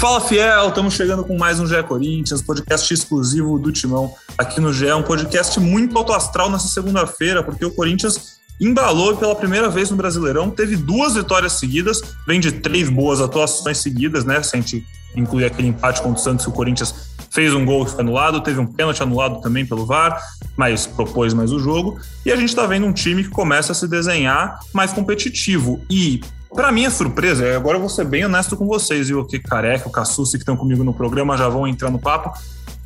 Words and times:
Fala 0.00 0.18
Fiel, 0.18 0.70
estamos 0.70 0.94
chegando 0.94 1.22
com 1.22 1.36
mais 1.36 1.60
um 1.60 1.66
GE 1.66 1.82
Corinthians, 1.82 2.40
podcast 2.40 2.94
exclusivo 2.94 3.58
do 3.58 3.70
Timão 3.70 4.14
aqui 4.38 4.58
no 4.58 4.72
GE, 4.72 4.90
um 4.92 5.02
podcast 5.02 5.60
muito 5.60 5.94
alto 5.98 6.14
astral 6.14 6.48
nessa 6.48 6.68
segunda-feira, 6.68 7.42
porque 7.42 7.66
o 7.66 7.70
Corinthians 7.70 8.40
embalou 8.58 9.14
pela 9.18 9.36
primeira 9.36 9.68
vez 9.68 9.90
no 9.90 9.98
Brasileirão, 9.98 10.48
teve 10.48 10.74
duas 10.74 11.16
vitórias 11.16 11.52
seguidas, 11.52 12.00
vem 12.26 12.40
de 12.40 12.50
três 12.50 12.88
boas 12.88 13.20
atuações 13.20 13.76
seguidas, 13.76 14.24
né? 14.24 14.42
Se 14.42 14.56
a 14.56 14.58
gente 14.58 14.86
incluir 15.14 15.44
aquele 15.44 15.68
empate 15.68 16.00
contra 16.00 16.18
o 16.18 16.24
Santos, 16.24 16.46
o 16.46 16.50
Corinthians 16.50 16.94
fez 17.30 17.52
um 17.52 17.66
gol 17.66 17.84
que 17.84 17.90
foi 17.90 18.00
anulado, 18.00 18.40
teve 18.40 18.58
um 18.58 18.66
pênalti 18.66 19.02
anulado 19.02 19.42
também 19.42 19.66
pelo 19.66 19.84
VAR, 19.84 20.18
mas 20.56 20.86
propôs 20.86 21.34
mais 21.34 21.52
o 21.52 21.58
jogo. 21.58 22.00
E 22.24 22.32
a 22.32 22.36
gente 22.36 22.48
está 22.48 22.66
vendo 22.66 22.86
um 22.86 22.92
time 22.94 23.22
que 23.22 23.28
começa 23.28 23.72
a 23.72 23.74
se 23.74 23.86
desenhar 23.86 24.60
mais 24.72 24.94
competitivo. 24.94 25.78
E 25.90 26.22
para 26.54 26.72
minha 26.72 26.90
surpresa, 26.90 27.56
agora 27.56 27.76
eu 27.76 27.80
vou 27.80 27.88
ser 27.88 28.04
bem 28.04 28.24
honesto 28.24 28.56
com 28.56 28.66
vocês, 28.66 29.08
viu? 29.08 29.24
Que 29.24 29.38
careca, 29.38 29.88
o 29.88 29.92
Cassucci 29.92 30.32
que 30.32 30.42
estão 30.42 30.56
comigo 30.56 30.82
no 30.82 30.92
programa 30.92 31.36
já 31.36 31.48
vão 31.48 31.66
entrar 31.66 31.90
no 31.90 31.98
papo. 31.98 32.32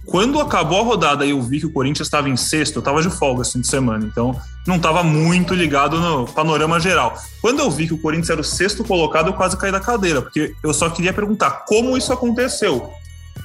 Quando 0.06 0.38
acabou 0.38 0.80
a 0.80 0.84
rodada 0.84 1.24
e 1.24 1.30
eu 1.30 1.40
vi 1.40 1.60
que 1.60 1.66
o 1.66 1.73
Corinthians 1.73 2.06
estava 2.06 2.28
em 2.28 2.37
sexto, 2.37 2.77
eu 2.77 2.80
estava 2.80 3.00
de 3.00 3.09
folga 3.09 3.40
esse 3.40 3.52
fim 3.52 3.60
de 3.60 3.66
semana, 3.66 4.04
então 4.04 4.38
não 4.66 4.77
estava 4.77 5.02
muito 5.02 5.54
ligado 5.54 5.98
no 5.98 6.27
panorama 6.27 6.78
geral. 6.78 7.14
Quando 7.40 7.60
eu 7.60 7.70
vi 7.70 7.87
que 7.87 7.95
o 7.95 7.98
Corinthians 7.98 8.28
era 8.28 8.40
o 8.40 8.45
sexto 8.45 8.84
colocado, 8.84 9.28
eu 9.28 9.32
quase 9.32 9.56
caí 9.56 9.73
da 9.73 9.80
cadeira, 9.80 10.20
porque 10.20 10.54
eu 10.62 10.74
só 10.74 10.90
queria 10.90 11.12
perguntar 11.12 11.65
como 11.66 11.96
isso 11.96 12.12
aconteceu. 12.12 12.90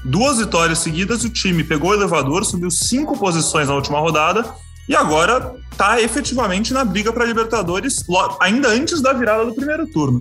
Duas 0.04 0.38
vitórias 0.38 0.80
seguidas, 0.80 1.24
o 1.24 1.30
time 1.30 1.64
pegou 1.64 1.92
o 1.92 1.94
elevador, 1.94 2.44
subiu 2.44 2.70
cinco 2.70 3.18
posições 3.18 3.70
na 3.70 3.76
última 3.76 4.00
rodada 4.00 4.46
e 4.90 4.96
agora 4.96 5.56
está 5.72 6.02
efetivamente 6.02 6.74
na 6.74 6.84
briga 6.84 7.14
para 7.14 7.24
Libertadores, 7.24 8.04
ainda 8.40 8.70
antes 8.70 9.02
da 9.02 9.14
virada 9.14 9.46
do 9.46 9.54
primeiro 9.54 9.86
turno. 9.86 10.20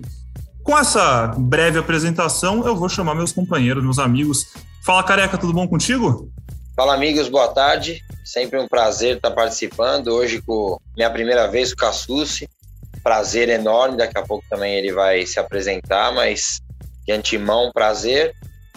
Com 0.63 0.77
essa 0.77 1.33
breve 1.35 1.79
apresentação, 1.79 2.63
eu 2.67 2.75
vou 2.75 2.87
chamar 2.87 3.15
meus 3.15 3.31
companheiros, 3.31 3.83
meus 3.83 3.97
amigos. 3.97 4.53
Fala, 4.85 5.03
careca, 5.03 5.39
tudo 5.39 5.51
bom 5.51 5.67
contigo? 5.67 6.31
Fala, 6.75 6.93
amigos, 6.93 7.27
boa 7.27 7.47
tarde. 7.47 8.03
Sempre 8.23 8.59
um 8.59 8.67
prazer 8.67 9.15
estar 9.15 9.31
participando. 9.31 10.09
Hoje, 10.09 10.39
com 10.39 10.79
minha 10.95 11.09
primeira 11.09 11.47
vez 11.47 11.73
com 11.73 11.83
o 11.83 11.87
Cassucci. 11.87 12.47
Prazer 13.03 13.49
enorme. 13.49 13.97
Daqui 13.97 14.19
a 14.19 14.21
pouco 14.21 14.45
também 14.47 14.75
ele 14.75 14.93
vai 14.93 15.25
se 15.25 15.39
apresentar, 15.39 16.13
mas 16.13 16.59
de 17.07 17.11
antemão, 17.11 17.71
prazer. 17.73 18.35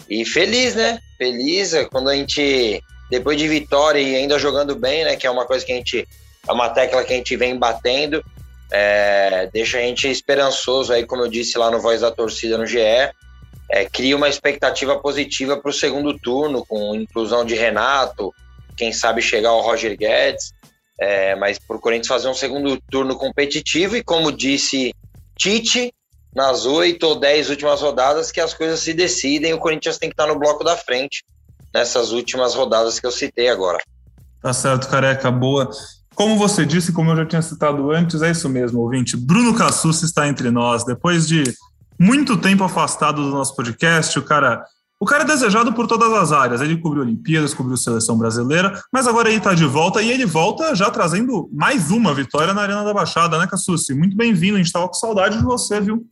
E 0.09 0.25
feliz, 0.25 0.73
né? 0.73 0.97
Feliz 1.19 1.73
quando 1.91 2.09
a 2.09 2.15
gente 2.15 2.81
depois 3.09 3.37
de 3.37 3.47
vitória 3.47 3.99
e 3.99 4.15
ainda 4.15 4.39
jogando 4.39 4.75
bem, 4.75 5.03
né? 5.03 5.15
Que 5.15 5.27
é 5.27 5.31
uma 5.31 5.45
coisa 5.45 5.65
que 5.65 5.71
a 5.71 5.75
gente. 5.75 6.07
É 6.47 6.51
uma 6.51 6.69
tecla 6.69 7.03
que 7.03 7.13
a 7.13 7.15
gente 7.15 7.35
vem 7.35 7.57
batendo. 7.57 8.23
É, 8.71 9.49
deixa 9.53 9.77
a 9.77 9.81
gente 9.81 10.09
esperançoso 10.09 10.91
aí, 10.91 11.05
como 11.05 11.21
eu 11.21 11.27
disse 11.29 11.57
lá 11.57 11.69
no 11.69 11.79
Voz 11.79 12.01
da 12.01 12.11
Torcida 12.11 12.57
no 12.57 12.65
GE. 12.65 12.79
É, 13.69 13.85
cria 13.85 14.15
uma 14.15 14.27
expectativa 14.27 14.99
positiva 14.99 15.57
para 15.57 15.69
o 15.69 15.73
segundo 15.73 16.17
turno, 16.19 16.65
com 16.65 16.95
inclusão 16.95 17.45
de 17.45 17.55
Renato, 17.55 18.33
quem 18.75 18.91
sabe 18.91 19.21
chegar 19.21 19.49
ao 19.49 19.61
Roger 19.61 19.97
Guedes. 19.97 20.53
É, 20.99 21.35
mas 21.35 21.57
para 21.57 21.77
o 21.77 21.79
Corinthians 21.79 22.07
fazer 22.07 22.27
um 22.27 22.33
segundo 22.33 22.79
turno 22.89 23.15
competitivo 23.15 23.95
e, 23.95 24.03
como 24.03 24.31
disse 24.31 24.93
Tite, 25.37 25.93
nas 26.35 26.65
oito 26.65 27.03
ou 27.03 27.15
dez 27.15 27.49
últimas 27.49 27.81
rodadas 27.81 28.31
que 28.31 28.41
as 28.41 28.53
coisas 28.53 28.79
se 28.79 28.93
decidem, 28.93 29.53
o 29.53 29.59
Corinthians 29.59 29.97
tem 29.97 30.09
que 30.09 30.13
estar 30.13 30.27
no 30.27 30.37
bloco 30.37 30.63
da 30.63 30.75
frente 30.75 31.23
nessas 31.73 32.11
últimas 32.11 32.53
rodadas 32.53 32.99
que 32.99 33.07
eu 33.07 33.11
citei 33.11 33.49
agora. 33.49 33.79
Tá 34.41 34.53
certo, 34.53 34.87
careca, 34.89 35.31
boa. 35.31 35.69
Como 36.13 36.37
você 36.37 36.65
disse, 36.65 36.91
como 36.91 37.11
eu 37.11 37.15
já 37.15 37.25
tinha 37.25 37.41
citado 37.41 37.91
antes, 37.91 38.21
é 38.21 38.29
isso 38.29 38.47
mesmo, 38.47 38.81
ouvinte. 38.81 39.17
Bruno 39.17 39.55
Cassus 39.55 40.03
está 40.03 40.27
entre 40.27 40.51
nós. 40.51 40.85
Depois 40.85 41.27
de 41.27 41.43
muito 41.99 42.37
tempo 42.37 42.63
afastado 42.63 43.23
do 43.23 43.29
nosso 43.29 43.55
podcast, 43.55 44.19
o 44.19 44.21
cara, 44.21 44.63
o 44.99 45.05
cara 45.05 45.23
é 45.23 45.27
desejado 45.27 45.73
por 45.73 45.87
todas 45.87 46.11
as 46.13 46.31
áreas. 46.31 46.61
Ele 46.61 46.77
cobriu 46.77 47.01
Olimpíadas, 47.01 47.53
cobriu 47.53 47.77
Seleção 47.77 48.17
Brasileira, 48.17 48.79
mas 48.91 49.07
agora 49.07 49.29
ele 49.29 49.37
está 49.37 49.55
de 49.55 49.65
volta 49.65 50.01
e 50.01 50.11
ele 50.11 50.25
volta 50.25 50.75
já 50.75 50.91
trazendo 50.91 51.49
mais 51.51 51.89
uma 51.89 52.13
vitória 52.13 52.53
na 52.53 52.61
Arena 52.61 52.83
da 52.83 52.93
Baixada, 52.93 53.39
né, 53.39 53.47
Cassus? 53.47 53.89
Muito 53.89 54.15
bem-vindo, 54.15 54.55
a 54.55 54.57
gente 54.57 54.67
estava 54.67 54.87
com 54.87 54.93
saudade 54.93 55.37
de 55.37 55.43
você, 55.43 55.81
viu? 55.81 56.05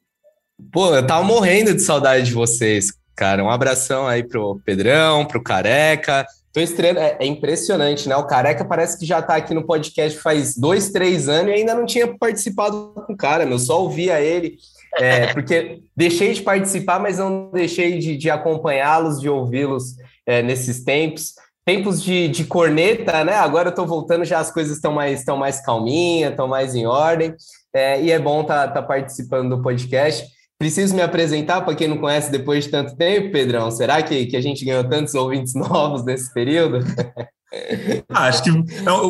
Pô, 0.72 0.96
eu 0.96 1.06
tava 1.06 1.24
morrendo 1.24 1.74
de 1.74 1.82
saudade 1.82 2.26
de 2.26 2.34
vocês 2.34 2.92
cara. 3.22 3.44
Um 3.44 3.52
abração 3.52 4.08
aí 4.08 4.24
pro 4.24 4.60
Pedrão, 4.66 5.26
pro 5.26 5.44
Careca. 5.44 6.26
Tô 6.52 6.60
estreando, 6.60 7.00
é, 7.00 7.18
é, 7.20 7.26
impressionante, 7.28 8.10
né? 8.10 8.16
O 8.16 8.26
Careca 8.26 8.66
parece 8.66 8.98
que 8.98 9.06
já 9.06 9.22
tá 9.22 9.36
aqui 9.36 9.54
no 9.54 9.64
podcast 9.64 10.18
faz 10.18 10.58
dois, 10.58 10.90
três 10.90 11.30
anos 11.30 11.52
e 11.52 11.58
ainda 11.58 11.76
não 11.76 11.86
tinha 11.86 12.18
participado 12.18 12.94
com 13.06 13.14
o 13.14 13.16
cara, 13.16 13.46
meu. 13.46 13.60
Só 13.60 13.80
ouvia 13.80 14.20
ele, 14.20 14.58
é, 14.98 15.28
porque 15.36 15.82
deixei 15.96 16.34
de 16.34 16.42
participar, 16.42 17.00
mas 17.00 17.20
não 17.20 17.52
deixei 17.52 18.00
de, 18.00 18.18
de 18.18 18.28
acompanhá-los, 18.32 19.22
de 19.22 19.30
ouvi-los 19.30 19.98
é, 20.26 20.42
nesses 20.42 20.84
tempos. 20.84 21.36
Tempos 21.64 22.02
de, 22.02 22.28
de 22.28 22.44
corneta, 22.44 23.24
né? 23.24 23.36
Agora 23.36 23.70
eu 23.70 23.76
tô 23.76 23.86
voltando, 23.86 24.26
já 24.26 24.40
as 24.40 24.52
coisas 24.52 24.78
estão 24.78 24.92
mais, 24.92 25.20
estão 25.20 25.38
mais 25.38 25.64
calminhas, 25.64 26.32
estão 26.32 26.48
mais 26.48 26.74
em 26.74 26.88
ordem. 26.88 27.36
É, 27.72 28.02
e 28.02 28.10
é 28.12 28.18
bom 28.18 28.42
estar 28.42 28.68
tá, 28.70 28.74
tá 28.74 28.82
participando 28.82 29.56
do 29.56 29.62
podcast. 29.62 30.28
Preciso 30.62 30.94
me 30.94 31.02
apresentar 31.02 31.62
para 31.62 31.74
quem 31.74 31.88
não 31.88 31.98
conhece 31.98 32.32
depois 32.32 32.66
de 32.66 32.70
tanto 32.70 32.96
tempo, 32.96 33.32
Pedrão? 33.32 33.72
Será 33.72 34.00
que, 34.04 34.28
que 34.28 34.38
a 34.38 34.42
gente 34.42 34.64
ganhou 34.64 34.88
tantos 34.88 35.16
ouvintes 35.16 35.56
novos 35.58 36.06
nesse 36.06 36.32
período? 36.32 36.86
Ah, 38.08 38.28
acho 38.28 38.44
que 38.44 38.52
é, 38.52 38.54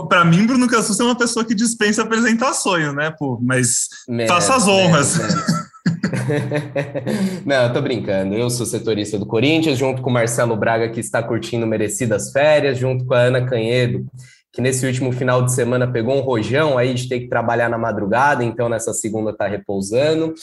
para 0.07 0.23
mim, 0.23 0.47
Bruno 0.47 0.65
Cassus 0.69 0.97
é 0.97 1.03
uma 1.03 1.17
pessoa 1.17 1.43
que 1.43 1.53
dispensa 1.53 2.03
apresentações, 2.03 2.95
né? 2.95 3.13
Pô, 3.19 3.37
mas 3.43 3.89
faça 4.29 4.55
as 4.55 4.65
honras. 4.65 5.19
Não, 7.45 7.63
eu 7.63 7.73
tô 7.73 7.81
brincando. 7.81 8.33
Eu 8.33 8.49
sou 8.49 8.65
setorista 8.65 9.19
do 9.19 9.25
Corinthians, 9.25 9.77
junto 9.77 10.01
com 10.01 10.09
o 10.09 10.13
Marcelo 10.13 10.55
Braga, 10.55 10.87
que 10.87 11.01
está 11.01 11.21
curtindo 11.21 11.67
merecidas 11.67 12.31
férias, 12.31 12.77
junto 12.77 13.03
com 13.05 13.13
a 13.13 13.23
Ana 13.23 13.45
Canhedo, 13.45 14.05
que 14.53 14.61
nesse 14.61 14.85
último 14.85 15.11
final 15.11 15.43
de 15.43 15.53
semana 15.53 15.85
pegou 15.85 16.15
um 16.15 16.21
rojão 16.21 16.77
aí 16.77 16.93
de 16.93 17.09
ter 17.09 17.19
que 17.19 17.27
trabalhar 17.27 17.67
na 17.67 17.77
madrugada, 17.77 18.41
então 18.41 18.69
nessa 18.69 18.93
segunda 18.93 19.35
tá 19.35 19.47
repousando. 19.47 20.33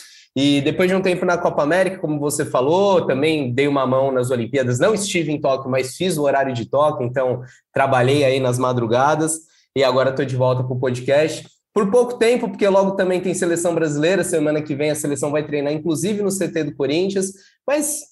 E 0.41 0.60
depois 0.60 0.88
de 0.88 0.94
um 0.94 1.03
tempo 1.03 1.26
na 1.26 1.37
Copa 1.37 1.65
América, 1.65 1.99
como 1.99 2.21
você 2.21 2.44
falou, 2.44 3.04
também 3.04 3.53
dei 3.53 3.66
uma 3.66 3.84
mão 3.84 4.12
nas 4.12 4.31
Olimpíadas. 4.31 4.78
Não 4.78 4.94
estive 4.94 5.32
em 5.32 5.41
Tóquio, 5.41 5.69
mas 5.69 5.97
fiz 5.97 6.16
o 6.16 6.22
horário 6.22 6.54
de 6.54 6.65
Tóquio, 6.65 7.04
então 7.04 7.43
trabalhei 7.72 8.22
aí 8.22 8.38
nas 8.38 8.56
madrugadas 8.56 9.41
e 9.75 9.82
agora 9.82 10.10
estou 10.10 10.25
de 10.25 10.37
volta 10.37 10.62
para 10.62 10.72
o 10.72 10.78
podcast. 10.78 11.44
Por 11.75 11.91
pouco 11.91 12.19
tempo, 12.19 12.49
porque 12.49 12.69
logo 12.69 12.93
também 12.93 13.21
tem 13.21 13.34
seleção 13.34 13.75
brasileira. 13.75 14.22
Semana 14.22 14.62
que 14.62 14.76
vem 14.76 14.93
a 14.93 14.94
seleção 14.94 15.32
vai 15.32 15.44
treinar, 15.44 15.72
inclusive 15.72 16.22
no 16.22 16.31
CT 16.31 16.62
do 16.62 16.76
Corinthians. 16.76 17.32
Mas 17.66 18.03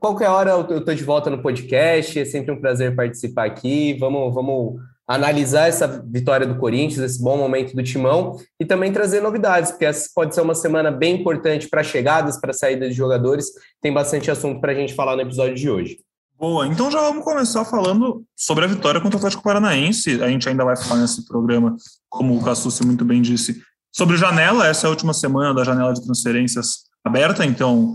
qualquer 0.00 0.30
hora 0.30 0.52
eu 0.52 0.78
estou 0.78 0.94
de 0.94 1.04
volta 1.04 1.28
no 1.28 1.42
podcast. 1.42 2.18
É 2.18 2.24
sempre 2.24 2.50
um 2.50 2.60
prazer 2.62 2.96
participar 2.96 3.44
aqui. 3.44 3.92
Vamos, 4.00 4.34
vamos 4.34 4.76
analisar 5.06 5.68
essa 5.68 5.86
vitória 6.06 6.46
do 6.46 6.58
Corinthians, 6.58 6.98
esse 6.98 7.22
bom 7.22 7.36
momento 7.36 7.76
do 7.76 7.82
Timão 7.82 8.36
e 8.58 8.64
também 8.64 8.92
trazer 8.92 9.20
novidades, 9.20 9.70
porque 9.70 9.84
essa 9.84 10.10
pode 10.14 10.34
ser 10.34 10.40
uma 10.40 10.54
semana 10.54 10.90
bem 10.90 11.20
importante 11.20 11.68
para 11.68 11.82
chegadas, 11.82 12.40
para 12.40 12.52
saída 12.52 12.88
de 12.88 12.94
jogadores. 12.94 13.46
Tem 13.80 13.92
bastante 13.92 14.30
assunto 14.30 14.60
para 14.60 14.72
a 14.72 14.74
gente 14.74 14.94
falar 14.94 15.14
no 15.14 15.22
episódio 15.22 15.54
de 15.54 15.70
hoje. 15.70 15.98
Boa, 16.38 16.66
então 16.66 16.90
já 16.90 17.00
vamos 17.00 17.24
começar 17.24 17.64
falando 17.64 18.22
sobre 18.36 18.64
a 18.64 18.68
vitória 18.68 19.00
contra 19.00 19.16
o 19.16 19.18
Atlético 19.18 19.42
Paranaense. 19.42 20.22
A 20.22 20.28
gente 20.28 20.46
ainda 20.48 20.64
vai 20.64 20.76
falar 20.76 21.00
nesse 21.00 21.26
programa, 21.26 21.74
como 22.10 22.36
o 22.36 22.44
Cassucci 22.44 22.84
muito 22.84 23.04
bem 23.04 23.22
disse, 23.22 23.62
sobre 23.94 24.18
janela. 24.18 24.66
Essa 24.66 24.86
é 24.86 24.88
a 24.88 24.90
última 24.90 25.14
semana 25.14 25.54
da 25.54 25.64
janela 25.64 25.94
de 25.94 26.04
transferências 26.04 26.84
aberta, 27.02 27.46
então 27.46 27.94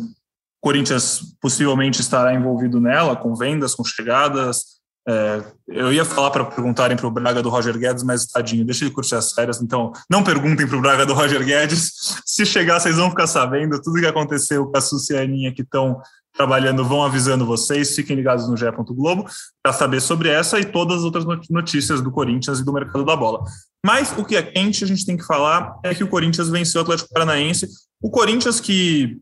Corinthians 0.61 1.35
possivelmente 1.41 1.99
estará 1.99 2.33
envolvido 2.33 2.79
nela, 2.79 3.15
com 3.15 3.35
vendas, 3.35 3.75
com 3.75 3.83
chegadas, 3.83 4.80
é, 5.07 5.43
eu 5.67 5.91
ia 5.91 6.05
falar 6.05 6.29
para 6.29 6.45
perguntarem 6.45 6.95
para 6.95 7.07
o 7.07 7.11
Braga 7.11 7.41
do 7.41 7.49
Roger 7.49 7.77
Guedes, 7.77 8.03
mas 8.03 8.25
tadinho, 8.25 8.65
deixa 8.65 8.83
ele 8.83 8.93
curtir 8.93 9.15
as 9.15 9.31
férias. 9.31 9.61
Então, 9.61 9.91
não 10.09 10.23
perguntem 10.23 10.67
para 10.67 10.77
o 10.77 10.81
Braga 10.81 11.05
do 11.05 11.13
Roger 11.13 11.43
Guedes. 11.43 12.21
Se 12.25 12.45
chegar, 12.45 12.79
vocês 12.79 12.97
vão 12.97 13.09
ficar 13.09 13.27
sabendo. 13.27 13.81
Tudo 13.81 13.99
que 13.99 14.05
aconteceu 14.05 14.65
com 14.67 14.77
a 14.77 14.81
Suci 14.81 15.13
e 15.13 15.17
a 15.17 15.21
Aninha 15.21 15.53
que 15.53 15.63
estão 15.63 16.01
trabalhando 16.33 16.85
vão 16.85 17.03
avisando 17.03 17.45
vocês. 17.45 17.95
Fiquem 17.95 18.15
ligados 18.15 18.47
no 18.47 18.55
GE. 18.55 18.65
Globo 18.71 19.25
para 19.63 19.73
saber 19.73 20.01
sobre 20.01 20.29
essa 20.29 20.59
e 20.59 20.65
todas 20.65 20.99
as 20.99 21.03
outras 21.03 21.25
notícias 21.49 22.01
do 22.01 22.11
Corinthians 22.11 22.59
e 22.59 22.65
do 22.65 22.73
mercado 22.73 23.03
da 23.03 23.15
bola. 23.15 23.43
Mas 23.85 24.13
o 24.17 24.23
que 24.23 24.35
é 24.35 24.43
quente, 24.43 24.83
a 24.83 24.87
gente 24.87 25.05
tem 25.05 25.17
que 25.17 25.25
falar 25.25 25.79
é 25.83 25.95
que 25.95 26.03
o 26.03 26.07
Corinthians 26.07 26.49
venceu 26.49 26.79
o 26.79 26.83
Atlético 26.83 27.09
Paranaense. 27.11 27.67
O 28.01 28.11
Corinthians 28.11 28.59
que, 28.59 29.17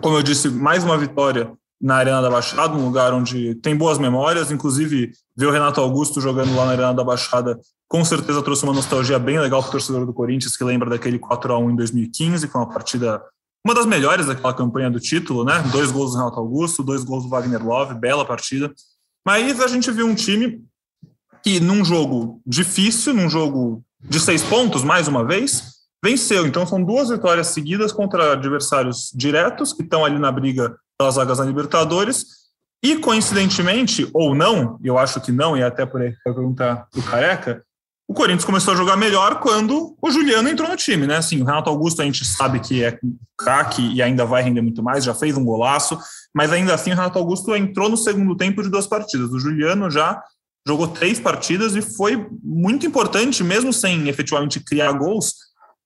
como 0.00 0.16
eu 0.16 0.22
disse, 0.22 0.48
mais 0.48 0.84
uma 0.84 0.96
vitória 0.96 1.52
na 1.80 1.96
Arena 1.96 2.20
da 2.20 2.30
Baixada, 2.30 2.74
um 2.74 2.84
lugar 2.84 3.12
onde 3.14 3.54
tem 3.56 3.74
boas 3.74 3.98
memórias, 3.98 4.50
inclusive 4.50 5.12
ver 5.36 5.46
o 5.46 5.50
Renato 5.50 5.80
Augusto 5.80 6.20
jogando 6.20 6.54
lá 6.54 6.66
na 6.66 6.72
Arena 6.72 6.94
da 6.94 7.04
Baixada 7.04 7.58
com 7.90 8.04
certeza 8.04 8.40
trouxe 8.40 8.62
uma 8.62 8.72
nostalgia 8.72 9.18
bem 9.18 9.40
legal 9.40 9.60
para 9.60 9.68
o 9.68 9.72
torcedor 9.72 10.06
do 10.06 10.12
Corinthians, 10.12 10.56
que 10.56 10.62
lembra 10.62 10.88
daquele 10.88 11.18
4 11.18 11.52
a 11.52 11.58
1 11.58 11.70
em 11.70 11.76
2015, 11.76 12.46
que 12.46 12.52
foi 12.52 12.60
uma 12.60 12.72
partida, 12.72 13.20
uma 13.66 13.74
das 13.74 13.84
melhores 13.84 14.26
daquela 14.26 14.54
campanha 14.54 14.88
do 14.88 15.00
título, 15.00 15.44
né? 15.44 15.60
Dois 15.72 15.90
gols 15.90 16.12
do 16.12 16.18
Renato 16.18 16.38
Augusto, 16.38 16.84
dois 16.84 17.02
gols 17.02 17.24
do 17.24 17.28
Wagner 17.28 17.66
Love, 17.66 17.94
bela 17.94 18.24
partida. 18.24 18.72
Mas 19.26 19.60
a 19.60 19.66
gente 19.66 19.90
viu 19.90 20.06
um 20.06 20.14
time 20.14 20.64
que, 21.42 21.58
num 21.58 21.84
jogo 21.84 22.40
difícil, 22.46 23.12
num 23.12 23.28
jogo 23.28 23.82
de 24.00 24.20
seis 24.20 24.40
pontos, 24.44 24.84
mais 24.84 25.08
uma 25.08 25.24
vez, 25.24 25.79
venceu. 26.04 26.46
Então, 26.46 26.66
são 26.66 26.82
duas 26.82 27.08
vitórias 27.08 27.48
seguidas 27.48 27.92
contra 27.92 28.32
adversários 28.32 29.10
diretos, 29.14 29.72
que 29.72 29.82
estão 29.82 30.04
ali 30.04 30.18
na 30.18 30.32
briga 30.32 30.76
pelas 30.98 31.16
vagas 31.16 31.38
na 31.38 31.44
Libertadores. 31.44 32.26
E, 32.82 32.96
coincidentemente, 32.96 34.08
ou 34.14 34.34
não, 34.34 34.78
eu 34.82 34.98
acho 34.98 35.20
que 35.20 35.30
não, 35.30 35.56
e 35.56 35.62
até 35.62 35.84
por 35.84 36.00
aí 36.00 36.14
para 36.24 36.34
perguntar 36.34 36.88
para 36.90 37.00
o 37.00 37.02
Careca, 37.02 37.64
o 38.10 38.14
Corinthians 38.14 38.44
começou 38.44 38.74
a 38.74 38.76
jogar 38.76 38.96
melhor 38.96 39.38
quando 39.38 39.96
o 40.02 40.10
Juliano 40.10 40.48
entrou 40.48 40.68
no 40.68 40.76
time, 40.76 41.06
né? 41.06 41.18
Assim, 41.18 41.40
o 41.40 41.44
Renato 41.44 41.70
Augusto 41.70 42.02
a 42.02 42.04
gente 42.04 42.24
sabe 42.24 42.58
que 42.58 42.82
é 42.82 42.98
craque 43.38 43.82
e 43.94 44.02
ainda 44.02 44.24
vai 44.24 44.42
render 44.42 44.62
muito 44.62 44.82
mais, 44.82 45.04
já 45.04 45.14
fez 45.14 45.36
um 45.36 45.44
golaço, 45.44 45.96
mas 46.34 46.50
ainda 46.50 46.74
assim 46.74 46.90
o 46.90 46.96
Renato 46.96 47.20
Augusto 47.20 47.54
entrou 47.54 47.88
no 47.88 47.96
segundo 47.96 48.36
tempo 48.36 48.64
de 48.64 48.68
duas 48.68 48.88
partidas. 48.88 49.30
O 49.30 49.38
Juliano 49.38 49.88
já 49.88 50.20
jogou 50.66 50.88
três 50.88 51.20
partidas 51.20 51.76
e 51.76 51.82
foi 51.82 52.26
muito 52.42 52.84
importante, 52.84 53.44
mesmo 53.44 53.72
sem 53.72 54.08
efetivamente 54.08 54.58
criar 54.58 54.90
gols, 54.90 55.34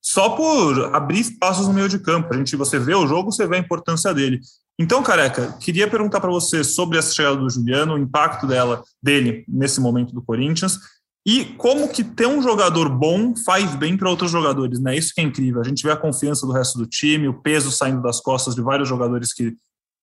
só 0.04 0.30
por 0.30 0.94
abrir 0.94 1.20
espaços 1.20 1.66
no 1.66 1.72
meio 1.72 1.88
de 1.88 1.98
campo. 1.98 2.32
A 2.32 2.36
gente, 2.36 2.56
você 2.56 2.78
vê 2.78 2.94
o 2.94 3.06
jogo, 3.06 3.32
você 3.32 3.46
vê 3.46 3.56
a 3.56 3.60
importância 3.60 4.12
dele. 4.12 4.40
Então, 4.78 5.02
careca, 5.02 5.56
queria 5.60 5.88
perguntar 5.88 6.20
para 6.20 6.30
você 6.30 6.62
sobre 6.62 6.98
essa 6.98 7.14
chegada 7.14 7.36
do 7.36 7.48
Juliano, 7.48 7.94
o 7.94 7.98
impacto 7.98 8.46
dela, 8.46 8.82
dele 9.02 9.44
nesse 9.48 9.80
momento 9.80 10.12
do 10.12 10.20
Corinthians 10.20 10.78
e 11.26 11.46
como 11.56 11.88
que 11.88 12.04
ter 12.04 12.26
um 12.26 12.42
jogador 12.42 12.88
bom 12.88 13.34
faz 13.34 13.74
bem 13.74 13.96
para 13.96 14.10
outros 14.10 14.30
jogadores, 14.30 14.78
né? 14.78 14.94
Isso 14.94 15.12
que 15.14 15.22
é 15.22 15.24
incrível. 15.24 15.60
A 15.62 15.64
gente 15.64 15.82
vê 15.82 15.90
a 15.90 15.96
confiança 15.96 16.46
do 16.46 16.52
resto 16.52 16.76
do 16.76 16.86
time, 16.86 17.28
o 17.28 17.40
peso 17.40 17.72
saindo 17.72 18.02
das 18.02 18.20
costas 18.20 18.54
de 18.54 18.60
vários 18.60 18.88
jogadores 18.88 19.32
que 19.32 19.56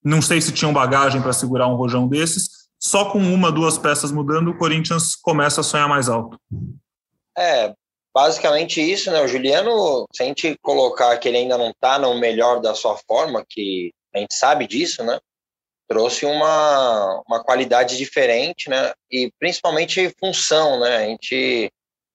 não 0.04 0.20
sei 0.20 0.42
se 0.42 0.52
tinham 0.52 0.74
bagagem 0.74 1.22
para 1.22 1.32
segurar 1.32 1.68
um 1.68 1.76
rojão 1.76 2.08
desses. 2.08 2.50
Só 2.80 3.12
com 3.12 3.20
uma, 3.20 3.52
duas 3.52 3.78
peças 3.78 4.12
mudando, 4.12 4.48
o 4.50 4.58
Corinthians 4.58 5.16
começa 5.16 5.62
a 5.62 5.64
sonhar 5.64 5.88
mais 5.88 6.10
alto. 6.10 6.40
É, 7.38 7.76
basicamente 8.14 8.82
isso, 8.82 9.12
né? 9.12 9.22
O 9.22 9.28
Juliano, 9.28 10.06
se 10.14 10.24
a 10.24 10.26
gente 10.26 10.58
colocar 10.62 11.18
que 11.18 11.28
ele 11.28 11.38
ainda 11.38 11.58
não 11.58 11.70
está 11.70 11.98
no 11.98 12.18
melhor 12.18 12.60
da 12.62 12.76
sua 12.76 12.98
forma, 12.98 13.46
que 13.48 13.94
a 14.14 14.20
gente 14.20 14.34
sabe 14.34 14.68
disso, 14.68 15.04
né? 15.04 15.20
trouxe 15.92 16.26
uma, 16.26 17.22
uma 17.28 17.44
qualidade 17.44 17.98
diferente, 17.98 18.70
né? 18.70 18.94
E 19.12 19.30
principalmente 19.38 20.16
função, 20.18 20.80
né? 20.80 20.96
A 20.96 21.06
gente, 21.08 21.70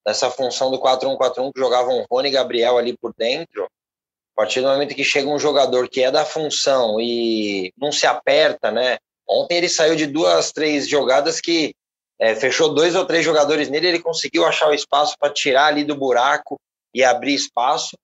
nessa 0.06 0.30
função 0.30 0.70
do 0.70 0.80
4-1-4-1, 0.80 1.52
que 1.52 1.60
jogavam 1.60 2.06
Rony 2.10 2.30
e 2.30 2.32
Gabriel 2.32 2.78
ali 2.78 2.96
por 2.96 3.12
dentro, 3.18 3.64
a 3.64 4.34
partir 4.34 4.62
do 4.62 4.68
momento 4.68 4.94
que 4.94 5.04
chega 5.04 5.28
um 5.28 5.38
jogador 5.38 5.90
que 5.90 6.02
é 6.02 6.10
da 6.10 6.24
função 6.24 6.98
e 6.98 7.70
não 7.76 7.92
se 7.92 8.06
aperta, 8.06 8.70
né? 8.70 8.96
Ontem 9.28 9.58
ele 9.58 9.68
saiu 9.68 9.94
de 9.94 10.06
duas, 10.06 10.52
três 10.52 10.88
jogadas 10.88 11.38
que 11.38 11.74
é, 12.18 12.34
fechou 12.34 12.74
dois 12.74 12.94
ou 12.94 13.04
três 13.04 13.24
jogadores 13.24 13.68
nele, 13.68 13.88
ele 13.88 14.02
conseguiu 14.02 14.44
achar 14.46 14.68
o 14.68 14.74
espaço 14.74 15.16
para 15.18 15.32
tirar 15.32 15.66
ali 15.66 15.84
do 15.84 15.94
buraco 15.94 16.58
e 16.94 17.04
abrir 17.04 17.34
espaço. 17.34 17.96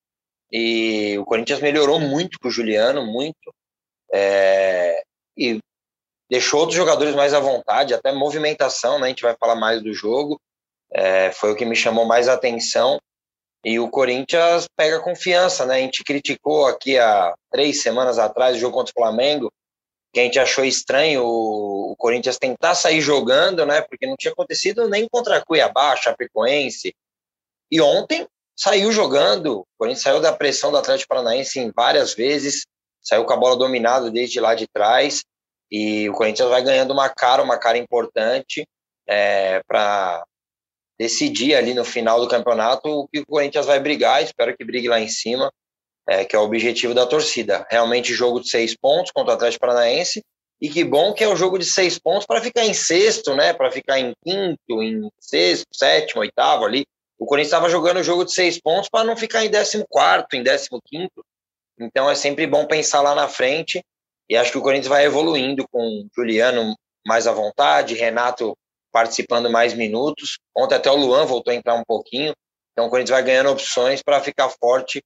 E 0.50 1.16
o 1.18 1.24
Corinthians 1.24 1.60
melhorou 1.60 1.98
muito 1.98 2.38
com 2.38 2.48
o 2.48 2.50
Juliano, 2.50 3.06
muito. 3.06 3.54
É, 4.12 5.02
e 5.36 5.58
deixou 6.30 6.60
outros 6.60 6.76
jogadores 6.76 7.14
mais 7.14 7.32
à 7.32 7.40
vontade, 7.40 7.94
até 7.94 8.12
movimentação, 8.12 8.98
né? 8.98 9.06
A 9.06 9.08
gente 9.08 9.22
vai 9.22 9.34
falar 9.38 9.54
mais 9.54 9.82
do 9.82 9.94
jogo. 9.94 10.38
É, 10.92 11.32
foi 11.32 11.52
o 11.52 11.56
que 11.56 11.64
me 11.64 11.74
chamou 11.74 12.04
mais 12.04 12.28
atenção. 12.28 12.98
E 13.64 13.78
o 13.78 13.88
Corinthians 13.88 14.66
pega 14.76 15.00
confiança, 15.00 15.64
né? 15.64 15.76
A 15.76 15.78
gente 15.78 16.04
criticou 16.04 16.66
aqui 16.66 16.98
há 16.98 17.34
três 17.50 17.80
semanas 17.80 18.18
atrás 18.18 18.56
o 18.56 18.60
jogo 18.60 18.76
contra 18.76 18.90
o 18.90 19.00
Flamengo, 19.00 19.50
que 20.12 20.20
a 20.20 20.24
gente 20.24 20.38
achou 20.38 20.64
estranho 20.64 21.24
o, 21.24 21.96
Corinthians 21.96 22.38
tentar 22.38 22.74
sair 22.74 23.00
jogando, 23.00 23.64
né? 23.64 23.80
Porque 23.80 24.06
não 24.06 24.16
tinha 24.16 24.32
acontecido 24.32 24.88
nem 24.88 25.08
contra 25.08 25.42
Cuiabá, 25.44 25.96
Chapecoense. 25.96 26.94
E 27.70 27.80
ontem 27.80 28.26
saiu 28.56 28.92
jogando. 28.92 29.60
O 29.60 29.66
Corinthians 29.78 30.02
saiu 30.02 30.20
da 30.20 30.32
pressão 30.32 30.70
do 30.70 30.76
Atlético 30.76 31.08
Paranaense 31.08 31.60
em 31.60 31.70
várias 31.70 32.14
vezes, 32.14 32.66
saiu 33.00 33.24
com 33.24 33.32
a 33.32 33.36
bola 33.36 33.56
dominada 33.56 34.10
desde 34.10 34.40
lá 34.40 34.54
de 34.54 34.66
trás. 34.66 35.24
E 35.70 36.08
o 36.10 36.12
Corinthians 36.12 36.50
vai 36.50 36.62
ganhando 36.62 36.90
uma 36.90 37.08
cara, 37.08 37.42
uma 37.42 37.56
cara 37.56 37.78
importante 37.78 38.66
é, 39.08 39.62
para 39.66 40.22
decidir 40.98 41.54
ali 41.54 41.72
no 41.72 41.84
final 41.84 42.20
do 42.20 42.28
campeonato 42.28 42.88
o 42.88 43.08
que 43.08 43.20
o 43.20 43.26
Corinthians 43.26 43.66
vai 43.66 43.80
brigar. 43.80 44.22
Espero 44.22 44.54
que 44.56 44.64
brigue 44.64 44.88
lá 44.88 45.00
em 45.00 45.08
cima, 45.08 45.50
é, 46.08 46.24
que 46.24 46.34
é 46.34 46.38
o 46.38 46.42
objetivo 46.42 46.94
da 46.94 47.06
torcida. 47.06 47.66
Realmente 47.70 48.14
jogo 48.14 48.40
de 48.40 48.48
seis 48.48 48.76
pontos 48.76 49.12
contra 49.12 49.32
o 49.32 49.36
Atlético 49.36 49.60
Paranaense. 49.60 50.22
E 50.60 50.68
que 50.68 50.84
bom 50.84 51.12
que 51.12 51.24
é 51.24 51.28
o 51.28 51.34
jogo 51.34 51.58
de 51.58 51.64
seis 51.64 51.98
pontos 51.98 52.24
para 52.24 52.40
ficar 52.40 52.64
em 52.64 52.72
sexto, 52.72 53.34
né? 53.34 53.52
Para 53.52 53.70
ficar 53.70 53.98
em 53.98 54.12
quinto, 54.24 54.82
em 54.82 55.08
sexto, 55.18 55.66
sétimo, 55.72 56.20
oitavo 56.20 56.64
ali. 56.64 56.84
O 57.18 57.26
Corinthians 57.26 57.48
estava 57.48 57.68
jogando 57.68 57.98
o 57.98 58.02
jogo 58.02 58.24
de 58.24 58.32
seis 58.32 58.60
pontos 58.60 58.88
para 58.88 59.04
não 59.04 59.16
ficar 59.16 59.44
em 59.44 59.50
décimo 59.50 59.84
quarto, 59.88 60.34
em 60.34 60.42
décimo 60.42 60.80
quinto. 60.84 61.24
Então 61.78 62.08
é 62.08 62.14
sempre 62.14 62.46
bom 62.46 62.66
pensar 62.66 63.00
lá 63.00 63.14
na 63.14 63.28
frente. 63.28 63.82
E 64.28 64.36
acho 64.36 64.52
que 64.52 64.58
o 64.58 64.62
Corinthians 64.62 64.88
vai 64.88 65.04
evoluindo 65.04 65.66
com 65.68 66.06
Juliano 66.14 66.76
mais 67.06 67.26
à 67.26 67.32
vontade, 67.32 67.94
Renato 67.94 68.56
participando 68.92 69.50
mais 69.50 69.74
minutos. 69.74 70.38
Ontem 70.56 70.74
até 70.74 70.90
o 70.90 70.96
Luan 70.96 71.24
voltou 71.24 71.50
a 71.50 71.56
entrar 71.56 71.74
um 71.74 71.84
pouquinho. 71.84 72.32
Então 72.72 72.86
o 72.86 72.90
Corinthians 72.90 73.10
vai 73.10 73.22
ganhando 73.22 73.50
opções 73.50 74.02
para 74.02 74.20
ficar 74.20 74.48
forte 74.48 75.02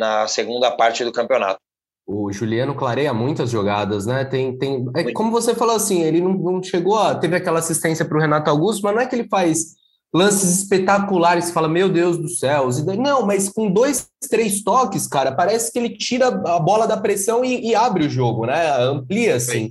na 0.00 0.26
segunda 0.26 0.70
parte 0.72 1.04
do 1.04 1.12
campeonato. 1.12 1.60
O 2.06 2.32
Juliano 2.32 2.74
clareia 2.74 3.14
muitas 3.14 3.50
jogadas, 3.50 4.04
né? 4.06 4.24
Tem, 4.24 4.58
tem, 4.58 4.84
é, 4.96 5.12
como 5.12 5.30
você 5.30 5.54
falou 5.54 5.76
assim, 5.76 6.02
ele 6.02 6.20
não, 6.20 6.32
não 6.32 6.62
chegou 6.62 6.98
a. 6.98 7.14
Teve 7.14 7.36
aquela 7.36 7.60
assistência 7.60 8.04
para 8.04 8.18
o 8.18 8.20
Renato 8.20 8.50
Augusto, 8.50 8.82
mas 8.82 8.94
não 8.94 9.00
é 9.00 9.06
que 9.06 9.14
ele 9.14 9.28
faz 9.28 9.78
lances 10.12 10.62
espetaculares, 10.62 11.44
você 11.44 11.52
fala, 11.52 11.68
meu 11.68 11.88
Deus 11.88 12.18
do 12.18 12.28
céu. 12.28 12.68
Não, 12.98 13.24
mas 13.24 13.48
com 13.48 13.70
dois, 13.70 14.08
três 14.28 14.64
toques, 14.64 15.06
cara, 15.06 15.30
parece 15.30 15.70
que 15.70 15.78
ele 15.78 15.90
tira 15.90 16.26
a 16.26 16.58
bola 16.58 16.86
da 16.86 16.96
pressão 16.96 17.44
e, 17.44 17.68
e 17.68 17.74
abre 17.76 18.06
o 18.06 18.10
jogo, 18.10 18.44
né? 18.44 18.72
Amplia, 18.80 19.36
assim. 19.36 19.70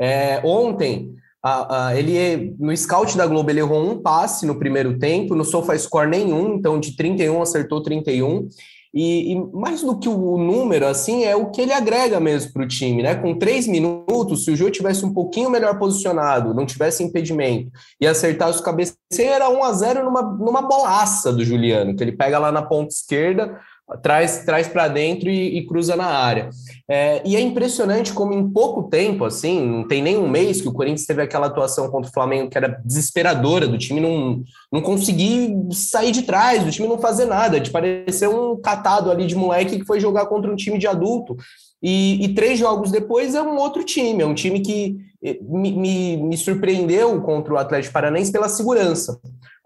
É, 0.00 0.40
ontem, 0.44 1.12
a, 1.42 1.88
a, 1.88 1.96
ele 1.96 2.54
no 2.58 2.76
scout 2.76 3.16
da 3.16 3.26
Globo, 3.26 3.50
ele 3.50 3.60
errou 3.60 3.82
um 3.82 4.00
passe 4.00 4.46
no 4.46 4.58
primeiro 4.58 4.98
tempo, 4.98 5.34
no 5.34 5.44
SofaScore 5.44 6.08
nenhum, 6.08 6.54
então 6.54 6.78
de 6.78 6.96
31 6.96 7.42
acertou 7.42 7.82
31. 7.82 8.48
E, 8.92 9.32
e, 9.32 9.52
mais 9.52 9.82
do 9.82 9.98
que 9.98 10.08
o 10.08 10.36
número, 10.36 10.86
assim, 10.86 11.24
é 11.24 11.36
o 11.36 11.50
que 11.50 11.60
ele 11.60 11.72
agrega 11.72 12.18
mesmo 12.18 12.52
para 12.52 12.64
o 12.64 12.68
time, 12.68 13.02
né? 13.02 13.14
Com 13.14 13.38
três 13.38 13.66
minutos, 13.68 14.44
se 14.44 14.50
o 14.50 14.56
jogo 14.56 14.72
tivesse 14.72 15.04
um 15.04 15.14
pouquinho 15.14 15.48
melhor 15.48 15.78
posicionado, 15.78 16.52
não 16.52 16.66
tivesse 16.66 17.02
impedimento 17.04 17.70
e 18.00 18.06
acertasse 18.06 18.58
os 18.58 18.64
cabeceiros, 18.64 18.98
era 19.18 19.48
1 19.48 19.64
a 19.64 19.72
0 19.72 20.04
numa, 20.04 20.22
numa 20.22 20.62
bolaça 20.62 21.32
do 21.32 21.44
Juliano, 21.44 21.94
que 21.94 22.02
ele 22.02 22.12
pega 22.12 22.38
lá 22.38 22.50
na 22.50 22.62
ponta 22.62 22.92
esquerda, 22.92 23.60
traz, 24.02 24.44
traz 24.44 24.68
para 24.68 24.88
dentro 24.88 25.28
e, 25.28 25.58
e, 25.58 25.66
cruza 25.66 25.96
na 25.96 26.06
área. 26.06 26.50
É, 26.88 27.22
e 27.24 27.36
é 27.36 27.40
impressionante 27.40 28.12
como 28.12 28.32
em 28.32 28.48
pouco 28.50 28.84
tempo, 28.84 29.24
assim, 29.24 29.60
não 29.60 29.86
tem 29.86 30.02
nem 30.02 30.16
um 30.16 30.28
mês 30.28 30.60
que 30.60 30.68
o 30.68 30.72
Corinthians 30.72 31.06
teve 31.06 31.22
aquela 31.22 31.46
atuação 31.46 31.88
contra 31.90 32.10
o 32.10 32.12
Flamengo 32.12 32.50
que 32.50 32.58
era 32.58 32.80
desesperadora, 32.84 33.66
do 33.66 33.78
time 33.78 34.00
não, 34.00 34.42
não 34.72 34.80
conseguir 34.80 35.54
sair 35.72 36.12
de 36.12 36.22
trás, 36.22 36.64
do 36.64 36.70
time 36.70 36.88
não 36.88 36.98
fazer 36.98 37.26
nada, 37.26 37.60
de 37.60 37.70
parecer 37.70 38.28
um 38.28 38.60
catado 38.60 39.10
ali 39.10 39.26
de 39.26 39.34
moleque 39.34 39.78
que 39.78 39.86
foi 39.86 40.00
jogar 40.00 40.26
contra 40.26 40.50
um 40.50 40.56
time 40.56 40.78
de 40.78 40.86
adulto. 40.86 41.36
E, 41.82 42.22
e, 42.24 42.34
três 42.34 42.58
jogos 42.58 42.90
depois 42.90 43.34
é 43.34 43.40
um 43.40 43.56
outro 43.56 43.82
time, 43.82 44.22
é 44.22 44.26
um 44.26 44.34
time 44.34 44.60
que 44.60 44.98
eh, 45.24 45.38
me, 45.40 45.72
me, 45.72 46.16
me 46.18 46.36
surpreendeu 46.36 47.22
contra 47.22 47.54
o 47.54 47.56
Atlético 47.56 47.94
Paranaense 47.94 48.30
pela 48.30 48.50
segurança. 48.50 49.18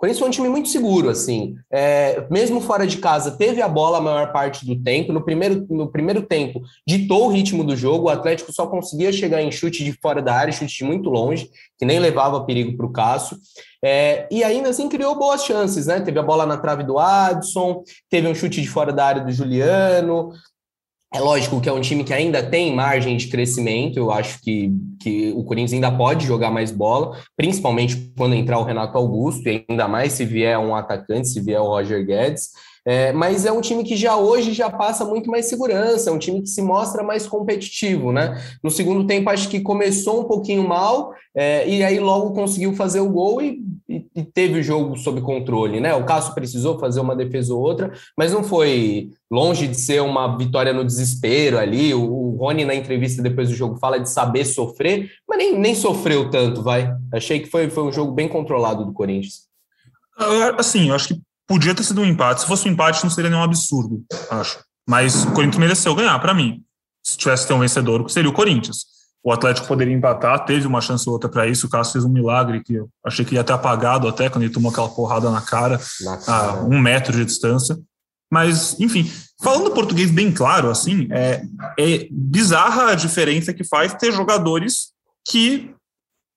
Corinthians 0.05 0.19
foi 0.19 0.29
um 0.29 0.33
time 0.33 0.49
muito 0.51 0.69
seguro, 0.69 1.09
assim. 1.09 1.57
É, 1.71 2.27
mesmo 2.31 2.61
fora 2.61 2.87
de 2.87 2.99
casa, 2.99 3.31
teve 3.31 3.63
a 3.63 3.69
bola 3.69 3.99
a 3.99 4.01
maior 4.01 4.33
parte 4.33 4.67
do 4.67 4.77
tempo. 4.77 5.13
No 5.13 5.25
primeiro, 5.25 5.67
no 5.71 5.91
primeiro 5.91 6.23
tempo, 6.23 6.63
ditou 6.87 7.27
o 7.27 7.31
ritmo 7.31 7.65
do 7.65 7.75
jogo. 7.75 8.07
O 8.07 8.11
Atlético 8.11 8.53
só 8.53 8.67
conseguia 8.67 9.11
chegar 9.11 9.41
em 9.43 9.51
chute 9.51 9.83
de 9.83 9.93
fora 9.93 10.21
da 10.21 10.35
área, 10.35 10.53
chute 10.53 10.77
de 10.77 10.85
muito 10.85 11.09
longe, 11.09 11.49
que 11.79 11.87
nem 11.87 11.99
levava 11.99 12.45
perigo 12.45 12.77
para 12.77 12.87
o 12.87 12.93
Cássio. 12.93 13.39
É, 13.83 14.27
e 14.31 14.45
ainda 14.45 14.69
assim 14.69 14.89
criou 14.89 15.19
boas 15.19 15.45
chances, 15.45 15.87
né? 15.87 16.01
Teve 16.01 16.19
a 16.19 16.23
bola 16.23 16.45
na 16.45 16.59
trave 16.59 16.83
do 16.83 16.99
Adson, 16.99 17.83
teve 18.11 18.29
um 18.29 18.35
chute 18.35 18.61
de 18.61 18.69
fora 18.69 18.93
da 18.93 19.07
área 19.07 19.25
do 19.25 19.33
Juliano, 19.33 20.33
é 21.15 21.21
lógico 21.21 21.61
que 21.61 21.69
é 21.69 21.73
um 21.73 21.81
time 21.81 22.03
que 22.03 22.13
ainda 22.13 22.43
tem 22.43 22.75
margem 22.75 23.17
de 23.17 23.29
crescimento. 23.29 23.97
Eu 23.97 24.11
acho 24.11 24.41
que, 24.43 24.73
que 25.01 25.33
o 25.37 25.45
Corinthians 25.45 25.73
ainda 25.73 25.93
pode 25.93 26.27
jogar 26.27 26.51
mais 26.51 26.73
bola, 26.73 27.17
principalmente 27.37 28.13
quando 28.17 28.35
entrar 28.35 28.59
o 28.59 28.65
Renato 28.65 28.99
Augusto, 28.99 29.49
e 29.49 29.65
ainda 29.69 29.87
mais 29.87 30.13
se 30.13 30.25
vier 30.25 30.59
um 30.59 30.75
atacante, 30.75 31.29
se 31.29 31.41
vier 31.41 31.61
o 31.61 31.69
Roger 31.69 32.05
Guedes. 32.05 32.51
É, 32.87 33.13
mas 33.13 33.47
é 33.47 33.53
um 33.53 33.63
time 33.63 33.83
que 33.83 33.97
já 33.97 34.17
hoje 34.17 34.53
já 34.53 34.69
passa 34.69 35.05
muito 35.07 35.31
mais 35.31 35.47
segurança, 35.47 36.11
é 36.11 36.13
um 36.13 36.19
time 36.19 36.43
que 36.43 36.49
se 36.49 36.61
mostra 36.61 37.03
mais 37.03 37.27
competitivo, 37.27 38.13
né? 38.13 38.39
No 38.63 38.71
segundo 38.71 39.07
tempo, 39.07 39.31
acho 39.31 39.49
que 39.49 39.61
começou 39.61 40.21
um 40.21 40.25
pouquinho 40.25 40.69
mal, 40.69 41.15
é, 41.35 41.67
e 41.67 41.83
aí 41.83 41.99
logo 41.99 42.35
conseguiu 42.35 42.75
fazer 42.75 43.01
o 43.01 43.09
gol 43.09 43.41
e, 43.41 43.59
e, 43.89 44.07
e, 44.15 44.23
teve 44.23 44.61
o 44.61 44.63
jogo 44.63 44.97
sob 44.99 45.21
controle, 45.23 45.81
né? 45.81 45.95
O 45.95 46.05
Cássio 46.05 46.35
precisou 46.35 46.79
fazer 46.79 47.01
uma 47.01 47.17
defesa 47.17 47.55
ou 47.55 47.61
outra, 47.61 47.91
mas 48.19 48.33
não 48.33 48.45
foi 48.45 49.09
longe 49.31 49.67
de 49.67 49.81
ser 49.81 50.03
uma 50.03 50.37
vitória 50.37 50.73
no 50.73 50.85
desespero 50.85 51.59
ali. 51.59 51.95
O, 51.95 52.05
o 52.05 52.37
Rony, 52.37 52.65
na 52.65 52.75
entrevista 52.75 53.23
depois 53.23 53.49
do 53.49 53.55
jogo, 53.55 53.79
fala 53.79 53.99
de 53.99 54.11
saber 54.11 54.45
sofrer, 54.45 55.11
mas 55.27 55.39
nem, 55.39 55.59
nem 55.59 55.75
sofreu 55.75 56.31
tanto, 56.31 56.63
vai. 56.63 56.95
Achei 57.13 57.41
que 57.41 57.49
foi, 57.49 57.71
foi 57.71 57.85
um 57.85 57.93
jogo 57.93 58.13
bem 58.13 58.29
controlado 58.29 58.85
do 58.85 58.93
Corinthians. 58.93 59.45
Assim, 60.59 60.89
eu 60.89 60.95
acho 60.95 61.09
que 61.09 61.21
Podia 61.47 61.75
ter 61.75 61.83
sido 61.83 62.01
um 62.01 62.05
empate. 62.05 62.43
Se 62.43 62.47
fosse 62.47 62.69
um 62.69 62.73
empate, 62.73 63.03
não 63.03 63.11
seria 63.11 63.31
nenhum 63.31 63.43
absurdo, 63.43 64.05
acho. 64.31 64.59
Mas 64.89 65.25
o 65.25 65.33
Corinthians 65.33 65.59
mereceu 65.61 65.95
ganhar, 65.95 66.19
para 66.19 66.35
mim. 66.35 66.63
Se 67.05 67.17
tivesse 67.17 67.47
ter 67.47 67.55
um 67.55 67.61
vencedor, 67.61 68.09
seria 68.11 68.31
o 68.31 68.33
Corinthians. 68.33 68.87
o 69.23 69.33
Atlético 69.33 69.67
poderia 69.67 69.95
empatar, 69.95 70.45
teve 70.45 70.67
uma 70.67 70.81
chance 70.81 71.09
ou 71.09 71.15
outra 71.15 71.31
para 71.31 71.47
isso. 71.47 71.67
O 71.67 71.71
Cássio 71.71 71.95
fez 71.95 72.05
um 72.05 72.11
milagre 72.11 72.63
que 72.63 72.75
eu 72.75 72.89
achei 73.05 73.25
que 73.25 73.35
ia 73.35 73.45
ter 73.45 73.55
apagado 73.55 74.07
até 74.07 74.29
quando 74.29 74.45
ele 74.45 74.53
tomou 74.53 74.71
aquela 74.71 74.89
porrada 74.89 75.31
na 75.31 75.41
cara, 75.41 75.81
na 76.03 76.17
cara. 76.19 76.53
a 76.53 76.65
um 76.65 76.79
metro 76.79 77.13
de 77.13 77.25
distância. 77.25 77.79
Mas, 78.31 78.79
enfim, 78.81 79.11
falando 79.43 79.71
português 79.71 80.11
bem 80.11 80.33
claro, 80.33 80.71
assim, 80.71 81.09
é, 81.11 81.43
é 81.79 82.09
bizarra 82.11 82.91
a 82.91 82.95
diferença 82.95 83.55
que 83.55 83.65
faz 83.65 83.95
ter 83.95 84.13
jogadores 84.13 84.93
que 85.27 85.75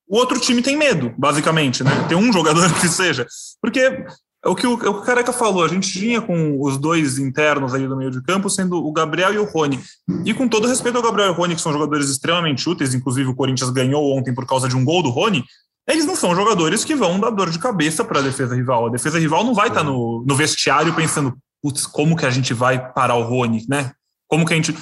o 0.07 0.15
outro 0.17 0.39
time 0.39 0.61
tem 0.61 0.77
medo, 0.77 1.13
basicamente, 1.17 1.83
né? 1.83 1.91
Ter 2.07 2.15
um 2.15 2.31
jogador 2.31 2.71
que 2.79 2.87
seja. 2.87 3.27
Porque 3.61 4.05
o 4.45 4.55
que 4.55 4.67
o, 4.67 4.73
o 4.73 5.01
Careca 5.01 5.33
falou, 5.33 5.63
a 5.63 5.67
gente 5.67 5.91
tinha 5.91 6.21
com 6.21 6.61
os 6.61 6.77
dois 6.77 7.17
internos 7.17 7.73
aí 7.73 7.87
do 7.87 7.97
meio 7.97 8.11
de 8.11 8.21
campo, 8.21 8.49
sendo 8.49 8.77
o 8.77 8.91
Gabriel 8.91 9.33
e 9.33 9.37
o 9.37 9.45
Rony. 9.45 9.79
E 10.23 10.33
com 10.33 10.47
todo 10.47 10.67
respeito 10.67 10.95
ao 10.95 11.03
Gabriel 11.03 11.29
e 11.29 11.31
o 11.31 11.35
Rony, 11.35 11.55
que 11.55 11.61
são 11.61 11.73
jogadores 11.73 12.09
extremamente 12.09 12.67
úteis, 12.69 12.93
inclusive 12.93 13.29
o 13.29 13.35
Corinthians 13.35 13.69
ganhou 13.69 14.15
ontem 14.15 14.33
por 14.33 14.45
causa 14.45 14.69
de 14.69 14.75
um 14.75 14.85
gol 14.85 15.01
do 15.01 15.09
Rony, 15.09 15.43
eles 15.87 16.05
não 16.05 16.15
são 16.15 16.35
jogadores 16.35 16.83
que 16.83 16.95
vão 16.95 17.19
dar 17.19 17.29
dor 17.29 17.49
de 17.49 17.59
cabeça 17.59 18.03
para 18.03 18.19
a 18.19 18.23
defesa 18.23 18.53
rival. 18.53 18.87
A 18.87 18.91
defesa 18.91 19.17
rival 19.17 19.43
não 19.43 19.53
vai 19.53 19.69
estar 19.69 19.79
tá 19.79 19.85
no, 19.85 20.23
no 20.27 20.35
vestiário 20.35 20.93
pensando, 20.93 21.33
putz, 21.61 21.87
como 21.87 22.15
que 22.15 22.25
a 22.25 22.29
gente 22.29 22.53
vai 22.53 22.91
parar 22.93 23.15
o 23.15 23.23
Rony, 23.23 23.65
né? 23.69 23.91
Como 24.27 24.45
que 24.45 24.53
a 24.53 24.57
gente. 24.57 24.75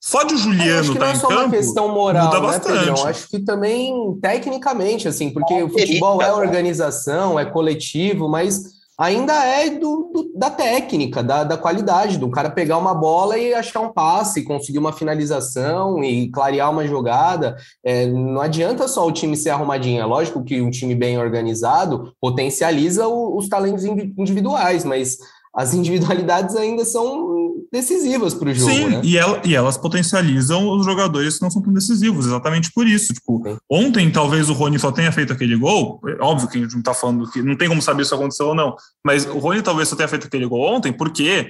Só 0.00 0.22
de 0.22 0.34
o 0.34 0.38
Juliano 0.38 0.92
estar 0.92 1.06
tá 1.06 1.12
em 1.12 1.18
campo. 1.18 1.32
Não 1.32 1.32
é 1.32 1.40
só 1.40 1.44
uma 1.46 1.50
questão 1.50 1.88
moral, 1.88 2.26
muda 2.26 2.52
né. 2.52 2.58
Pedrão? 2.60 3.06
Acho 3.06 3.28
que 3.28 3.40
também 3.40 4.16
tecnicamente, 4.22 5.08
assim, 5.08 5.30
porque 5.30 5.62
o 5.62 5.68
futebol 5.68 6.22
é 6.22 6.32
organização, 6.32 7.38
é 7.38 7.44
coletivo, 7.44 8.28
mas 8.28 8.73
ainda 8.98 9.32
é 9.44 9.70
do, 9.70 10.10
do, 10.12 10.32
da 10.34 10.50
técnica, 10.50 11.22
da, 11.22 11.44
da 11.44 11.56
qualidade, 11.56 12.18
do 12.18 12.30
cara 12.30 12.50
pegar 12.50 12.78
uma 12.78 12.94
bola 12.94 13.36
e 13.36 13.52
achar 13.52 13.80
um 13.80 13.92
passe, 13.92 14.44
conseguir 14.44 14.78
uma 14.78 14.92
finalização 14.92 16.02
e 16.02 16.30
clarear 16.30 16.70
uma 16.70 16.86
jogada. 16.86 17.56
É, 17.84 18.06
não 18.06 18.40
adianta 18.40 18.86
só 18.86 19.06
o 19.06 19.12
time 19.12 19.36
ser 19.36 19.50
arrumadinho. 19.50 20.00
É 20.00 20.04
lógico 20.04 20.44
que 20.44 20.60
um 20.60 20.70
time 20.70 20.94
bem 20.94 21.18
organizado 21.18 22.12
potencializa 22.20 23.08
o, 23.08 23.36
os 23.36 23.48
talentos 23.48 23.84
individuais, 23.84 24.84
mas 24.84 25.18
as 25.54 25.72
individualidades 25.72 26.56
ainda 26.56 26.84
são 26.84 27.34
decisivas 27.70 28.34
para 28.34 28.50
o 28.50 28.54
jogo. 28.54 28.70
Sim, 28.70 28.88
né? 28.88 29.00
e, 29.02 29.16
ela, 29.16 29.40
e, 29.44 29.54
elas 29.54 29.76
potencializam 29.76 30.68
os 30.70 30.84
jogadores 30.84 31.36
que 31.36 31.42
não 31.42 31.50
são 31.50 31.62
tão 31.62 31.72
decisivos, 31.72 32.26
exatamente 32.26 32.70
por 32.72 32.86
isso. 32.86 33.12
Tipo, 33.12 33.42
Sim. 33.44 33.56
ontem 33.70 34.10
talvez 34.10 34.48
o 34.48 34.52
Rony 34.52 34.78
só 34.78 34.92
tenha 34.92 35.10
feito 35.12 35.32
aquele 35.32 35.56
gol. 35.56 36.00
É 36.06 36.22
óbvio 36.22 36.48
que 36.48 36.58
a 36.58 36.60
gente 36.60 36.72
não 36.72 36.80
está 36.80 36.94
falando 36.94 37.30
que 37.30 37.42
não 37.42 37.56
tem 37.56 37.68
como 37.68 37.82
saber 37.82 38.04
se 38.04 38.14
aconteceu 38.14 38.48
ou 38.48 38.54
não, 38.54 38.76
mas 39.04 39.26
o 39.26 39.38
Rony 39.38 39.62
talvez 39.62 39.88
só 39.88 39.96
tenha 39.96 40.08
feito 40.08 40.26
aquele 40.26 40.46
gol 40.46 40.60
ontem 40.60 40.92
porque 40.92 41.48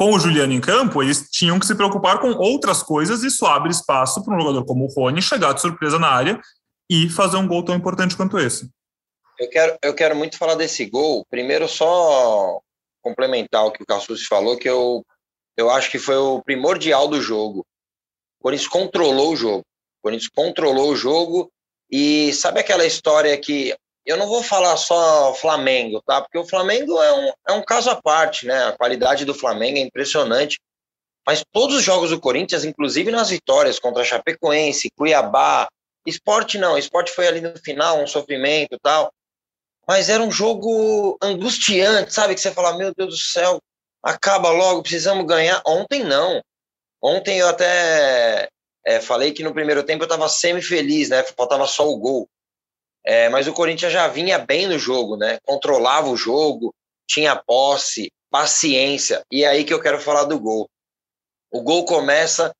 com 0.00 0.14
o 0.14 0.18
Juliano 0.18 0.52
em 0.54 0.60
campo, 0.60 1.02
eles 1.02 1.28
tinham 1.30 1.58
que 1.58 1.66
se 1.66 1.74
preocupar 1.74 2.20
com 2.20 2.30
outras 2.30 2.82
coisas, 2.82 3.22
e 3.22 3.26
isso 3.26 3.44
abre 3.44 3.70
espaço 3.70 4.24
para 4.24 4.34
um 4.34 4.40
jogador 4.40 4.64
como 4.64 4.86
o 4.86 4.88
Rony 4.88 5.20
chegar 5.20 5.52
de 5.52 5.60
surpresa 5.60 5.98
na 5.98 6.08
área 6.08 6.40
e 6.88 7.10
fazer 7.10 7.36
um 7.36 7.46
gol 7.46 7.62
tão 7.62 7.74
importante 7.74 8.16
quanto 8.16 8.38
esse. 8.38 8.70
Eu 9.38 9.50
quero, 9.50 9.78
eu 9.82 9.94
quero 9.94 10.16
muito 10.16 10.38
falar 10.38 10.54
desse 10.54 10.86
gol. 10.86 11.26
Primeiro, 11.30 11.68
só 11.68 12.60
complementar 13.02 13.64
o 13.66 13.72
que 13.72 13.82
o 13.82 13.86
Cassus 13.86 14.26
falou, 14.26 14.56
que 14.56 14.68
eu, 14.68 15.04
eu 15.56 15.70
acho 15.70 15.90
que 15.90 15.98
foi 15.98 16.16
o 16.16 16.42
primordial 16.42 17.08
do 17.08 17.20
jogo. 17.20 17.60
O 18.40 18.44
Corinthians 18.44 18.68
controlou 18.68 19.32
o 19.32 19.36
jogo. 19.36 19.60
O 19.60 20.02
Corinthians 20.02 20.30
controlou 20.34 20.90
o 20.90 20.96
jogo 20.96 21.50
e 21.90 22.32
sabe 22.32 22.60
aquela 22.60 22.86
história 22.86 23.36
que 23.38 23.74
eu 24.06 24.16
não 24.16 24.26
vou 24.26 24.42
falar 24.42 24.76
só 24.76 25.34
Flamengo, 25.34 26.02
tá? 26.06 26.22
Porque 26.22 26.38
o 26.38 26.46
Flamengo 26.46 27.00
é 27.02 27.12
um, 27.12 27.32
é 27.48 27.52
um 27.52 27.62
caso 27.62 27.90
à 27.90 28.00
parte, 28.00 28.46
né? 28.46 28.64
A 28.64 28.72
qualidade 28.72 29.24
do 29.24 29.34
Flamengo 29.34 29.78
é 29.78 29.82
impressionante. 29.82 30.58
Mas 31.26 31.44
todos 31.52 31.76
os 31.76 31.82
jogos 31.82 32.10
do 32.10 32.20
Corinthians, 32.20 32.64
inclusive 32.64 33.10
nas 33.10 33.28
vitórias 33.28 33.78
contra 33.78 34.04
Chapecoense, 34.04 34.90
Cuiabá, 34.96 35.68
esporte 36.06 36.56
não, 36.56 36.78
esporte 36.78 37.12
foi 37.12 37.28
ali 37.28 37.40
no 37.42 37.56
final, 37.58 38.02
um 38.02 38.06
sofrimento 38.06 38.78
tal 38.82 39.12
mas 39.90 40.08
era 40.08 40.22
um 40.22 40.30
jogo 40.30 41.18
angustiante, 41.20 42.14
sabe? 42.14 42.36
Que 42.36 42.40
você 42.40 42.52
fala, 42.52 42.78
meu 42.78 42.94
Deus 42.94 43.10
do 43.10 43.16
céu, 43.16 43.58
acaba 44.00 44.48
logo, 44.48 44.84
precisamos 44.84 45.26
ganhar. 45.26 45.60
Ontem 45.66 46.04
não. 46.04 46.40
Ontem 47.02 47.38
eu 47.38 47.48
até 47.48 48.48
é, 48.86 49.00
falei 49.00 49.32
que 49.32 49.42
no 49.42 49.52
primeiro 49.52 49.82
tempo 49.82 50.04
eu 50.04 50.06
estava 50.06 50.28
semi-feliz, 50.28 51.08
né? 51.08 51.24
Faltava 51.36 51.66
só 51.66 51.88
o 51.88 51.98
gol. 51.98 52.28
É, 53.04 53.28
mas 53.30 53.48
o 53.48 53.52
Corinthians 53.52 53.92
já 53.92 54.06
vinha 54.06 54.38
bem 54.38 54.68
no 54.68 54.78
jogo, 54.78 55.16
né? 55.16 55.40
Controlava 55.44 56.08
o 56.08 56.16
jogo, 56.16 56.72
tinha 57.04 57.34
posse, 57.34 58.12
paciência. 58.30 59.24
E 59.28 59.42
é 59.42 59.48
aí 59.48 59.64
que 59.64 59.74
eu 59.74 59.82
quero 59.82 59.98
falar 60.00 60.22
do 60.22 60.38
gol. 60.38 60.70
O 61.50 61.62
gol 61.62 61.84
começa 61.84 62.54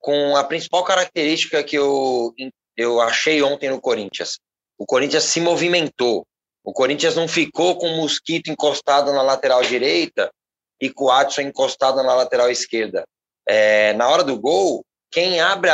com 0.00 0.36
a 0.36 0.42
principal 0.42 0.82
característica 0.82 1.62
que 1.62 1.76
eu, 1.76 2.34
eu 2.76 3.00
achei 3.00 3.40
ontem 3.44 3.70
no 3.70 3.80
Corinthians. 3.80 4.40
O 4.76 4.84
Corinthians 4.84 5.22
se 5.22 5.40
movimentou. 5.40 6.26
O 6.64 6.72
Corinthians 6.72 7.14
não 7.14 7.28
ficou 7.28 7.76
com 7.76 7.86
o 7.86 7.96
Mosquito 7.98 8.50
encostado 8.50 9.12
na 9.12 9.20
lateral 9.20 9.62
direita 9.62 10.32
e 10.80 10.90
com 10.90 11.04
o 11.04 11.10
Adson 11.10 11.42
encostado 11.42 12.02
na 12.02 12.14
lateral 12.14 12.50
esquerda. 12.50 13.04
É, 13.46 13.92
na 13.92 14.08
hora 14.08 14.24
do 14.24 14.40
gol, 14.40 14.82
quem 15.10 15.40
abre 15.40 15.70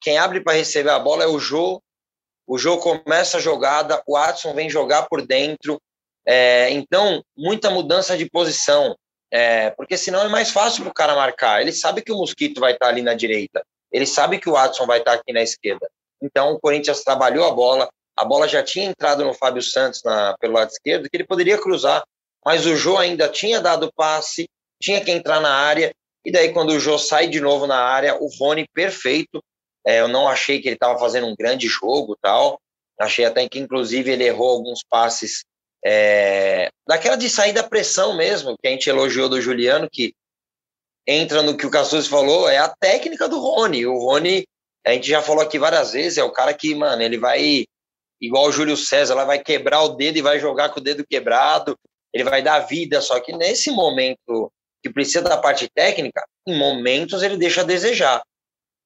quem 0.00 0.16
abre 0.16 0.40
para 0.40 0.54
receber 0.56 0.90
a 0.90 0.98
bola 0.98 1.24
é 1.24 1.26
o 1.26 1.38
Jô. 1.38 1.82
O 2.46 2.56
Jô 2.56 2.78
começa 2.78 3.36
a 3.36 3.40
jogada, 3.40 4.02
o 4.06 4.16
Adson 4.16 4.54
vem 4.54 4.70
jogar 4.70 5.08
por 5.08 5.26
dentro. 5.26 5.78
É, 6.26 6.70
então, 6.70 7.22
muita 7.36 7.70
mudança 7.70 8.16
de 8.16 8.30
posição. 8.30 8.96
É, 9.30 9.70
porque 9.70 9.98
senão 9.98 10.22
é 10.22 10.28
mais 10.28 10.50
fácil 10.50 10.84
para 10.84 10.90
o 10.90 10.94
cara 10.94 11.14
marcar. 11.14 11.60
Ele 11.60 11.72
sabe 11.72 12.00
que 12.00 12.12
o 12.12 12.16
Mosquito 12.16 12.60
vai 12.60 12.72
estar 12.72 12.86
tá 12.86 12.92
ali 12.92 13.02
na 13.02 13.12
direita. 13.12 13.62
Ele 13.92 14.06
sabe 14.06 14.38
que 14.38 14.48
o 14.48 14.56
Adson 14.56 14.86
vai 14.86 15.00
estar 15.00 15.12
tá 15.12 15.18
aqui 15.18 15.32
na 15.32 15.42
esquerda. 15.42 15.86
Então, 16.22 16.52
o 16.52 16.60
Corinthians 16.60 17.02
trabalhou 17.02 17.46
a 17.46 17.50
bola, 17.50 17.88
a 18.18 18.24
bola 18.24 18.48
já 18.48 18.62
tinha 18.62 18.84
entrado 18.84 19.24
no 19.24 19.32
Fábio 19.32 19.62
Santos 19.62 20.02
na, 20.04 20.36
pelo 20.38 20.54
lado 20.54 20.70
esquerdo, 20.70 21.08
que 21.08 21.16
ele 21.16 21.26
poderia 21.26 21.56
cruzar, 21.56 22.02
mas 22.44 22.66
o 22.66 22.74
Jô 22.74 22.98
ainda 22.98 23.28
tinha 23.28 23.60
dado 23.60 23.92
passe, 23.94 24.48
tinha 24.82 25.02
que 25.04 25.10
entrar 25.10 25.40
na 25.40 25.54
área, 25.54 25.92
e 26.24 26.32
daí 26.32 26.52
quando 26.52 26.70
o 26.70 26.80
Jô 26.80 26.98
sai 26.98 27.28
de 27.28 27.40
novo 27.40 27.66
na 27.66 27.78
área, 27.78 28.16
o 28.20 28.28
Rony 28.38 28.66
perfeito, 28.74 29.42
é, 29.86 30.00
eu 30.00 30.08
não 30.08 30.28
achei 30.28 30.60
que 30.60 30.68
ele 30.68 30.74
estava 30.74 30.98
fazendo 30.98 31.28
um 31.28 31.36
grande 31.36 31.68
jogo 31.68 32.16
tal, 32.20 32.60
achei 33.00 33.24
até 33.24 33.48
que 33.48 33.60
inclusive 33.60 34.10
ele 34.10 34.24
errou 34.24 34.50
alguns 34.50 34.80
passes 34.88 35.44
é, 35.84 36.68
daquela 36.86 37.16
de 37.16 37.30
sair 37.30 37.52
da 37.52 37.62
pressão 37.62 38.16
mesmo, 38.16 38.56
que 38.60 38.66
a 38.66 38.70
gente 38.70 38.90
elogiou 38.90 39.28
do 39.28 39.40
Juliano, 39.40 39.88
que 39.90 40.12
entra 41.06 41.40
no 41.42 41.56
que 41.56 41.66
o 41.66 41.70
Cassus 41.70 42.08
falou, 42.08 42.48
é 42.48 42.58
a 42.58 42.68
técnica 42.68 43.28
do 43.28 43.38
Rony, 43.38 43.86
o 43.86 43.96
Rony, 43.96 44.44
a 44.84 44.92
gente 44.92 45.08
já 45.08 45.22
falou 45.22 45.42
aqui 45.42 45.58
várias 45.58 45.92
vezes, 45.92 46.18
é 46.18 46.24
o 46.24 46.32
cara 46.32 46.52
que, 46.52 46.74
mano, 46.74 47.00
ele 47.00 47.16
vai 47.16 47.64
igual 48.20 48.46
o 48.46 48.52
Júlio 48.52 48.76
César, 48.76 49.14
ela 49.14 49.24
vai 49.24 49.38
quebrar 49.38 49.82
o 49.82 49.90
dedo 49.90 50.18
e 50.18 50.22
vai 50.22 50.38
jogar 50.38 50.70
com 50.70 50.80
o 50.80 50.82
dedo 50.82 51.06
quebrado, 51.06 51.78
ele 52.12 52.24
vai 52.24 52.42
dar 52.42 52.60
vida, 52.60 53.00
só 53.00 53.20
que 53.20 53.32
nesse 53.32 53.70
momento 53.70 54.52
que 54.82 54.90
precisa 54.90 55.22
da 55.22 55.36
parte 55.36 55.68
técnica, 55.68 56.24
em 56.46 56.56
momentos 56.56 57.22
ele 57.22 57.36
deixa 57.36 57.60
a 57.60 57.64
desejar. 57.64 58.22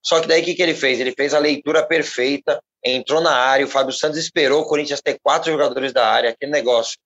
Só 0.04 0.20
que 0.20 0.26
daí 0.26 0.42
o 0.42 0.44
que, 0.44 0.54
que 0.54 0.62
ele 0.62 0.74
fez? 0.74 0.98
Ele 0.98 1.12
fez 1.12 1.32
a 1.32 1.38
leitura 1.38 1.86
perfeita, 1.86 2.60
entrou 2.84 3.20
na 3.20 3.34
área, 3.34 3.64
o 3.64 3.68
Fábio 3.68 3.92
Santos 3.92 4.18
esperou 4.18 4.62
o 4.62 4.66
Corinthians 4.66 5.00
ter 5.00 5.18
quatro 5.22 5.52
jogadores 5.52 5.92
da 5.92 6.06
área, 6.06 6.30
aquele 6.30 6.50
negócio 6.50 6.96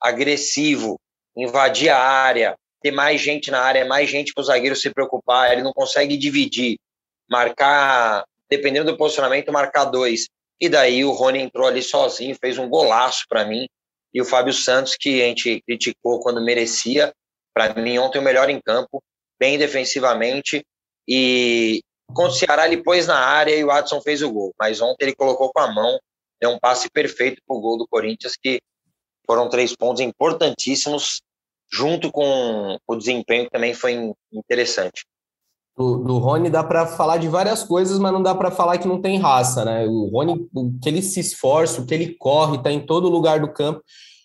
agressivo, 0.00 1.00
invadir 1.36 1.88
a 1.88 1.98
área, 1.98 2.56
ter 2.80 2.92
mais 2.92 3.20
gente 3.20 3.50
na 3.50 3.60
área, 3.60 3.84
mais 3.84 4.08
gente 4.08 4.32
para 4.32 4.42
o 4.42 4.44
zagueiro 4.44 4.76
se 4.76 4.90
preocupar, 4.90 5.52
ele 5.52 5.62
não 5.62 5.72
consegue 5.72 6.16
dividir, 6.16 6.78
marcar, 7.28 8.24
dependendo 8.48 8.92
do 8.92 8.96
posicionamento, 8.96 9.52
marcar 9.52 9.86
dois. 9.86 10.28
E 10.60 10.68
daí 10.68 11.04
o 11.04 11.12
Rony 11.12 11.40
entrou 11.40 11.66
ali 11.66 11.82
sozinho, 11.82 12.36
fez 12.40 12.58
um 12.58 12.68
golaço 12.68 13.24
para 13.28 13.44
mim. 13.44 13.66
E 14.12 14.20
o 14.20 14.24
Fábio 14.24 14.52
Santos, 14.52 14.96
que 14.98 15.22
a 15.22 15.26
gente 15.26 15.60
criticou 15.62 16.20
quando 16.20 16.42
merecia, 16.42 17.12
para 17.54 17.74
mim 17.74 17.98
ontem 17.98 18.18
o 18.18 18.22
melhor 18.22 18.48
em 18.48 18.60
campo, 18.60 19.02
bem 19.38 19.58
defensivamente. 19.58 20.64
E 21.06 21.82
contra 22.14 22.32
o 22.32 22.34
Ceará 22.34 22.66
ele 22.66 22.82
pôs 22.82 23.06
na 23.06 23.18
área 23.18 23.54
e 23.54 23.62
o 23.62 23.70
Adson 23.70 24.00
fez 24.00 24.22
o 24.22 24.30
gol. 24.30 24.54
Mas 24.58 24.80
ontem 24.80 25.04
ele 25.06 25.14
colocou 25.14 25.52
com 25.52 25.60
a 25.60 25.72
mão, 25.72 25.98
deu 26.40 26.50
um 26.50 26.58
passe 26.58 26.88
perfeito 26.90 27.42
para 27.46 27.56
o 27.56 27.60
gol 27.60 27.76
do 27.76 27.86
Corinthians, 27.86 28.36
que 28.36 28.60
foram 29.26 29.48
três 29.48 29.76
pontos 29.76 30.00
importantíssimos, 30.00 31.20
junto 31.70 32.10
com 32.10 32.78
o 32.86 32.96
desempenho 32.96 33.44
que 33.44 33.50
também 33.50 33.74
foi 33.74 34.12
interessante 34.32 35.04
do, 35.76 35.98
do 35.98 36.18
Rony 36.18 36.48
dá 36.48 36.64
para 36.64 36.86
falar 36.86 37.18
de 37.18 37.28
várias 37.28 37.62
coisas, 37.62 37.98
mas 37.98 38.12
não 38.12 38.22
dá 38.22 38.34
para 38.34 38.50
falar 38.50 38.78
que 38.78 38.88
não 38.88 39.00
tem 39.00 39.18
raça, 39.18 39.64
né? 39.64 39.86
O 39.86 40.08
Rony, 40.10 40.48
o 40.54 40.72
que 40.80 40.88
ele 40.88 41.02
se 41.02 41.20
esforça, 41.20 41.80
o 41.82 41.86
que 41.86 41.92
ele 41.92 42.14
corre, 42.14 42.56
está 42.56 42.72
em 42.72 42.80
todo 42.80 43.10
lugar 43.10 43.40
do 43.40 43.52
campo, 43.52 43.82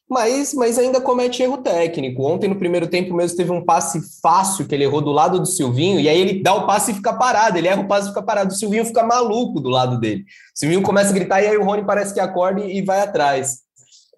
mas, 0.10 0.54
mas 0.54 0.78
ainda 0.78 1.02
comete 1.02 1.44
erro 1.44 1.58
técnico. 1.58 2.24
Ontem, 2.24 2.48
no 2.48 2.58
primeiro 2.58 2.88
tempo 2.88 3.14
mesmo, 3.14 3.38
teve 3.38 3.52
um 3.52 3.64
passe 3.64 4.02
fácil 4.22 4.66
que 4.66 4.76
ele 4.76 4.86
errou 4.86 5.02
do 5.02 5.12
lado 5.12 5.40
do 5.40 5.46
Silvinho, 5.46 6.00
e 6.00 6.08
aí 6.08 6.20
ele 6.20 6.42
dá 6.42 6.54
o 6.54 6.66
passe 6.66 6.92
e 6.92 6.96
fica 6.96 7.14
parado, 7.14 7.58
ele 7.58 7.68
erra 7.68 7.82
o 7.82 7.88
passe 7.88 8.08
e 8.08 8.10
fica 8.10 8.24
parado. 8.24 8.54
O 8.54 8.58
Silvinho 8.58 8.86
fica 8.86 9.04
maluco 9.04 9.60
do 9.60 9.70
lado 9.70 10.00
dele. 10.00 10.22
O 10.56 10.60
Silvinho 10.60 10.82
começa 10.82 11.12
a 11.12 11.14
gritar, 11.14 11.42
e 11.42 11.48
aí 11.48 11.58
o 11.58 11.64
Rony 11.64 11.86
parece 11.86 12.14
que 12.14 12.20
acorda 12.20 12.62
e 12.62 12.82
vai 12.82 13.02
atrás. 13.02 13.60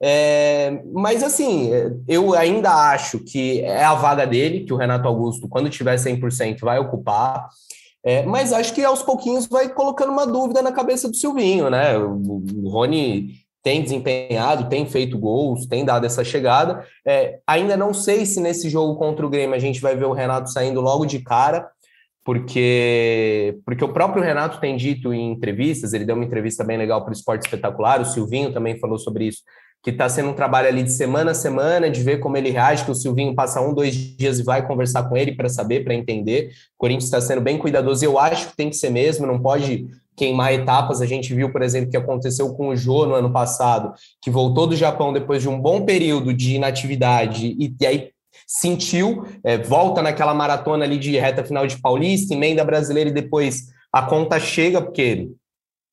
É, 0.02 0.82
mas 0.92 1.24
assim, 1.24 1.70
eu 2.08 2.34
ainda 2.34 2.72
acho 2.92 3.20
que 3.20 3.62
é 3.62 3.84
a 3.84 3.94
vaga 3.94 4.28
dele, 4.28 4.66
que 4.66 4.74
o 4.74 4.78
Renato 4.78 5.08
Augusto, 5.08 5.48
quando 5.48 5.70
tiver 5.70 5.96
100%, 5.96 6.60
vai 6.62 6.80
ocupar. 6.80 7.48
É, 8.06 8.24
mas 8.24 8.52
acho 8.52 8.74
que 8.74 8.84
aos 8.84 9.02
pouquinhos 9.02 9.48
vai 9.48 9.70
colocando 9.70 10.12
uma 10.12 10.28
dúvida 10.28 10.62
na 10.62 10.74
cabeça 10.74 11.08
do 11.08 11.16
Silvinho, 11.16 11.70
né? 11.70 11.98
O, 11.98 12.70
Rony 12.70 13.36
tem 13.64 13.82
desempenhado, 13.82 14.68
tem 14.68 14.86
feito 14.86 15.18
gols, 15.18 15.66
tem 15.66 15.86
dado 15.86 16.06
essa 16.06 16.22
chegada. 16.22 16.86
É, 17.08 17.40
ainda 17.48 17.78
não 17.78 17.94
sei 17.94 18.26
se 18.26 18.42
nesse 18.42 18.70
jogo 18.70 18.98
contra 18.98 19.26
o 19.26 19.30
Grêmio 19.30 19.56
a 19.56 19.60
gente 19.60 19.80
vai 19.80 19.96
ver 19.96 20.04
o 20.04 20.12
Renato 20.12 20.52
saindo 20.52 20.82
logo 20.82 21.06
de 21.06 21.20
cara, 21.20 21.70
porque 22.26 23.58
porque 23.66 23.86
o 23.86 23.94
próprio 23.94 24.22
Renato 24.22 24.60
tem 24.60 24.76
dito 24.76 25.14
em 25.14 25.32
entrevistas, 25.32 25.94
ele 25.94 26.04
deu 26.04 26.16
uma 26.16 26.26
entrevista 26.26 26.62
bem 26.62 26.78
legal 26.78 27.02
para 27.04 27.12
o 27.12 27.14
Esporte 27.14 27.46
Espetacular, 27.46 28.02
o 28.02 28.06
Silvinho 28.06 28.52
também 28.52 28.78
falou 28.80 29.00
sobre 29.00 29.28
isso, 29.28 29.44
que 29.84 29.90
está 29.90 30.08
sendo 30.08 30.30
um 30.30 30.34
trabalho 30.34 30.70
ali 30.70 30.82
de 30.82 30.94
semana 30.94 31.32
a 31.32 31.36
semana, 31.36 31.90
de 31.90 32.02
ver 32.02 32.20
como 32.20 32.38
ele 32.38 32.50
reage, 32.50 32.86
que 32.86 32.92
o 32.92 32.96
Silvinho 32.96 33.36
passa 33.36 33.60
um, 33.60 33.74
dois 33.74 33.94
dias 33.94 34.40
e 34.40 34.44
vai 34.44 34.66
conversar 34.66 35.04
com 35.10 35.18
ele 35.18 35.36
para 35.36 35.50
saber, 35.50 35.84
para 35.84 35.94
entender. 35.94 36.52
O 36.76 36.78
Corinthians 36.78 37.04
está 37.04 37.20
sendo 37.20 37.42
bem 37.42 37.58
cuidadoso, 37.58 38.04
e 38.04 38.08
eu 38.08 38.18
acho 38.18 38.48
que 38.48 38.56
tem 38.56 38.70
que 38.70 38.78
ser 38.78 38.90
mesmo, 38.90 39.28
não 39.28 39.42
pode 39.42 39.86
queimar 40.16 40.54
etapas. 40.54 41.02
A 41.02 41.06
gente 41.06 41.34
viu, 41.36 41.52
por 41.52 41.62
exemplo, 41.62 41.92
que 41.92 41.98
aconteceu 41.98 42.54
com 42.54 42.70
o 42.70 42.76
Jô 42.78 43.06
no 43.06 43.14
ano 43.14 43.34
passado, 43.34 43.94
que 44.22 44.32
voltou 44.32 44.66
do 44.66 44.76
Japão 44.76 45.12
depois 45.12 45.42
de 45.42 45.50
um 45.50 45.60
bom 45.60 45.84
período 45.84 46.34
de 46.34 46.56
inatividade 46.56 47.48
e, 47.60 47.76
e 47.80 47.86
aí 47.86 48.10
sentiu, 48.48 49.26
é, 49.44 49.58
volta 49.58 50.02
naquela 50.02 50.34
maratona 50.34 50.86
ali 50.86 50.98
de 50.98 51.18
reta 51.18 51.44
final 51.44 51.68
de 51.68 51.80
Paulista, 51.82 52.34
emenda 52.34 52.64
brasileira 52.64 53.10
e 53.10 53.14
depois 53.14 53.64
a 53.92 54.02
conta 54.02 54.40
chega, 54.40 54.82
porque 54.82 55.30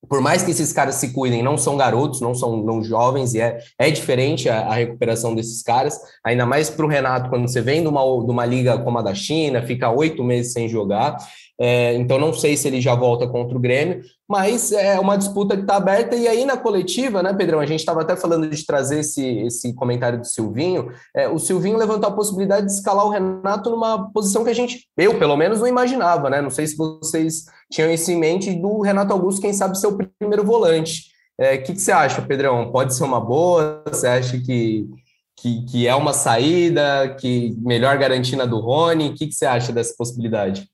por 0.09 0.19
mais 0.19 0.41
que 0.41 0.51
esses 0.51 0.73
caras 0.73 0.95
se 0.95 1.13
cuidem, 1.13 1.43
não 1.43 1.57
são 1.57 1.77
garotos, 1.77 2.21
não 2.21 2.33
são 2.33 2.57
não 2.63 2.83
jovens, 2.83 3.33
e 3.33 3.39
é, 3.39 3.59
é 3.77 3.89
diferente 3.91 4.49
a, 4.49 4.61
a 4.61 4.73
recuperação 4.73 5.35
desses 5.35 5.61
caras, 5.61 5.99
ainda 6.23 6.45
mais 6.45 6.69
para 6.69 6.85
o 6.85 6.89
Renato, 6.89 7.29
quando 7.29 7.47
você 7.47 7.61
vem 7.61 7.81
de 7.81 7.87
uma, 7.87 8.01
de 8.01 8.31
uma 8.31 8.45
liga 8.45 8.77
como 8.79 8.97
a 8.97 9.01
da 9.01 9.13
China, 9.13 9.61
fica 9.61 9.89
oito 9.89 10.23
meses 10.23 10.53
sem 10.53 10.67
jogar, 10.67 11.17
é, 11.63 11.93
então 11.93 12.17
não 12.17 12.33
sei 12.33 12.57
se 12.57 12.67
ele 12.67 12.81
já 12.81 12.95
volta 12.95 13.27
contra 13.27 13.55
o 13.55 13.61
Grêmio, 13.61 14.01
mas 14.27 14.71
é 14.71 14.99
uma 14.99 15.15
disputa 15.15 15.55
que 15.55 15.61
está 15.61 15.75
aberta. 15.75 16.15
E 16.15 16.27
aí 16.27 16.43
na 16.43 16.57
coletiva, 16.57 17.21
né, 17.21 17.31
Pedrão? 17.35 17.59
A 17.59 17.67
gente 17.67 17.81
estava 17.81 18.01
até 18.01 18.15
falando 18.15 18.49
de 18.49 18.65
trazer 18.65 19.01
esse, 19.01 19.23
esse 19.41 19.71
comentário 19.75 20.19
do 20.19 20.25
Silvinho. 20.25 20.91
É, 21.15 21.29
o 21.29 21.37
Silvinho 21.37 21.77
levantou 21.77 22.09
a 22.09 22.13
possibilidade 22.13 22.65
de 22.65 22.71
escalar 22.71 23.05
o 23.05 23.11
Renato 23.11 23.69
numa 23.69 24.11
posição 24.11 24.43
que 24.43 24.49
a 24.49 24.55
gente, 24.55 24.87
eu 24.97 25.19
pelo 25.19 25.37
menos, 25.37 25.59
não 25.59 25.67
imaginava, 25.67 26.31
né? 26.31 26.41
Não 26.41 26.49
sei 26.49 26.65
se 26.65 26.75
vocês 26.75 27.45
tinham 27.71 27.91
isso 27.91 28.09
em 28.11 28.17
mente 28.17 28.51
do 28.55 28.81
Renato 28.81 29.13
Augusto, 29.13 29.39
quem 29.41 29.53
sabe 29.53 29.77
ser 29.77 29.85
o 29.85 29.99
primeiro 30.17 30.43
volante. 30.43 31.11
O 31.39 31.43
é, 31.43 31.59
que, 31.59 31.73
que 31.73 31.79
você 31.79 31.91
acha, 31.91 32.23
Pedrão? 32.23 32.71
Pode 32.71 32.95
ser 32.95 33.03
uma 33.03 33.21
boa? 33.21 33.83
Você 33.87 34.07
acha 34.07 34.39
que, 34.39 34.89
que, 35.37 35.63
que 35.65 35.87
é 35.87 35.93
uma 35.93 36.11
saída, 36.11 37.15
que 37.19 37.55
melhor 37.59 37.99
garantina 37.99 38.47
do 38.47 38.59
Rony? 38.59 39.09
O 39.09 39.13
que, 39.13 39.27
que 39.27 39.35
você 39.35 39.45
acha 39.45 39.71
dessa 39.71 39.93
possibilidade? 39.95 40.70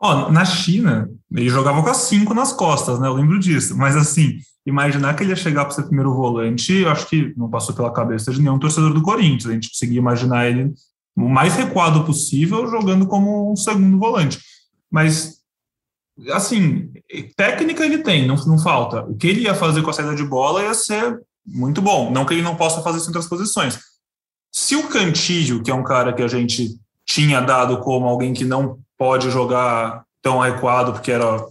Ó, 0.00 0.30
na 0.30 0.44
China, 0.44 1.10
ele 1.30 1.50
jogava 1.50 1.82
com 1.82 1.90
as 1.90 1.98
cinco 1.98 2.32
nas 2.32 2.52
costas, 2.52 2.98
né? 2.98 3.06
Eu 3.06 3.12
lembro 3.12 3.38
disso. 3.38 3.76
Mas 3.76 3.94
assim, 3.96 4.38
imaginar 4.64 5.14
que 5.14 5.22
ele 5.22 5.30
ia 5.30 5.36
chegar 5.36 5.64
para 5.64 5.74
ser 5.74 5.82
primeiro 5.82 6.14
volante, 6.14 6.72
eu 6.72 6.90
acho 6.90 7.06
que 7.06 7.34
não 7.36 7.50
passou 7.50 7.74
pela 7.74 7.92
cabeça 7.92 8.32
de 8.32 8.40
nenhum 8.40 8.58
torcedor 8.58 8.94
do 8.94 9.02
Corinthians. 9.02 9.46
A 9.46 9.52
gente 9.52 9.68
conseguia 9.68 9.98
imaginar 9.98 10.48
ele 10.48 10.72
o 11.16 11.28
mais 11.28 11.54
recuado 11.54 12.04
possível, 12.04 12.66
jogando 12.68 13.06
como 13.06 13.52
um 13.52 13.56
segundo 13.56 13.98
volante. 13.98 14.40
Mas, 14.90 15.40
assim, 16.32 16.90
técnica 17.36 17.84
ele 17.84 17.98
tem, 17.98 18.26
não, 18.26 18.36
não 18.46 18.58
falta. 18.58 19.04
O 19.04 19.16
que 19.16 19.26
ele 19.26 19.42
ia 19.42 19.54
fazer 19.54 19.82
com 19.82 19.90
a 19.90 19.92
saída 19.92 20.14
de 20.14 20.24
bola 20.24 20.62
ia 20.62 20.74
ser 20.74 21.20
muito 21.46 21.82
bom. 21.82 22.10
Não 22.10 22.24
que 22.24 22.32
ele 22.32 22.42
não 22.42 22.56
possa 22.56 22.80
fazer 22.80 22.98
isso 22.98 23.06
em 23.06 23.10
outras 23.10 23.28
posições. 23.28 23.78
Se 24.52 24.76
o 24.76 24.88
Cantillo, 24.88 25.62
que 25.62 25.70
é 25.70 25.74
um 25.74 25.84
cara 25.84 26.12
que 26.12 26.22
a 26.22 26.28
gente 26.28 26.70
tinha 27.04 27.40
dado 27.40 27.78
como 27.80 28.06
alguém 28.06 28.32
que 28.32 28.44
não 28.44 28.78
pode 29.00 29.30
jogar 29.30 30.04
tão 30.20 30.42
adequado 30.42 30.92
porque 30.92 31.10
era 31.10 31.42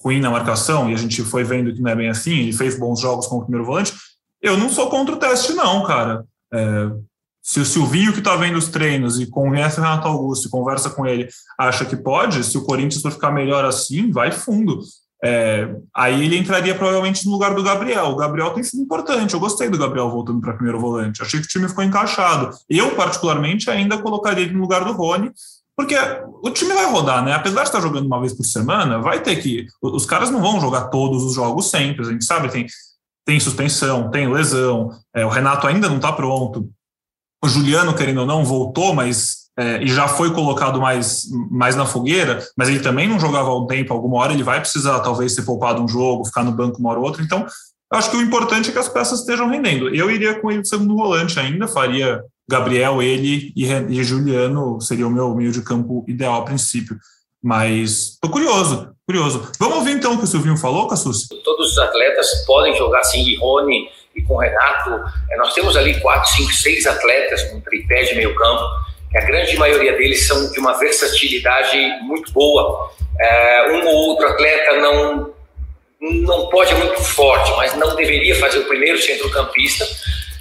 ruim 0.00 0.20
na 0.20 0.30
marcação, 0.30 0.88
e 0.88 0.94
a 0.94 0.96
gente 0.96 1.24
foi 1.24 1.42
vendo 1.42 1.74
que 1.74 1.80
não 1.80 1.90
é 1.90 1.96
bem 1.96 2.08
assim, 2.08 2.38
ele 2.38 2.52
fez 2.52 2.78
bons 2.78 3.00
jogos 3.00 3.26
como 3.26 3.42
primeiro 3.42 3.66
volante. 3.66 3.92
Eu 4.40 4.56
não 4.56 4.68
sou 4.68 4.88
contra 4.88 5.12
o 5.12 5.18
teste, 5.18 5.54
não, 5.54 5.82
cara. 5.82 6.24
É, 6.54 6.88
se 7.42 7.58
o 7.58 7.64
Silvinho, 7.64 8.12
que 8.12 8.20
está 8.20 8.36
vendo 8.36 8.56
os 8.56 8.68
treinos 8.68 9.18
e 9.18 9.26
conhece 9.26 9.80
o 9.80 9.82
Renato 9.82 10.06
Augusto 10.06 10.46
e 10.46 10.50
conversa 10.50 10.88
com 10.88 11.04
ele, 11.04 11.28
acha 11.58 11.84
que 11.84 11.96
pode, 11.96 12.44
se 12.44 12.56
o 12.56 12.62
Corinthians 12.64 13.02
for 13.02 13.10
ficar 13.10 13.32
melhor 13.32 13.64
assim, 13.64 14.12
vai 14.12 14.30
fundo. 14.30 14.80
É, 15.24 15.68
aí 15.92 16.24
ele 16.24 16.38
entraria 16.38 16.76
provavelmente 16.76 17.26
no 17.26 17.32
lugar 17.32 17.56
do 17.56 17.62
Gabriel. 17.64 18.06
O 18.10 18.16
Gabriel 18.16 18.50
tem 18.50 18.62
sido 18.62 18.84
importante. 18.84 19.34
Eu 19.34 19.40
gostei 19.40 19.68
do 19.68 19.76
Gabriel 19.76 20.08
voltando 20.08 20.40
para 20.40 20.52
primeiro 20.52 20.78
volante. 20.78 21.22
Achei 21.22 21.40
que 21.40 21.46
o 21.46 21.48
time 21.48 21.68
ficou 21.68 21.82
encaixado. 21.82 22.56
Eu, 22.70 22.94
particularmente, 22.94 23.68
ainda 23.68 23.98
colocaria 23.98 24.44
ele 24.44 24.54
no 24.54 24.60
lugar 24.60 24.84
do 24.84 24.92
Rony, 24.92 25.32
porque 25.78 25.94
o 26.42 26.50
time 26.50 26.74
vai 26.74 26.90
rodar, 26.90 27.24
né? 27.24 27.32
Apesar 27.32 27.62
de 27.62 27.68
estar 27.68 27.80
jogando 27.80 28.06
uma 28.06 28.18
vez 28.18 28.34
por 28.34 28.42
semana, 28.42 28.98
vai 28.98 29.22
ter 29.22 29.36
que. 29.36 29.64
Os 29.80 30.04
caras 30.04 30.28
não 30.28 30.40
vão 30.40 30.60
jogar 30.60 30.88
todos 30.88 31.22
os 31.22 31.34
jogos 31.36 31.70
sempre, 31.70 32.04
a 32.04 32.10
gente 32.10 32.24
sabe, 32.24 32.50
tem, 32.50 32.66
tem 33.24 33.38
suspensão, 33.38 34.10
tem 34.10 34.28
lesão, 34.28 34.90
é, 35.14 35.24
o 35.24 35.28
Renato 35.28 35.68
ainda 35.68 35.88
não 35.88 35.96
está 35.96 36.12
pronto. 36.12 36.68
O 37.44 37.48
Juliano, 37.48 37.94
querendo 37.94 38.22
ou 38.22 38.26
não, 38.26 38.44
voltou, 38.44 38.92
mas. 38.92 39.46
É, 39.56 39.82
e 39.82 39.88
já 39.88 40.06
foi 40.06 40.32
colocado 40.32 40.80
mais, 40.80 41.24
mais 41.50 41.74
na 41.74 41.86
fogueira, 41.86 42.44
mas 42.56 42.68
ele 42.68 42.80
também 42.80 43.08
não 43.08 43.18
jogava 43.18 43.48
há 43.48 43.58
um 43.58 43.66
tempo, 43.66 43.92
alguma 43.92 44.18
hora 44.18 44.32
ele 44.32 44.44
vai 44.44 44.60
precisar 44.60 45.00
talvez 45.00 45.34
ser 45.34 45.42
poupado 45.42 45.82
um 45.82 45.88
jogo, 45.88 46.24
ficar 46.24 46.44
no 46.44 46.52
banco 46.52 46.78
uma 46.78 46.90
hora 46.90 47.00
ou 47.00 47.04
outra. 47.04 47.22
Então, 47.22 47.44
acho 47.92 48.10
que 48.10 48.16
o 48.16 48.22
importante 48.22 48.70
é 48.70 48.72
que 48.72 48.78
as 48.78 48.88
peças 48.88 49.20
estejam 49.20 49.48
rendendo. 49.48 49.92
Eu 49.92 50.10
iria 50.10 50.40
com 50.40 50.50
ele 50.50 50.62
de 50.62 50.68
segundo 50.68 50.94
volante 50.94 51.38
ainda, 51.40 51.66
faria 51.66 52.22
Gabriel, 52.48 53.02
ele 53.02 53.52
e, 53.54 53.64
e 53.64 54.02
Juliano 54.02 54.80
seria 54.80 55.06
o 55.06 55.10
meu 55.10 55.34
meio 55.34 55.52
de 55.52 55.62
campo 55.62 56.04
ideal 56.08 56.40
a 56.40 56.44
princípio. 56.44 56.96
Mas 57.42 58.18
tô 58.20 58.28
curioso, 58.30 58.90
curioso. 59.06 59.52
Vamos 59.60 59.76
ouvir 59.76 59.92
então 59.92 60.14
o 60.14 60.18
que 60.18 60.24
o 60.24 60.26
Silvinho 60.26 60.56
falou, 60.56 60.88
Cassus? 60.88 61.28
Todos 61.44 61.72
os 61.72 61.78
atletas 61.78 62.44
podem 62.46 62.74
jogar 62.76 63.00
assim, 63.00 63.22
e 63.22 63.36
Rony 63.36 63.88
e 64.16 64.22
com 64.22 64.36
Renato. 64.36 64.90
É, 65.30 65.36
nós 65.36 65.54
temos 65.54 65.76
ali 65.76 66.00
quatro, 66.00 66.28
cinco, 66.32 66.52
seis 66.52 66.86
atletas 66.86 67.44
com 67.44 67.60
tripé 67.60 68.02
de 68.04 68.16
meio 68.16 68.34
campo, 68.34 68.64
a 69.16 69.20
grande 69.20 69.56
maioria 69.56 69.96
deles 69.96 70.26
são 70.26 70.50
de 70.50 70.58
uma 70.58 70.78
versatilidade 70.78 71.76
muito 72.02 72.30
boa. 72.32 72.90
É, 73.20 73.72
um 73.72 73.86
ou 73.86 73.94
outro 74.08 74.26
atleta 74.26 74.80
não, 74.80 75.34
não 76.00 76.48
pode 76.48 76.74
muito 76.74 77.02
forte, 77.02 77.50
mas 77.56 77.74
não 77.74 77.96
deveria 77.96 78.34
fazer 78.36 78.58
o 78.58 78.64
primeiro 78.64 78.98
centrocampista 78.98 79.86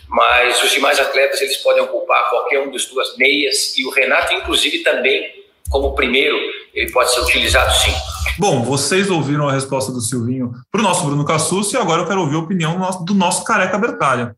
mas 0.07 0.63
os 0.63 0.71
demais 0.71 0.99
atletas 0.99 1.41
eles 1.41 1.57
podem 1.57 1.83
ocupar 1.83 2.29
qualquer 2.29 2.59
um 2.59 2.71
dos 2.71 2.85
duas 2.85 3.17
meias 3.17 3.77
e 3.77 3.85
o 3.85 3.89
Renato 3.89 4.33
inclusive 4.33 4.79
também 4.79 5.45
como 5.69 5.95
primeiro 5.95 6.37
ele 6.73 6.91
pode 6.91 7.13
ser 7.13 7.21
utilizado 7.21 7.73
sim. 7.73 7.91
Bom, 8.39 8.61
vocês 8.63 9.09
ouviram 9.09 9.49
a 9.49 9.51
resposta 9.51 9.91
do 9.91 9.99
Silvinho 9.99 10.53
para 10.71 10.79
o 10.79 10.83
nosso 10.83 11.03
Bruno 11.03 11.25
Cassus 11.25 11.73
e 11.73 11.77
agora 11.77 12.03
eu 12.03 12.07
quero 12.07 12.21
ouvir 12.21 12.35
a 12.35 12.39
opinião 12.39 12.73
do 12.73 12.79
nosso, 12.79 13.03
do 13.03 13.13
nosso 13.13 13.43
careca 13.43 13.77
Bertalha. 13.77 14.35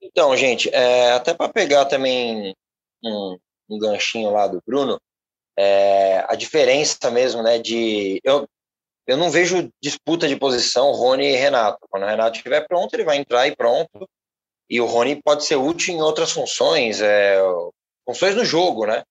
Então, 0.00 0.36
gente, 0.36 0.68
é, 0.72 1.12
até 1.12 1.32
para 1.32 1.48
pegar 1.48 1.86
também 1.86 2.54
um, 3.02 3.38
um, 3.70 3.78
ganchinho 3.78 4.30
lá 4.30 4.46
do 4.46 4.62
Bruno, 4.66 5.00
é, 5.58 6.24
a 6.28 6.34
diferença 6.34 7.10
mesmo, 7.10 7.42
né, 7.42 7.58
de 7.58 8.20
eu, 8.22 8.46
eu 9.06 9.16
não 9.16 9.30
vejo 9.30 9.70
disputa 9.82 10.28
de 10.28 10.36
posição 10.36 10.92
Rony 10.92 11.26
e 11.26 11.36
Renato. 11.36 11.78
Quando 11.90 12.04
o 12.04 12.06
Renato 12.06 12.36
estiver 12.36 12.66
pronto, 12.66 12.94
ele 12.94 13.04
vai 13.04 13.16
entrar 13.16 13.46
e 13.46 13.56
pronto. 13.56 14.08
E 14.70 14.80
o 14.80 14.86
Rony 14.86 15.20
pode 15.22 15.44
ser 15.44 15.56
útil 15.56 15.94
em 15.94 16.02
outras 16.02 16.30
funções, 16.30 17.00
é, 17.00 17.36
funções 18.06 18.34
no 18.34 18.44
jogo, 18.44 18.86
né? 18.86 19.02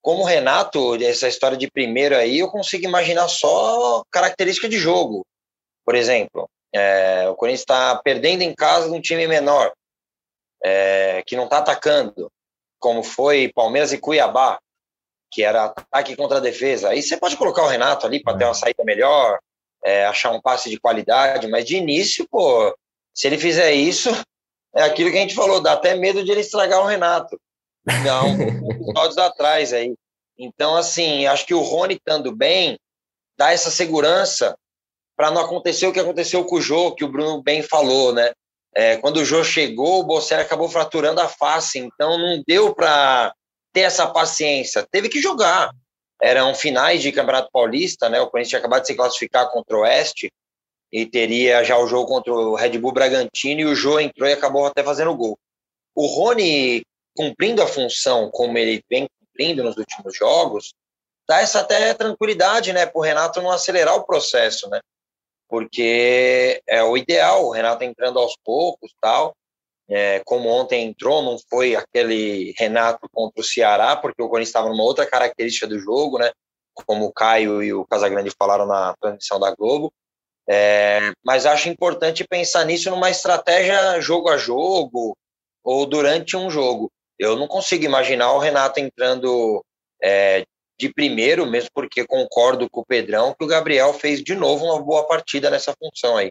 Como 0.00 0.22
o 0.22 0.26
Renato, 0.26 0.94
essa 1.02 1.28
história 1.28 1.56
de 1.56 1.70
primeiro 1.70 2.16
aí, 2.16 2.38
eu 2.38 2.48
consigo 2.48 2.84
imaginar 2.84 3.28
só 3.28 4.02
característica 4.10 4.68
de 4.68 4.78
jogo. 4.78 5.26
Por 5.84 5.94
exemplo, 5.94 6.48
é, 6.72 7.28
o 7.28 7.34
Corinthians 7.34 7.60
está 7.60 7.96
perdendo 7.96 8.42
em 8.42 8.54
casa 8.54 8.88
de 8.88 8.94
um 8.94 9.00
time 9.00 9.26
menor, 9.26 9.72
é, 10.62 11.22
que 11.26 11.36
não 11.36 11.44
está 11.44 11.58
atacando, 11.58 12.30
como 12.78 13.02
foi 13.02 13.50
Palmeiras 13.54 13.92
e 13.92 13.98
Cuiabá 13.98 14.58
que 15.34 15.42
era 15.42 15.64
ataque 15.64 16.14
contra 16.14 16.38
a 16.38 16.40
defesa. 16.40 16.90
Aí 16.90 17.02
você 17.02 17.16
pode 17.16 17.36
colocar 17.36 17.64
o 17.64 17.68
Renato 17.68 18.06
ali 18.06 18.22
para 18.22 18.38
ter 18.38 18.44
uma 18.44 18.54
saída 18.54 18.84
melhor, 18.84 19.40
é, 19.84 20.06
achar 20.06 20.30
um 20.30 20.40
passe 20.40 20.70
de 20.70 20.78
qualidade, 20.78 21.48
mas 21.48 21.64
de 21.64 21.76
início, 21.76 22.24
pô, 22.30 22.72
se 23.12 23.26
ele 23.26 23.36
fizer 23.36 23.72
isso, 23.72 24.10
é 24.74 24.82
aquilo 24.84 25.10
que 25.10 25.18
a 25.18 25.20
gente 25.20 25.34
falou, 25.34 25.60
dá 25.60 25.72
até 25.72 25.96
medo 25.96 26.24
de 26.24 26.30
ele 26.30 26.40
estragar 26.40 26.80
o 26.80 26.86
Renato. 26.86 27.36
Não, 28.04 28.28
episódios 28.70 29.18
atrás 29.18 29.72
aí. 29.72 29.92
Então, 30.38 30.76
assim, 30.76 31.26
acho 31.26 31.44
que 31.44 31.54
o 31.54 31.60
Rony 31.60 31.94
estando 31.94 32.34
bem, 32.34 32.78
dá 33.36 33.52
essa 33.52 33.70
segurança 33.70 34.56
para 35.16 35.32
não 35.32 35.42
acontecer 35.42 35.86
o 35.86 35.92
que 35.92 36.00
aconteceu 36.00 36.44
com 36.44 36.56
o 36.56 36.60
Jô, 36.60 36.94
que 36.94 37.04
o 37.04 37.08
Bruno 37.08 37.42
bem 37.42 37.60
falou, 37.60 38.12
né? 38.12 38.32
É, 38.74 38.96
quando 38.96 39.18
o 39.18 39.24
Jô 39.24 39.42
chegou, 39.42 40.00
o 40.00 40.04
Bocelli 40.04 40.42
acabou 40.42 40.68
fraturando 40.68 41.20
a 41.20 41.28
face, 41.28 41.78
então 41.78 42.18
não 42.18 42.42
deu 42.46 42.74
para 42.74 43.32
ter 43.74 43.80
essa 43.80 44.06
paciência. 44.06 44.86
Teve 44.90 45.08
que 45.08 45.20
jogar. 45.20 45.70
Eram 46.22 46.54
finais 46.54 47.02
de 47.02 47.12
Campeonato 47.12 47.50
Paulista, 47.52 48.08
né? 48.08 48.20
O 48.20 48.28
Corinthians 48.28 48.50
tinha 48.50 48.58
acabado 48.60 48.82
de 48.82 48.86
se 48.86 48.94
classificar 48.94 49.50
contra 49.50 49.76
o 49.76 49.80
Oeste 49.80 50.32
e 50.90 51.04
teria 51.04 51.64
já 51.64 51.76
o 51.76 51.88
jogo 51.88 52.06
contra 52.06 52.32
o 52.32 52.54
Red 52.54 52.78
Bull 52.78 52.92
Bragantino 52.92 53.60
e 53.60 53.66
o 53.66 53.74
Jô 53.74 53.98
entrou 53.98 54.28
e 54.28 54.32
acabou 54.32 54.64
até 54.64 54.82
fazendo 54.82 55.14
gol. 55.16 55.36
O 55.94 56.06
Rony, 56.06 56.82
cumprindo 57.16 57.60
a 57.60 57.66
função 57.66 58.30
como 58.30 58.56
ele 58.56 58.82
vem 58.88 59.06
cumprindo 59.20 59.64
nos 59.64 59.76
últimos 59.76 60.16
jogos, 60.16 60.72
dar 61.28 61.42
essa 61.42 61.60
até 61.60 61.92
tranquilidade, 61.94 62.72
né, 62.72 62.86
para 62.86 62.98
o 62.98 63.02
Renato 63.02 63.42
não 63.42 63.50
acelerar 63.50 63.96
o 63.96 64.06
processo, 64.06 64.68
né? 64.68 64.80
Porque 65.48 66.62
é 66.66 66.82
o 66.82 66.96
ideal, 66.96 67.44
o 67.44 67.50
Renato 67.50 67.82
entrando 67.82 68.20
aos 68.20 68.36
poucos, 68.44 68.92
tal. 69.00 69.34
É, 69.88 70.22
como 70.24 70.48
ontem 70.48 70.86
entrou, 70.86 71.22
não 71.22 71.36
foi 71.50 71.76
aquele 71.76 72.54
Renato 72.58 73.06
contra 73.12 73.40
o 73.40 73.44
Ceará, 73.44 73.96
porque 73.96 74.22
o 74.22 74.28
Corinthians 74.28 74.48
estava 74.48 74.68
numa 74.68 74.82
outra 74.82 75.06
característica 75.06 75.66
do 75.66 75.78
jogo, 75.78 76.18
né? 76.18 76.30
Como 76.86 77.04
o 77.04 77.12
Caio 77.12 77.62
e 77.62 77.72
o 77.72 77.84
Casagrande 77.84 78.32
falaram 78.36 78.66
na 78.66 78.94
transmissão 79.00 79.38
da 79.38 79.54
Globo. 79.54 79.92
É, 80.48 81.12
mas 81.24 81.46
acho 81.46 81.68
importante 81.68 82.26
pensar 82.26 82.64
nisso 82.64 82.90
numa 82.90 83.10
estratégia 83.10 84.00
jogo 84.00 84.28
a 84.28 84.36
jogo 84.36 85.16
ou 85.62 85.86
durante 85.86 86.36
um 86.36 86.50
jogo. 86.50 86.90
Eu 87.18 87.36
não 87.36 87.46
consigo 87.46 87.84
imaginar 87.84 88.32
o 88.32 88.38
Renato 88.38 88.80
entrando 88.80 89.64
é, 90.02 90.44
de 90.78 90.92
primeiro, 90.92 91.46
mesmo 91.46 91.70
porque 91.72 92.06
concordo 92.06 92.68
com 92.68 92.80
o 92.80 92.86
Pedrão 92.86 93.34
que 93.38 93.44
o 93.44 93.48
Gabriel 93.48 93.92
fez 93.94 94.22
de 94.22 94.34
novo 94.34 94.66
uma 94.66 94.82
boa 94.82 95.06
partida 95.06 95.48
nessa 95.48 95.74
função 95.78 96.16
aí. 96.16 96.30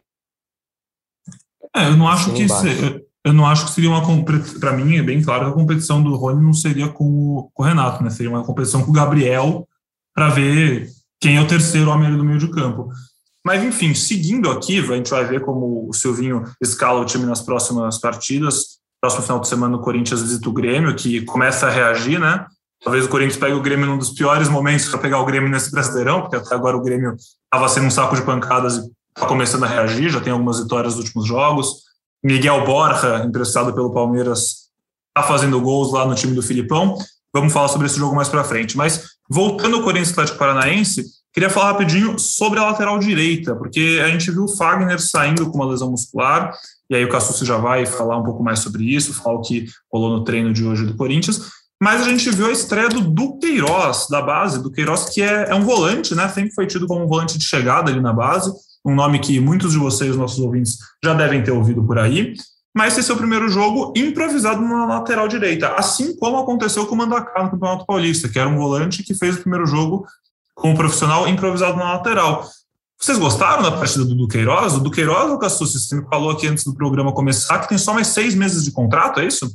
É, 1.74 1.86
eu 1.86 1.96
não 1.96 2.06
acho 2.06 2.30
Sim, 2.30 2.34
que 2.34 2.48
se, 2.48 3.06
eu 3.24 3.32
não 3.32 3.46
acho 3.46 3.64
que 3.64 3.72
seria 3.72 3.88
uma 3.88 4.02
para 4.60 4.72
mim 4.72 4.96
é 4.96 5.02
bem 5.02 5.22
claro 5.22 5.46
que 5.46 5.50
a 5.50 5.54
competição 5.54 6.02
do 6.02 6.14
Rony 6.14 6.44
não 6.44 6.52
seria 6.52 6.88
com 6.88 7.04
o, 7.04 7.50
com 7.54 7.62
o 7.62 7.66
Renato, 7.66 8.04
né? 8.04 8.10
Seria 8.10 8.30
uma 8.30 8.44
competição 8.44 8.84
com 8.84 8.90
o 8.90 8.94
Gabriel 8.94 9.66
para 10.14 10.28
ver 10.28 10.88
quem 11.18 11.38
é 11.38 11.40
o 11.40 11.46
terceiro 11.46 11.90
homem 11.90 12.14
do 12.14 12.22
meio 12.22 12.38
de 12.38 12.50
campo. 12.50 12.90
Mas, 13.44 13.62
enfim, 13.62 13.94
seguindo 13.94 14.50
aqui, 14.50 14.78
a 14.78 14.96
gente 14.96 15.10
vai 15.10 15.24
ver 15.24 15.40
como 15.40 15.88
o 15.88 15.92
Silvinho 15.92 16.44
escala 16.60 17.00
o 17.00 17.04
time 17.04 17.24
nas 17.24 17.40
próximas 17.40 17.98
partidas. 17.98 18.78
Próximo 19.00 19.22
final 19.22 19.40
de 19.40 19.48
semana, 19.48 19.76
o 19.76 19.80
Corinthians 19.80 20.22
visita 20.22 20.48
o 20.48 20.52
Grêmio, 20.52 20.94
que 20.94 21.22
começa 21.22 21.66
a 21.66 21.70
reagir, 21.70 22.18
né? 22.18 22.46
Talvez 22.82 23.06
o 23.06 23.08
Corinthians 23.08 23.38
pegue 23.38 23.54
o 23.54 23.62
Grêmio 23.62 23.86
num 23.86 23.98
dos 23.98 24.10
piores 24.10 24.48
momentos 24.48 24.88
para 24.88 24.98
pegar 24.98 25.18
o 25.18 25.24
Grêmio 25.24 25.48
nesse 25.48 25.70
Brasileirão, 25.70 26.22
porque 26.22 26.36
até 26.36 26.54
agora 26.54 26.76
o 26.76 26.82
Grêmio 26.82 27.14
estava 27.44 27.68
sendo 27.68 27.86
um 27.86 27.90
saco 27.90 28.16
de 28.16 28.22
pancadas 28.22 28.76
e 28.76 28.80
está 29.14 29.26
começando 29.26 29.64
a 29.64 29.66
reagir, 29.66 30.10
já 30.10 30.20
tem 30.20 30.32
algumas 30.32 30.60
vitórias 30.60 30.94
nos 30.94 31.04
últimos 31.04 31.26
jogos. 31.26 31.84
Miguel 32.24 32.64
Borja, 32.64 33.22
emprestado 33.24 33.72
pelo 33.74 33.92
Palmeiras, 33.92 34.68
está 35.16 35.28
fazendo 35.28 35.60
gols 35.60 35.92
lá 35.92 36.06
no 36.06 36.14
time 36.14 36.34
do 36.34 36.42
Filipão. 36.42 36.96
Vamos 37.32 37.52
falar 37.52 37.68
sobre 37.68 37.86
esse 37.86 37.98
jogo 37.98 38.16
mais 38.16 38.28
para 38.28 38.42
frente. 38.42 38.76
Mas 38.76 39.10
voltando 39.28 39.76
ao 39.76 39.82
Corinthians 39.82 40.12
Atlético 40.12 40.38
Paranaense, 40.38 41.04
Queria 41.34 41.50
falar 41.50 41.72
rapidinho 41.72 42.16
sobre 42.16 42.60
a 42.60 42.64
lateral 42.64 42.96
direita, 42.96 43.56
porque 43.56 44.00
a 44.04 44.06
gente 44.06 44.30
viu 44.30 44.44
o 44.44 44.56
Fagner 44.56 45.00
saindo 45.00 45.50
com 45.50 45.56
uma 45.56 45.66
lesão 45.66 45.90
muscular, 45.90 46.56
e 46.88 46.94
aí 46.94 47.04
o 47.04 47.08
Cassucci 47.08 47.44
já 47.44 47.56
vai 47.56 47.84
falar 47.84 48.16
um 48.18 48.22
pouco 48.22 48.40
mais 48.40 48.60
sobre 48.60 48.84
isso, 48.84 49.12
falar 49.12 49.38
o 49.38 49.40
que 49.40 49.66
rolou 49.92 50.16
no 50.16 50.22
treino 50.22 50.52
de 50.52 50.64
hoje 50.64 50.86
do 50.86 50.94
Corinthians. 50.94 51.50
Mas 51.82 52.02
a 52.02 52.04
gente 52.04 52.30
viu 52.30 52.46
a 52.46 52.52
estreia 52.52 52.88
do 52.88 53.00
Duqueiroz, 53.00 54.06
da 54.08 54.22
base, 54.22 54.62
do 54.62 54.70
Queiroz, 54.70 55.06
que 55.06 55.22
é, 55.22 55.50
é 55.50 55.54
um 55.56 55.64
volante, 55.64 56.14
né? 56.14 56.28
Sempre 56.28 56.54
foi 56.54 56.68
tido 56.68 56.86
como 56.86 57.04
um 57.04 57.08
volante 57.08 57.36
de 57.36 57.44
chegada 57.44 57.90
ali 57.90 58.00
na 58.00 58.12
base, 58.12 58.52
um 58.84 58.94
nome 58.94 59.18
que 59.18 59.40
muitos 59.40 59.72
de 59.72 59.78
vocês, 59.78 60.16
nossos 60.16 60.38
ouvintes, 60.38 60.78
já 61.02 61.14
devem 61.14 61.42
ter 61.42 61.50
ouvido 61.50 61.82
por 61.82 61.98
aí. 61.98 62.34
Mas 62.76 62.98
esse 62.98 63.10
é 63.10 63.14
o 63.14 63.16
primeiro 63.16 63.48
jogo 63.48 63.92
improvisado 63.96 64.60
na 64.60 64.84
lateral 64.84 65.28
direita, 65.28 65.68
assim 65.74 66.16
como 66.16 66.38
aconteceu 66.38 66.86
com 66.86 66.94
o 66.94 66.98
Mandaká 66.98 67.44
no 67.44 67.50
Campeonato 67.50 67.86
Paulista, 67.86 68.28
que 68.28 68.38
era 68.38 68.48
um 68.48 68.56
volante 68.56 69.04
que 69.04 69.14
fez 69.14 69.36
o 69.36 69.40
primeiro 69.40 69.64
jogo 69.64 70.04
como 70.54 70.76
profissional 70.76 71.28
improvisado 71.28 71.76
na 71.76 71.92
lateral. 71.94 72.44
Vocês 72.98 73.18
gostaram 73.18 73.62
da 73.62 73.70
partida 73.70 74.04
do 74.04 74.14
Duqueiroz? 74.14 74.74
O 74.74 74.80
Duqueiroz, 74.80 75.30
o 75.30 75.38
Cassus, 75.38 75.72
você 75.72 75.94
me 75.94 76.08
falou 76.08 76.30
aqui 76.30 76.46
antes 76.48 76.64
do 76.64 76.74
programa 76.74 77.12
começar 77.12 77.60
que 77.60 77.68
tem 77.68 77.78
só 77.78 77.92
mais 77.92 78.08
seis 78.08 78.34
meses 78.34 78.64
de 78.64 78.72
contrato, 78.72 79.20
é 79.20 79.26
isso? 79.26 79.54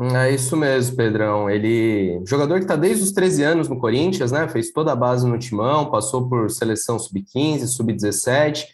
É 0.00 0.30
isso 0.30 0.56
mesmo, 0.56 0.96
Pedrão. 0.96 1.50
Ele, 1.50 2.20
jogador 2.24 2.58
que 2.58 2.64
está 2.64 2.76
desde 2.76 3.02
os 3.02 3.10
13 3.10 3.42
anos 3.42 3.68
no 3.68 3.80
Corinthians, 3.80 4.30
né? 4.30 4.46
Fez 4.46 4.70
toda 4.70 4.92
a 4.92 4.96
base 4.96 5.26
no 5.26 5.38
timão, 5.38 5.90
passou 5.90 6.28
por 6.28 6.50
seleção 6.50 6.98
sub-15, 6.98 7.66
sub-17, 7.66 8.64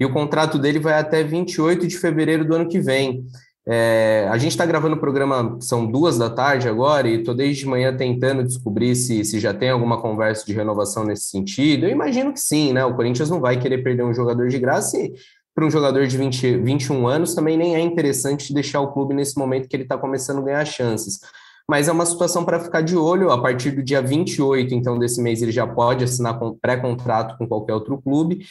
e 0.00 0.04
o 0.04 0.12
contrato 0.12 0.58
dele 0.58 0.80
vai 0.80 0.94
até 0.94 1.22
28 1.22 1.86
de 1.86 1.96
fevereiro 1.96 2.44
do 2.44 2.56
ano 2.56 2.68
que 2.68 2.80
vem. 2.80 3.24
É, 3.64 4.26
a 4.28 4.36
gente 4.38 4.50
está 4.50 4.66
gravando 4.66 4.96
o 4.96 4.98
programa, 4.98 5.56
são 5.60 5.86
duas 5.86 6.18
da 6.18 6.28
tarde 6.28 6.68
agora, 6.68 7.06
e 7.06 7.20
estou 7.20 7.32
desde 7.32 7.62
de 7.62 7.68
manhã 7.68 7.96
tentando 7.96 8.42
descobrir 8.42 8.96
se, 8.96 9.24
se 9.24 9.38
já 9.38 9.54
tem 9.54 9.70
alguma 9.70 10.02
conversa 10.02 10.44
de 10.44 10.52
renovação 10.52 11.04
nesse 11.04 11.26
sentido. 11.26 11.86
Eu 11.86 11.90
imagino 11.90 12.32
que 12.32 12.40
sim, 12.40 12.72
né? 12.72 12.84
O 12.84 12.96
Corinthians 12.96 13.30
não 13.30 13.40
vai 13.40 13.56
querer 13.56 13.84
perder 13.84 14.02
um 14.02 14.12
jogador 14.12 14.48
de 14.48 14.58
graça 14.58 14.98
e 14.98 15.12
para 15.54 15.66
um 15.66 15.70
jogador 15.70 16.06
de 16.06 16.16
20, 16.16 16.58
21 16.58 17.06
anos 17.06 17.34
também 17.34 17.56
nem 17.56 17.74
é 17.74 17.80
interessante 17.80 18.54
deixar 18.54 18.80
o 18.80 18.92
clube 18.92 19.14
nesse 19.14 19.38
momento 19.38 19.68
que 19.68 19.76
ele 19.76 19.82
está 19.82 19.98
começando 19.98 20.38
a 20.38 20.42
ganhar 20.42 20.64
chances. 20.64 21.20
Mas 21.68 21.88
é 21.88 21.92
uma 21.92 22.06
situação 22.06 22.44
para 22.44 22.60
ficar 22.60 22.80
de 22.80 22.96
olho. 22.96 23.30
A 23.30 23.40
partir 23.40 23.70
do 23.70 23.82
dia 23.82 24.02
28, 24.02 24.74
então, 24.74 24.98
desse 24.98 25.22
mês, 25.22 25.42
ele 25.42 25.52
já 25.52 25.66
pode 25.66 26.04
assinar 26.04 26.38
pré-contrato 26.60 27.36
com 27.38 27.46
qualquer 27.46 27.74
outro 27.74 28.00
clube. 28.02 28.44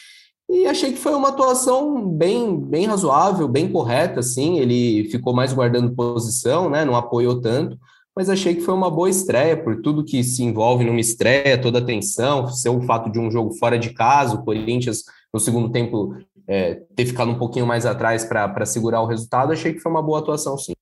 E 0.49 0.65
achei 0.65 0.91
que 0.91 0.99
foi 0.99 1.13
uma 1.13 1.29
atuação 1.29 2.07
bem, 2.07 2.59
bem 2.59 2.85
razoável, 2.85 3.47
bem 3.47 3.71
correta, 3.71 4.19
assim. 4.19 4.59
Ele 4.59 5.09
ficou 5.09 5.33
mais 5.33 5.53
guardando 5.53 5.95
posição, 5.95 6.69
né? 6.69 6.85
Não 6.85 6.95
apoiou 6.95 7.39
tanto, 7.41 7.77
mas 8.15 8.29
achei 8.29 8.55
que 8.55 8.61
foi 8.61 8.73
uma 8.73 8.89
boa 8.89 9.09
estreia 9.09 9.55
por 9.55 9.81
tudo 9.81 10.03
que 10.03 10.23
se 10.23 10.43
envolve 10.43 10.83
numa 10.83 10.99
estreia, 10.99 11.61
toda 11.61 11.79
a 11.79 11.85
tensão, 11.85 12.47
ser 12.47 12.69
o 12.69 12.81
fato 12.81 13.09
de 13.09 13.19
um 13.19 13.31
jogo 13.31 13.53
fora 13.53 13.79
de 13.79 13.91
casa, 13.93 14.35
o 14.35 14.43
Corinthians 14.43 15.03
no 15.33 15.39
segundo 15.39 15.69
tempo 15.69 16.15
é, 16.47 16.75
ter 16.95 17.05
ficado 17.05 17.31
um 17.31 17.37
pouquinho 17.37 17.65
mais 17.65 17.85
atrás 17.85 18.25
para 18.25 18.65
segurar 18.65 19.01
o 19.01 19.05
resultado, 19.05 19.53
achei 19.53 19.73
que 19.73 19.79
foi 19.79 19.91
uma 19.91 20.01
boa 20.01 20.19
atuação, 20.19 20.57
sim. 20.57 20.73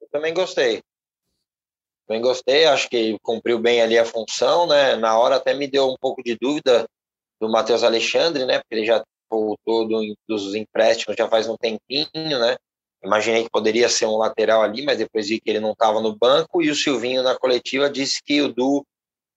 Eu 0.00 0.08
também 0.10 0.32
gostei. 0.32 0.82
Também 2.06 2.22
gostei, 2.22 2.66
acho 2.66 2.88
que 2.88 3.18
cumpriu 3.22 3.58
bem 3.58 3.82
ali 3.82 3.98
a 3.98 4.04
função, 4.04 4.66
né? 4.66 4.96
Na 4.96 5.18
hora 5.18 5.36
até 5.36 5.52
me 5.52 5.66
deu 5.66 5.88
um 5.88 5.96
pouco 6.00 6.22
de 6.22 6.36
dúvida 6.40 6.86
do 7.40 7.48
Matheus 7.48 7.82
Alexandre, 7.82 8.46
né? 8.46 8.58
Porque 8.58 8.74
ele 8.76 8.86
já 8.86 9.02
voltou 9.28 9.88
do, 9.88 10.16
dos 10.28 10.54
empréstimos 10.54 11.16
já 11.16 11.28
faz 11.28 11.48
um 11.48 11.56
tempinho, 11.56 12.38
né? 12.38 12.56
Imaginei 13.04 13.44
que 13.44 13.50
poderia 13.50 13.88
ser 13.88 14.06
um 14.06 14.16
lateral 14.16 14.62
ali, 14.62 14.84
mas 14.84 14.98
depois 14.98 15.28
vi 15.28 15.40
que 15.40 15.50
ele 15.50 15.60
não 15.60 15.72
estava 15.72 16.00
no 16.00 16.16
banco 16.16 16.62
e 16.62 16.70
o 16.70 16.74
Silvinho 16.74 17.22
na 17.22 17.38
coletiva 17.38 17.90
disse 17.90 18.22
que 18.22 18.40
o 18.40 18.52
Du 18.52 18.84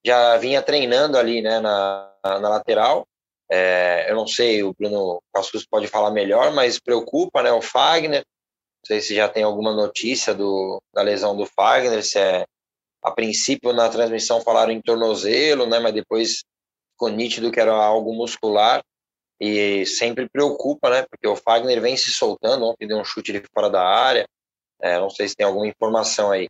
já 0.06 0.38
vinha 0.38 0.62
treinando 0.62 1.18
ali, 1.18 1.42
né, 1.42 1.60
na, 1.60 2.10
na 2.24 2.50
lateral. 2.50 3.06
É, 3.52 4.10
eu 4.10 4.16
não 4.16 4.28
sei, 4.28 4.64
o 4.64 4.74
Bruno 4.74 5.22
Passus 5.34 5.66
pode 5.66 5.88
falar 5.88 6.12
melhor, 6.12 6.54
mas 6.54 6.80
preocupa, 6.80 7.42
né, 7.42 7.52
o 7.52 7.62
Fagner. 7.62 8.22
Não 8.22 8.88
sei 8.88 9.02
se 9.02 9.16
já 9.16 9.28
tem 9.28 9.44
alguma 9.44 9.74
notícia 9.74 10.34
do, 10.34 10.82
da 10.94 11.02
lesão 11.02 11.36
do 11.36 11.46
Fagner, 11.46 12.04
se 12.04 12.20
é 12.20 12.46
a 13.04 13.12
princípio 13.12 13.74
na 13.74 13.90
transmissão 13.90 14.42
falaram 14.42 14.72
em 14.72 14.82
tornozelo, 14.82 15.66
né, 15.66 15.80
mas 15.80 15.94
depois 15.94 16.44
ficou 16.92 17.10
nítido 17.10 17.52
que 17.52 17.60
era 17.60 17.74
algo 17.74 18.14
muscular 18.14 18.82
e 19.40 19.86
sempre 19.86 20.28
preocupa, 20.30 20.90
né? 20.90 21.06
Porque 21.10 21.26
o 21.26 21.36
Fagner 21.36 21.80
vem 21.80 21.96
se 21.96 22.12
soltando, 22.12 22.66
ontem 22.66 22.86
deu 22.86 22.98
um 22.98 23.06
chute 23.06 23.32
de 23.32 23.42
fora 23.54 23.70
da 23.70 23.82
área. 23.82 24.28
É, 24.82 25.00
não 25.00 25.10
sei 25.10 25.30
se 25.30 25.36
tem 25.36 25.46
alguma 25.46 25.68
informação 25.68 26.30
aí. 26.30 26.50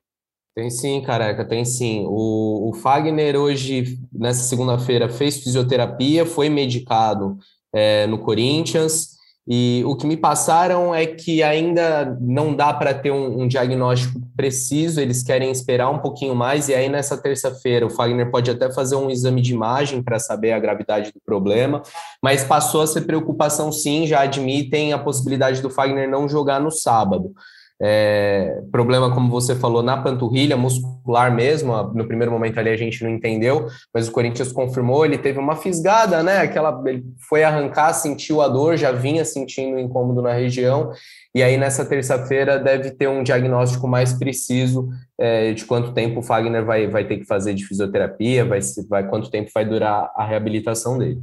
Tem 0.56 0.70
sim, 0.70 1.02
careca, 1.02 1.46
tem 1.46 1.64
sim. 1.64 2.06
O, 2.08 2.70
o 2.70 2.74
Fagner 2.74 3.36
hoje, 3.36 4.00
nessa 4.12 4.44
segunda-feira, 4.44 5.08
fez 5.08 5.38
fisioterapia, 5.38 6.26
foi 6.26 6.50
medicado 6.50 7.38
é, 7.74 8.06
no 8.08 8.20
Corinthians. 8.20 9.20
E 9.52 9.84
o 9.88 9.96
que 9.96 10.06
me 10.06 10.16
passaram 10.16 10.94
é 10.94 11.08
que 11.08 11.42
ainda 11.42 12.16
não 12.22 12.56
dá 12.56 12.72
para 12.72 12.94
ter 12.94 13.10
um, 13.10 13.42
um, 13.42 13.48
diagnóstico 13.48 14.22
preciso, 14.38 15.02
eles 15.02 15.24
querem 15.24 15.50
esperar 15.50 15.90
um 15.90 15.98
pouquinho 15.98 16.36
mais, 16.36 16.70
e 16.70 16.76
aí 16.76 16.88
nessa 16.88 17.18
terça-feira 17.18 17.84
o 17.84 17.90
Fagner 17.90 18.30
pode 18.30 18.52
até 18.52 18.72
fazer 18.72 18.96
um 18.96 19.10
exame 19.10 19.42
de 19.42 19.52
imagem 19.52 20.04
para 20.04 20.20
saber 20.20 20.52
a 20.52 20.60
gravidade 20.60 21.12
do 21.12 21.20
problema, 21.26 21.82
mas 22.22 22.44
passou 22.44 22.82
a 22.82 22.88
ser 22.88 23.02
preocupação 23.02 23.72
sim, 23.72 24.06
já 24.06 24.22
admitem 24.22 24.94
a 24.94 25.00
possibilidade 25.00 25.64
do 25.64 25.70
Fagner 25.72 26.08
não 26.08 26.30
jogar 26.30 26.62
no 26.62 26.70
sábado. 26.70 27.34
É, 27.82 28.62
problema, 28.74 29.14
como 29.14 29.30
você 29.30 29.56
falou, 29.56 29.82
na 29.82 29.96
panturrilha, 29.96 30.58
muscular 30.58 31.34
mesmo. 31.34 31.74
No 31.94 32.06
primeiro 32.06 32.32
momento 32.32 32.60
ali 32.60 32.70
a 32.70 32.76
gente 32.76 33.02
não 33.04 33.10
entendeu, 33.10 33.68
mas 33.94 34.08
o 34.08 34.12
Corinthians 34.12 34.52
confirmou. 34.52 35.06
Ele 35.06 35.18
teve 35.18 35.40
uma 35.40 35.56
fisgada, 35.56 36.22
né? 36.22 36.40
Aquela, 36.40 36.82
ele 36.86 37.06
foi 37.30 37.44
arrancar, 37.44 37.94
sentiu 37.94 38.42
a 38.42 38.50
dor, 38.50 38.76
já 38.76 38.92
vinha 38.92 39.24
sentindo 39.24 39.80
incômodo 39.80 40.22
na 40.22 40.34
região. 40.34 40.92
E 41.34 41.42
aí 41.42 41.58
nessa 41.58 41.86
terça-feira 41.86 42.60
deve 42.60 42.92
ter 42.92 43.08
um 43.08 43.24
diagnóstico 43.24 43.88
mais 43.88 44.12
preciso 44.12 44.90
é, 45.18 45.54
de 45.54 45.64
quanto 45.64 45.94
tempo 45.94 46.20
o 46.20 46.24
Fagner 46.24 46.66
vai, 46.66 46.88
vai 46.88 47.06
ter 47.06 47.18
que 47.18 47.26
fazer 47.26 47.54
de 47.54 47.66
fisioterapia, 47.66 48.44
vai, 48.44 48.60
vai 48.90 49.08
quanto 49.08 49.32
tempo 49.32 49.52
vai 49.54 49.64
durar 49.64 50.12
a 50.16 50.26
reabilitação 50.26 50.98
dele. 50.98 51.22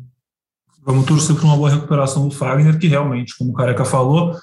Vamos 0.83 1.05
torcer 1.05 1.35
para 1.35 1.45
uma 1.45 1.57
boa 1.57 1.71
recuperação 1.71 2.29
do 2.29 2.35
Fagner, 2.35 2.79
que 2.79 2.87
realmente, 2.87 3.37
como 3.37 3.51
o 3.51 3.55
Careca 3.55 3.85
falou, 3.85 4.37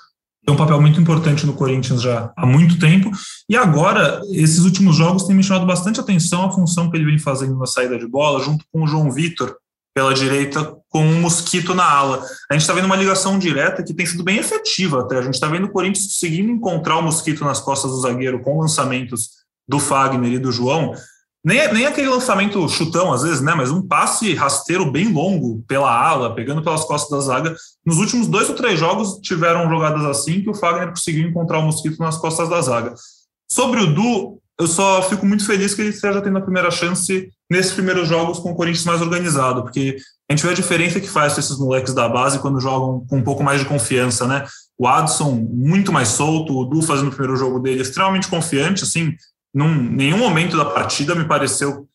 tem 0.46 0.54
um 0.54 0.58
papel 0.58 0.80
muito 0.82 1.00
importante 1.00 1.46
no 1.46 1.54
Corinthians 1.54 2.02
já 2.02 2.32
há 2.36 2.46
muito 2.46 2.78
tempo. 2.78 3.10
E 3.48 3.56
agora, 3.56 4.22
esses 4.32 4.60
últimos 4.60 4.96
jogos 4.96 5.24
têm 5.24 5.36
me 5.36 5.44
chamado 5.44 5.66
bastante 5.66 6.00
atenção 6.00 6.46
a 6.46 6.52
função 6.52 6.90
que 6.90 6.98
ele 6.98 7.06
vem 7.06 7.18
fazendo 7.18 7.58
na 7.58 7.66
saída 7.66 7.98
de 7.98 8.06
bola, 8.06 8.44
junto 8.44 8.66
com 8.72 8.84
o 8.84 8.88
João 8.88 9.10
Vitor 9.10 9.56
pela 9.96 10.14
direita, 10.14 10.76
com 10.90 11.06
um 11.06 11.22
mosquito 11.22 11.74
na 11.74 11.90
ala. 11.90 12.22
A 12.50 12.54
gente 12.54 12.62
está 12.62 12.74
vendo 12.74 12.86
uma 12.86 12.96
ligação 12.96 13.40
direta 13.40 13.84
que 13.84 13.94
tem 13.94 14.06
sido 14.06 14.24
bem 14.24 14.38
efetiva 14.38 15.02
até. 15.02 15.20
A 15.20 15.22
gente 15.22 15.36
está 15.36 15.48
vendo 15.48 15.66
o 15.66 15.72
Corinthians 15.72 16.08
conseguindo 16.08 16.52
encontrar 16.52 16.98
o 16.98 17.04
mosquito 17.04 17.46
nas 17.46 17.62
costas 17.62 17.92
do 17.92 18.02
zagueiro 18.02 18.42
com 18.42 18.60
lançamentos 18.60 19.30
do 19.68 19.80
Fagner 19.80 20.34
e 20.34 20.40
do 20.40 20.52
João. 20.52 20.94
Nem, 21.44 21.74
nem 21.74 21.86
aquele 21.86 22.08
lançamento 22.08 22.68
chutão, 22.70 23.12
às 23.12 23.24
vezes, 23.24 23.42
né? 23.42 23.54
Mas 23.54 23.70
um 23.70 23.86
passe 23.86 24.34
rasteiro 24.34 24.90
bem 24.90 25.12
longo 25.12 25.62
pela 25.68 25.92
ala, 25.92 26.34
pegando 26.34 26.64
pelas 26.64 26.86
costas 26.86 27.10
da 27.10 27.20
zaga. 27.20 27.56
Nos 27.86 27.98
últimos 27.98 28.28
dois 28.28 28.50
ou 28.50 28.56
três 28.56 28.80
jogos 28.80 29.20
tiveram 29.22 29.70
jogadas 29.70 30.06
assim 30.06 30.42
que 30.42 30.50
o 30.50 30.54
Fagner 30.54 30.90
conseguiu 30.90 31.28
encontrar 31.28 31.60
o 31.60 31.64
mosquito 31.64 32.00
nas 32.00 32.18
costas 32.18 32.48
da 32.48 32.62
zaga. 32.62 32.94
Sobre 33.52 33.82
o 33.82 33.94
Du, 33.94 34.42
eu 34.58 34.68
só 34.68 35.02
fico 35.02 35.26
muito 35.26 35.46
feliz 35.46 35.74
que 35.74 35.82
ele 35.82 35.90
esteja 35.90 36.22
tendo 36.22 36.38
a 36.38 36.42
primeira 36.42 36.72
chance 36.72 37.30
nesses 37.50 37.74
primeiros 37.74 38.08
jogos 38.08 38.40
com 38.40 38.52
o 38.52 38.56
Corinthians 38.56 38.86
mais 38.86 39.02
organizado, 39.02 39.64
porque 39.64 39.98
a 40.30 40.34
gente 40.34 40.46
vê 40.46 40.52
a 40.52 40.56
diferença 40.56 41.00
que 41.02 41.10
faz 41.10 41.38
esses 41.38 41.58
moleques 41.58 41.94
da 41.94 42.08
base 42.08 42.40
quando 42.40 42.60
jogam 42.60 43.06
com 43.10 43.18
um 43.18 43.24
pouco 43.24 43.44
mais 43.44 43.60
de 43.60 43.66
confiança, 43.66 44.26
né? 44.26 44.46
O 44.78 44.88
Adson 44.88 45.32
muito 45.32 45.92
mais 45.92 46.08
solto, 46.10 46.58
o 46.58 46.66
Du 46.66 46.82
fazendo 46.82 47.08
o 47.08 47.12
primeiro 47.12 47.36
jogo 47.36 47.60
dele 47.60 47.82
extremamente 47.82 48.28
confiante, 48.28 48.84
assim, 48.84 49.14
num 49.54 49.74
nenhum 49.74 50.18
momento 50.18 50.58
da 50.58 50.66
partida 50.66 51.16
me 51.16 51.26
pareceu 51.26 51.88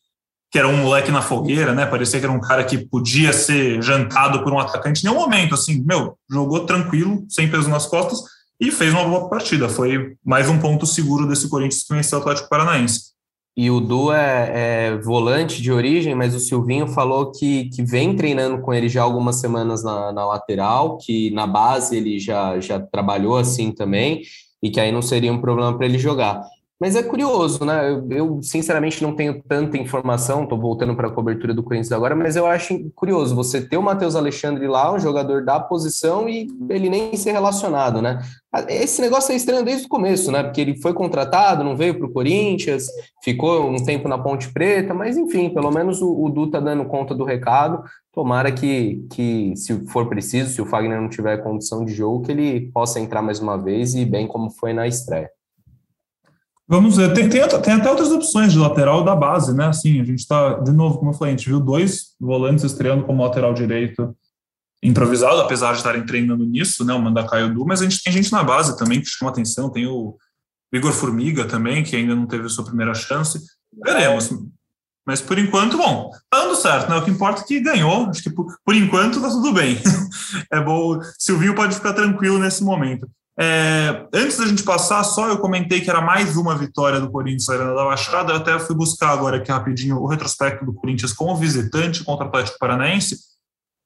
que 0.51 0.57
era 0.57 0.67
um 0.67 0.77
moleque 0.77 1.11
na 1.11 1.21
fogueira, 1.21 1.73
né? 1.73 1.85
Parecia 1.85 2.19
que 2.19 2.25
era 2.25 2.33
um 2.33 2.39
cara 2.39 2.63
que 2.63 2.77
podia 2.77 3.31
ser 3.31 3.81
jantado 3.83 4.43
por 4.43 4.51
um 4.51 4.59
atacante. 4.59 5.01
Em 5.01 5.09
nenhum 5.09 5.21
momento, 5.21 5.53
assim, 5.53 5.83
meu, 5.85 6.17
jogou 6.29 6.65
tranquilo, 6.65 7.23
sem 7.29 7.49
peso 7.49 7.69
nas 7.69 7.85
costas 7.85 8.23
e 8.59 8.71
fez 8.71 8.91
uma 8.91 9.03
boa 9.03 9.29
partida. 9.29 9.69
Foi 9.69 10.15
mais 10.25 10.49
um 10.49 10.59
ponto 10.59 10.87
seguro 10.87 11.27
desse 11.27 11.47
Corinthians 11.47 11.83
que 11.83 11.93
venceu 11.93 12.17
o 12.17 12.21
Atlético 12.21 12.49
Paranaense. 12.49 13.09
E 13.55 13.69
o 13.69 13.79
Du 13.79 14.11
é, 14.11 14.51
é, 14.53 14.97
volante 14.99 15.61
de 15.61 15.71
origem, 15.71 16.15
mas 16.15 16.33
o 16.33 16.39
Silvinho 16.39 16.87
falou 16.87 17.31
que, 17.31 17.65
que 17.69 17.83
vem 17.83 18.15
treinando 18.15 18.61
com 18.61 18.73
ele 18.73 18.87
já 18.87 19.03
algumas 19.03 19.35
semanas 19.35 19.83
na, 19.83 20.11
na 20.13 20.25
lateral, 20.25 20.97
que 20.97 21.29
na 21.31 21.45
base 21.45 21.95
ele 21.95 22.19
já, 22.19 22.59
já 22.59 22.79
trabalhou 22.79 23.37
assim 23.37 23.71
também, 23.71 24.21
e 24.63 24.69
que 24.69 24.79
aí 24.79 24.91
não 24.91 25.01
seria 25.01 25.31
um 25.31 25.41
problema 25.41 25.77
para 25.77 25.85
ele 25.85 25.99
jogar. 25.99 26.41
Mas 26.79 26.95
é 26.95 27.03
curioso, 27.03 27.65
né? 27.65 27.89
Eu, 27.89 28.07
eu 28.09 28.39
sinceramente 28.41 29.03
não 29.03 29.13
tenho 29.13 29.43
tanta 29.43 29.77
informação, 29.77 30.43
estou 30.43 30.57
voltando 30.57 30.95
para 30.95 31.09
a 31.09 31.11
cobertura 31.11 31.53
do 31.53 31.61
Corinthians 31.61 31.91
agora, 31.91 32.15
mas 32.15 32.37
eu 32.37 32.45
acho 32.45 32.89
curioso 32.95 33.35
você 33.35 33.59
ter 33.59 33.75
o 33.75 33.83
Matheus 33.83 34.15
Alexandre 34.15 34.65
lá, 34.65 34.93
um 34.93 34.99
jogador 34.99 35.43
da 35.43 35.59
posição, 35.59 36.29
e 36.29 36.47
ele 36.69 36.89
nem 36.89 37.13
ser 37.17 37.33
relacionado, 37.33 38.01
né? 38.01 38.21
Esse 38.69 39.01
negócio 39.01 39.33
é 39.33 39.35
estranho 39.35 39.65
desde 39.65 39.87
o 39.87 39.89
começo, 39.89 40.31
né? 40.31 40.41
Porque 40.41 40.61
ele 40.61 40.81
foi 40.81 40.93
contratado, 40.93 41.65
não 41.65 41.75
veio 41.75 41.97
para 41.97 42.07
o 42.07 42.13
Corinthians, 42.13 42.87
ficou 43.21 43.69
um 43.69 43.83
tempo 43.83 44.07
na 44.07 44.17
Ponte 44.17 44.51
Preta, 44.53 44.93
mas 44.93 45.17
enfim, 45.17 45.49
pelo 45.49 45.71
menos 45.71 46.01
o, 46.01 46.23
o 46.23 46.29
Du 46.29 46.49
tá 46.49 46.61
dando 46.61 46.85
conta 46.85 47.13
do 47.13 47.25
recado. 47.25 47.83
Tomara 48.13 48.53
que, 48.53 49.05
que, 49.11 49.53
se 49.57 49.85
for 49.87 50.07
preciso, 50.07 50.53
se 50.53 50.61
o 50.61 50.65
Fagner 50.65 50.99
não 50.99 51.09
tiver 51.09 51.43
condição 51.43 51.83
de 51.83 51.93
jogo, 51.93 52.23
que 52.23 52.31
ele 52.31 52.71
possa 52.71 53.01
entrar 53.01 53.21
mais 53.21 53.39
uma 53.39 53.57
vez 53.57 53.95
e 53.95 54.05
bem 54.05 54.27
como 54.27 54.49
foi 54.49 54.71
na 54.71 54.87
estreia. 54.87 55.29
Vamos 56.71 56.97
ver, 56.97 57.11
tem, 57.15 57.27
tem, 57.27 57.41
tem, 57.47 57.73
até 57.73 57.89
outras 57.89 58.11
opções 58.11 58.53
de 58.53 58.59
lateral 58.59 59.03
da 59.03 59.15
base, 59.15 59.55
né? 59.55 59.65
Assim, 59.65 59.99
a 59.99 60.03
gente 60.03 60.19
está, 60.19 60.59
de 60.59 60.71
novo, 60.71 60.99
como 60.99 61.09
eu 61.09 61.15
falei, 61.15 61.33
a 61.33 61.37
gente 61.37 61.49
viu 61.49 61.59
dois 61.59 62.13
volantes 62.19 62.63
estreando 62.63 63.03
como 63.05 63.23
lateral 63.23 63.55
direito 63.55 64.15
improvisado, 64.83 65.41
apesar 65.41 65.71
de 65.71 65.79
estarem 65.79 66.05
treinando 66.05 66.45
nisso, 66.45 66.85
né? 66.85 66.93
O 66.93 67.01
Mandacaio 67.01 67.47
e 67.47 67.49
o 67.49 67.53
Du, 67.55 67.65
mas 67.65 67.81
a 67.81 67.85
gente 67.85 68.03
tem 68.03 68.13
gente 68.13 68.31
na 68.31 68.43
base 68.43 68.77
também 68.77 69.01
que 69.01 69.07
chama 69.07 69.31
atenção, 69.31 69.71
tem 69.71 69.87
o 69.87 70.15
Igor 70.71 70.91
Formiga 70.91 71.43
também, 71.43 71.83
que 71.83 71.95
ainda 71.95 72.15
não 72.15 72.27
teve 72.27 72.45
a 72.45 72.49
sua 72.49 72.63
primeira 72.63 72.93
chance. 72.93 73.41
Veremos. 73.83 74.29
Mas 75.07 75.21
por 75.21 75.39
enquanto, 75.39 75.75
bom, 75.75 76.11
tá 76.29 76.39
dando 76.39 76.55
certo, 76.55 76.87
né? 76.87 76.97
O 76.97 77.03
que 77.03 77.09
importa 77.09 77.41
é 77.41 77.45
que 77.45 77.59
ganhou, 77.59 78.05
acho 78.05 78.21
que 78.21 78.29
por, 78.29 78.45
por 78.63 78.75
enquanto 78.75 79.19
tá 79.19 79.29
tudo 79.29 79.51
bem. 79.53 79.75
é 80.53 80.61
bom, 80.61 80.99
Silvinho 81.17 81.55
pode 81.55 81.73
ficar 81.73 81.93
tranquilo 81.93 82.37
nesse 82.37 82.63
momento. 82.63 83.09
É, 83.41 84.05
antes 84.13 84.37
da 84.37 84.45
gente 84.45 84.63
passar, 84.63 85.01
só 85.05 85.29
eu 85.29 85.37
comentei 85.37 85.79
que 85.79 85.89
era 85.89 86.01
mais 86.01 86.35
uma 86.35 86.57
vitória 86.57 86.99
do 86.99 87.09
Corinthians 87.09 87.47
na 87.47 87.53
Arena 87.53 87.73
da 87.73 87.85
Baixada. 87.85 88.33
Eu 88.33 88.35
até 88.35 88.59
fui 88.59 88.75
buscar 88.75 89.11
agora 89.11 89.37
aqui 89.37 89.49
rapidinho 89.49 89.95
o 89.95 90.07
retrospecto 90.07 90.65
do 90.65 90.73
Corinthians 90.73 91.13
como 91.13 91.37
visitante 91.37 92.03
contra 92.03 92.25
o 92.25 92.27
Atlético 92.27 92.59
Paranaense. 92.59 93.17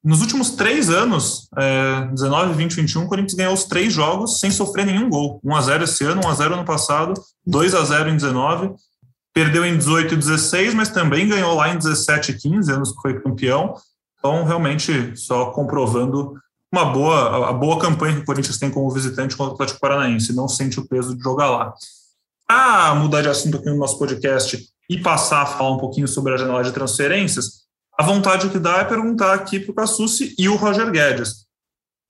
Nos 0.04 0.22
últimos 0.22 0.50
três 0.52 0.90
anos, 0.90 1.48
é, 1.56 2.08
19, 2.08 2.54
20, 2.56 2.76
21, 2.78 3.04
o 3.04 3.08
Corinthians 3.08 3.36
ganhou 3.36 3.54
os 3.54 3.66
três 3.66 3.94
jogos 3.94 4.40
sem 4.40 4.50
sofrer 4.50 4.88
nenhum 4.88 5.08
gol. 5.08 5.40
1x0 5.46 5.84
esse 5.84 6.04
ano, 6.04 6.22
1x0 6.22 6.54
ano 6.54 6.66
passado, 6.66 7.14
2x0 7.48 8.10
em 8.10 8.16
19. 8.16 8.72
Perdeu 9.36 9.64
em 9.64 9.78
18 9.78 10.16
e 10.16 10.18
16, 10.18 10.74
mas 10.74 10.90
também 10.90 11.28
ganhou 11.28 11.54
lá 11.54 11.70
em 11.70 11.78
17 11.78 12.32
e 12.32 12.38
15, 12.40 12.72
anos 12.72 12.92
que 12.92 13.02
foi 13.02 13.22
campeão. 13.22 13.76
Então, 14.18 14.44
realmente, 14.44 15.16
só 15.16 15.52
comprovando 15.52 16.34
uma 16.74 16.86
boa, 16.86 17.50
a 17.50 17.54
boa 17.54 17.80
campanha 17.80 18.16
que 18.16 18.22
o 18.22 18.26
Corinthians 18.26 18.58
tem 18.58 18.72
como 18.72 18.90
visitante 18.90 19.38
contra 19.38 19.52
o 19.52 19.54
Atlético 19.54 19.80
Paranaense, 19.80 20.36
não 20.36 20.48
sente 20.48 20.80
o 20.80 20.88
peso 20.88 21.16
de 21.16 21.22
jogar 21.22 21.48
lá. 21.52 21.74
A 22.50 22.96
mudar 22.96 23.22
de 23.22 23.30
assunto 23.30 23.58
aqui 23.58 23.70
no 23.70 23.78
nosso 23.78 24.00
podcast 24.00 24.58
e 24.90 24.98
passar 25.00 25.44
a 25.44 25.46
falar 25.46 25.70
um 25.70 25.78
pouquinho 25.78 26.08
sobre 26.08 26.34
a 26.34 26.38
janela 26.38 26.64
de 26.64 26.72
transferências, 26.72 27.62
a 27.98 28.04
vontade 28.04 28.50
que 28.50 28.58
dá 28.58 28.80
é 28.80 28.86
perguntar 28.86 29.36
aqui 29.36 29.60
para 29.60 29.72
o 29.72 29.76
Cassucci 29.76 30.34
e 30.36 30.50
o 30.50 30.56
Roger 30.56 30.90
Guedes. 30.90 31.46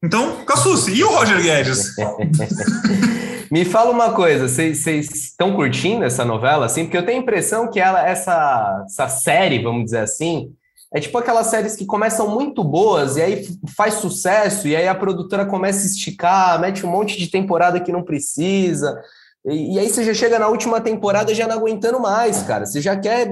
Então, 0.01 0.45
Cassucci, 0.45 0.93
e 0.93 1.03
o 1.03 1.09
Roger 1.09 1.41
Guedes? 1.41 1.93
Me 3.51 3.65
fala 3.65 3.91
uma 3.91 4.13
coisa, 4.13 4.47
vocês 4.47 4.87
estão 4.87 5.55
curtindo 5.57 6.05
essa 6.05 6.23
novela, 6.23 6.67
assim? 6.67 6.85
Porque 6.85 6.97
eu 6.97 7.05
tenho 7.05 7.19
a 7.19 7.21
impressão 7.21 7.69
que 7.69 7.81
ela, 7.81 8.01
essa, 8.07 8.85
essa 8.85 9.09
série, 9.09 9.61
vamos 9.61 9.85
dizer 9.85 9.99
assim, 9.99 10.53
é 10.93 10.99
tipo 10.99 11.17
aquelas 11.17 11.47
séries 11.47 11.75
que 11.75 11.85
começam 11.85 12.29
muito 12.29 12.63
boas 12.63 13.17
e 13.17 13.21
aí 13.21 13.47
faz 13.75 13.95
sucesso, 13.95 14.67
e 14.67 14.75
aí 14.75 14.87
a 14.87 14.93
produtora 14.93 15.45
começa 15.45 15.81
a 15.81 15.89
esticar, 15.89 16.59
mete 16.61 16.85
um 16.85 16.91
monte 16.91 17.17
de 17.17 17.27
temporada 17.27 17.79
que 17.79 17.91
não 17.91 18.03
precisa. 18.03 19.01
E, 19.45 19.75
e 19.75 19.79
aí 19.79 19.89
você 19.89 20.03
já 20.05 20.13
chega 20.13 20.39
na 20.39 20.47
última 20.47 20.79
temporada 20.79 21.35
já 21.35 21.45
não 21.47 21.57
aguentando 21.57 21.99
mais, 21.99 22.43
cara. 22.43 22.65
Você 22.65 22.79
já 22.79 22.95
quer. 22.95 23.27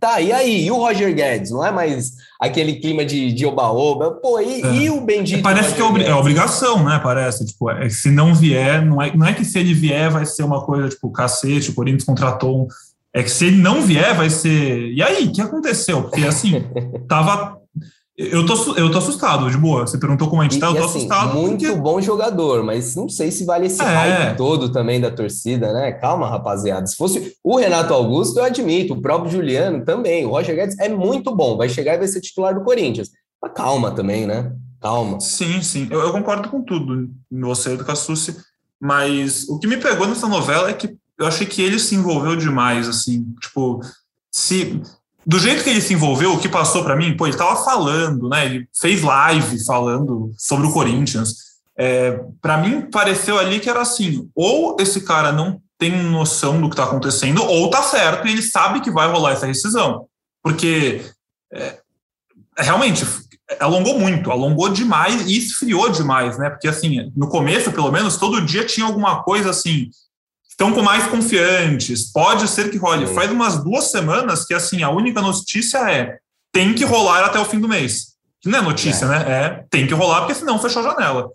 Tá, 0.00 0.20
e 0.20 0.32
aí? 0.32 0.64
E 0.64 0.70
o 0.70 0.76
Roger 0.76 1.14
Guedes? 1.14 1.52
Não 1.52 1.64
é 1.64 1.70
mais 1.70 2.12
aquele 2.40 2.76
clima 2.80 3.04
de, 3.04 3.46
oba-oba? 3.46 4.12
Pô, 4.12 4.40
e, 4.40 4.62
é. 4.62 4.74
e, 4.74 4.90
o 4.90 5.00
bendito. 5.00 5.42
Parece 5.42 5.74
que 5.74 5.80
é, 5.80 6.08
é, 6.08 6.14
obrigação, 6.14 6.82
né? 6.82 6.98
Parece. 7.00 7.44
Tipo, 7.46 7.70
é, 7.70 7.88
se 7.88 8.10
não 8.10 8.34
vier, 8.34 8.84
não 8.84 9.00
é, 9.00 9.14
não 9.16 9.24
é 9.24 9.32
que 9.32 9.44
se 9.44 9.58
ele 9.58 9.72
vier 9.72 10.10
vai 10.10 10.26
ser 10.26 10.42
uma 10.42 10.64
coisa 10.64 10.88
tipo, 10.88 11.12
cacete, 11.12 11.70
o 11.70 11.74
Corinthians 11.74 12.04
contratou 12.04 12.62
um 12.62 12.68
é 13.16 13.22
que 13.22 13.30
se 13.30 13.46
ele 13.46 13.56
não 13.56 13.80
vier, 13.80 14.14
vai 14.14 14.28
ser. 14.28 14.92
E 14.92 15.02
aí, 15.02 15.24
o 15.24 15.32
que 15.32 15.40
aconteceu? 15.40 16.02
Porque 16.02 16.20
assim, 16.26 16.62
tava. 17.08 17.56
Eu 18.14 18.44
tô, 18.44 18.76
eu 18.76 18.90
tô 18.90 18.98
assustado, 18.98 19.50
de 19.50 19.56
boa. 19.56 19.86
Você 19.86 19.98
perguntou 19.98 20.28
como 20.28 20.42
a 20.42 20.44
gente 20.44 20.58
tá, 20.58 20.66
eu 20.66 20.74
tô 20.74 20.84
assim, 20.84 20.98
assustado. 20.98 21.34
Muito 21.34 21.64
porque... 21.64 21.80
bom 21.80 21.98
jogador, 22.00 22.62
mas 22.62 22.94
não 22.94 23.08
sei 23.08 23.30
se 23.30 23.44
vale 23.46 23.66
esse 23.66 23.80
é. 23.80 23.84
hype 23.84 24.36
todo 24.36 24.70
também 24.70 25.00
da 25.00 25.10
torcida, 25.10 25.72
né? 25.72 25.92
Calma, 25.92 26.28
rapaziada. 26.28 26.86
Se 26.86 26.94
fosse 26.94 27.34
o 27.42 27.56
Renato 27.56 27.94
Augusto, 27.94 28.38
eu 28.38 28.44
admito, 28.44 28.92
o 28.92 29.00
próprio 29.00 29.32
Juliano 29.32 29.82
também. 29.82 30.26
O 30.26 30.30
Roger 30.30 30.54
Guedes 30.54 30.78
é 30.78 30.88
muito 30.88 31.34
bom, 31.34 31.56
vai 31.56 31.70
chegar 31.70 31.94
e 31.94 31.98
vai 31.98 32.08
ser 32.08 32.20
titular 32.20 32.54
do 32.54 32.64
Corinthians. 32.64 33.10
Mas 33.42 33.52
calma 33.54 33.90
também, 33.90 34.26
né? 34.26 34.52
Calma. 34.80 35.20
Sim, 35.20 35.62
sim. 35.62 35.88
Eu, 35.90 36.00
eu 36.00 36.12
concordo 36.12 36.50
com 36.50 36.62
tudo, 36.62 37.08
você 37.30 37.76
do 37.76 37.84
Cassucci. 37.84 38.36
Mas 38.80 39.48
o 39.48 39.58
que 39.58 39.66
me 39.66 39.78
pegou 39.78 40.06
nessa 40.06 40.28
novela 40.28 40.68
é 40.68 40.74
que 40.74 40.96
eu 41.18 41.26
achei 41.26 41.46
que 41.46 41.62
ele 41.62 41.78
se 41.78 41.94
envolveu 41.94 42.36
demais, 42.36 42.88
assim, 42.88 43.34
tipo, 43.40 43.80
se 44.30 44.80
do 45.26 45.40
jeito 45.40 45.64
que 45.64 45.70
ele 45.70 45.80
se 45.80 45.92
envolveu, 45.92 46.34
o 46.34 46.38
que 46.38 46.48
passou 46.48 46.84
para 46.84 46.94
mim, 46.94 47.16
pô, 47.16 47.26
ele 47.26 47.36
tava 47.36 47.64
falando, 47.64 48.28
né? 48.28 48.46
Ele 48.46 48.68
fez 48.78 49.02
live 49.02 49.64
falando 49.64 50.32
sobre 50.38 50.68
o 50.68 50.72
Corinthians. 50.72 51.34
É, 51.76 52.20
para 52.40 52.56
mim 52.58 52.82
pareceu 52.82 53.36
ali 53.36 53.58
que 53.58 53.68
era 53.68 53.80
assim, 53.80 54.30
ou 54.36 54.76
esse 54.78 55.00
cara 55.00 55.32
não 55.32 55.60
tem 55.76 55.90
noção 55.90 56.60
do 56.60 56.68
que 56.68 56.74
está 56.74 56.84
acontecendo, 56.84 57.42
ou 57.42 57.68
tá 57.68 57.82
certo 57.82 58.26
e 58.26 58.30
ele 58.30 58.42
sabe 58.42 58.80
que 58.80 58.90
vai 58.90 59.10
rolar 59.10 59.32
essa 59.32 59.46
rescisão, 59.46 60.06
porque 60.42 61.04
é, 61.52 61.80
realmente 62.56 63.04
alongou 63.60 63.98
muito, 63.98 64.30
alongou 64.30 64.68
demais 64.68 65.22
e 65.22 65.36
esfriou 65.36 65.88
demais, 65.88 66.38
né? 66.38 66.50
Porque 66.50 66.68
assim, 66.68 67.12
no 67.16 67.28
começo, 67.28 67.72
pelo 67.72 67.90
menos, 67.90 68.16
todo 68.16 68.44
dia 68.44 68.64
tinha 68.64 68.86
alguma 68.86 69.22
coisa 69.22 69.50
assim, 69.50 69.90
estão 70.56 70.72
com 70.72 70.80
mais 70.80 71.06
confiantes, 71.06 72.10
pode 72.10 72.48
ser 72.48 72.70
que 72.70 72.78
role. 72.78 73.06
Sim. 73.06 73.14
Faz 73.14 73.30
umas 73.30 73.62
duas 73.62 73.90
semanas 73.90 74.46
que, 74.46 74.54
assim, 74.54 74.82
a 74.82 74.88
única 74.88 75.20
notícia 75.20 75.78
é 75.90 76.16
tem 76.50 76.72
que 76.72 76.84
rolar 76.84 77.24
até 77.24 77.38
o 77.38 77.44
fim 77.44 77.60
do 77.60 77.68
mês. 77.68 78.16
Não 78.44 78.58
é 78.58 78.62
notícia, 78.62 79.04
é. 79.04 79.08
né? 79.08 79.24
É 79.28 79.64
tem 79.70 79.86
que 79.86 79.92
rolar, 79.92 80.20
porque 80.20 80.34
senão 80.34 80.58
fechou 80.58 80.80
a 80.80 80.90
janela. 80.90 81.30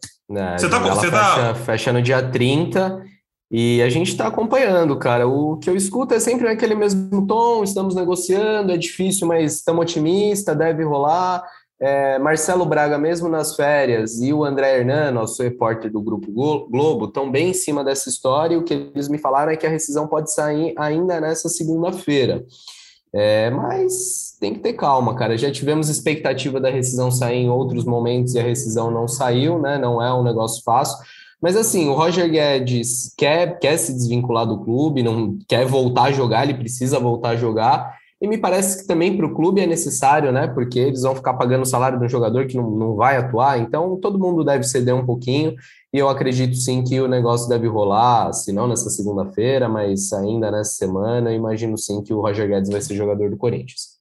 Você 0.57 0.69
tá, 0.69 0.79
você 0.79 1.11
tá 1.11 1.35
fecha, 1.35 1.53
tá... 1.53 1.55
fecha 1.55 1.93
no 1.93 2.01
dia 2.01 2.23
30 2.23 3.03
e 3.51 3.81
a 3.81 3.89
gente 3.89 4.07
está 4.07 4.27
acompanhando, 4.27 4.97
cara. 4.97 5.27
O 5.27 5.57
que 5.57 5.69
eu 5.69 5.75
escuto 5.75 6.13
é 6.13 6.19
sempre 6.19 6.47
aquele 6.47 6.73
mesmo 6.73 7.27
tom, 7.27 7.63
estamos 7.63 7.93
negociando, 7.93 8.71
é 8.71 8.77
difícil, 8.77 9.27
mas 9.27 9.55
estamos 9.55 9.81
otimistas, 9.81 10.57
deve 10.57 10.83
rolar. 10.83 11.43
É, 11.81 12.19
Marcelo 12.19 12.63
Braga, 12.63 12.95
mesmo 12.99 13.27
nas 13.27 13.55
férias, 13.55 14.21
e 14.21 14.31
o 14.31 14.45
André 14.45 14.77
Hernan, 14.77 15.09
nosso 15.09 15.41
repórter 15.41 15.91
do 15.91 15.99
Grupo 15.99 16.31
Globo, 16.31 17.05
estão 17.05 17.31
bem 17.31 17.49
em 17.49 17.53
cima 17.55 17.83
dessa 17.83 18.07
história. 18.07 18.53
E 18.53 18.57
o 18.57 18.63
que 18.63 18.91
eles 18.93 19.09
me 19.09 19.17
falaram 19.17 19.51
é 19.51 19.55
que 19.55 19.65
a 19.65 19.69
rescisão 19.69 20.07
pode 20.07 20.31
sair 20.31 20.75
ainda 20.77 21.19
nessa 21.19 21.49
segunda-feira. 21.49 22.45
É, 23.11 23.49
mas 23.49 24.37
tem 24.39 24.53
que 24.53 24.59
ter 24.59 24.73
calma, 24.73 25.15
cara. 25.15 25.35
Já 25.35 25.51
tivemos 25.51 25.89
expectativa 25.89 26.59
da 26.59 26.69
rescisão 26.69 27.09
sair 27.09 27.39
em 27.39 27.49
outros 27.49 27.83
momentos 27.83 28.35
e 28.35 28.39
a 28.39 28.43
rescisão 28.43 28.91
não 28.91 29.07
saiu, 29.07 29.57
né? 29.59 29.79
Não 29.79 29.99
é 29.99 30.13
um 30.13 30.23
negócio 30.23 30.63
fácil. 30.63 30.97
Mas 31.41 31.57
assim, 31.57 31.89
o 31.89 31.93
Roger 31.93 32.29
Guedes 32.29 33.11
quer, 33.17 33.57
quer 33.57 33.75
se 33.77 33.91
desvincular 33.91 34.45
do 34.45 34.59
clube, 34.63 35.01
não 35.01 35.39
quer 35.47 35.65
voltar 35.65 36.03
a 36.03 36.11
jogar, 36.11 36.43
ele 36.43 36.53
precisa 36.53 36.99
voltar 36.99 37.29
a 37.29 37.35
jogar. 37.35 37.99
E 38.21 38.27
me 38.27 38.37
parece 38.37 38.81
que 38.81 38.87
também 38.87 39.17
para 39.17 39.25
o 39.25 39.33
clube 39.33 39.61
é 39.61 39.65
necessário, 39.65 40.31
né? 40.31 40.47
Porque 40.47 40.77
eles 40.77 41.01
vão 41.01 41.15
ficar 41.15 41.33
pagando 41.33 41.63
o 41.63 41.65
salário 41.65 41.97
de 41.97 42.05
um 42.05 42.09
jogador 42.09 42.45
que 42.45 42.55
não, 42.55 42.69
não 42.69 42.95
vai 42.95 43.17
atuar, 43.17 43.59
então 43.59 43.97
todo 43.99 44.19
mundo 44.19 44.43
deve 44.43 44.63
ceder 44.63 44.93
um 44.93 45.05
pouquinho. 45.05 45.55
E 45.91 45.97
eu 45.97 46.07
acredito 46.07 46.55
sim 46.55 46.83
que 46.83 47.01
o 47.01 47.07
negócio 47.07 47.49
deve 47.49 47.67
rolar, 47.67 48.31
se 48.31 48.53
não 48.53 48.67
nessa 48.67 48.89
segunda-feira, 48.89 49.67
mas 49.67 50.13
ainda 50.13 50.51
nessa 50.51 50.73
semana. 50.73 51.33
Imagino 51.33 51.77
sim 51.77 52.03
que 52.03 52.13
o 52.13 52.21
Roger 52.21 52.47
Guedes 52.47 52.69
vai 52.69 52.79
ser 52.79 52.95
jogador 52.95 53.29
do 53.29 53.37
Corinthians. 53.37 53.99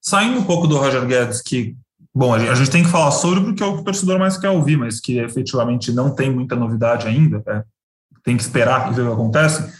Saindo 0.00 0.38
um 0.38 0.44
pouco 0.44 0.68
do 0.68 0.78
Roger 0.78 1.04
Guedes, 1.04 1.42
que, 1.42 1.76
bom, 2.14 2.32
a 2.32 2.54
gente 2.54 2.70
tem 2.70 2.84
que 2.84 2.88
falar 2.88 3.10
sobre 3.10 3.42
porque 3.42 3.62
é 3.62 3.66
o 3.66 3.74
que 3.74 3.80
o 3.80 3.84
torcedor 3.84 4.18
mais 4.18 4.38
quer 4.38 4.50
ouvir, 4.50 4.76
mas 4.76 5.00
que 5.00 5.18
efetivamente 5.18 5.92
não 5.92 6.14
tem 6.14 6.30
muita 6.30 6.54
novidade 6.54 7.08
ainda, 7.08 7.42
né? 7.44 7.64
tem 8.28 8.36
que 8.36 8.42
esperar 8.42 8.92
e 8.92 8.94
ver 8.94 9.02
o 9.02 9.06
que 9.06 9.12
acontece. 9.12 9.72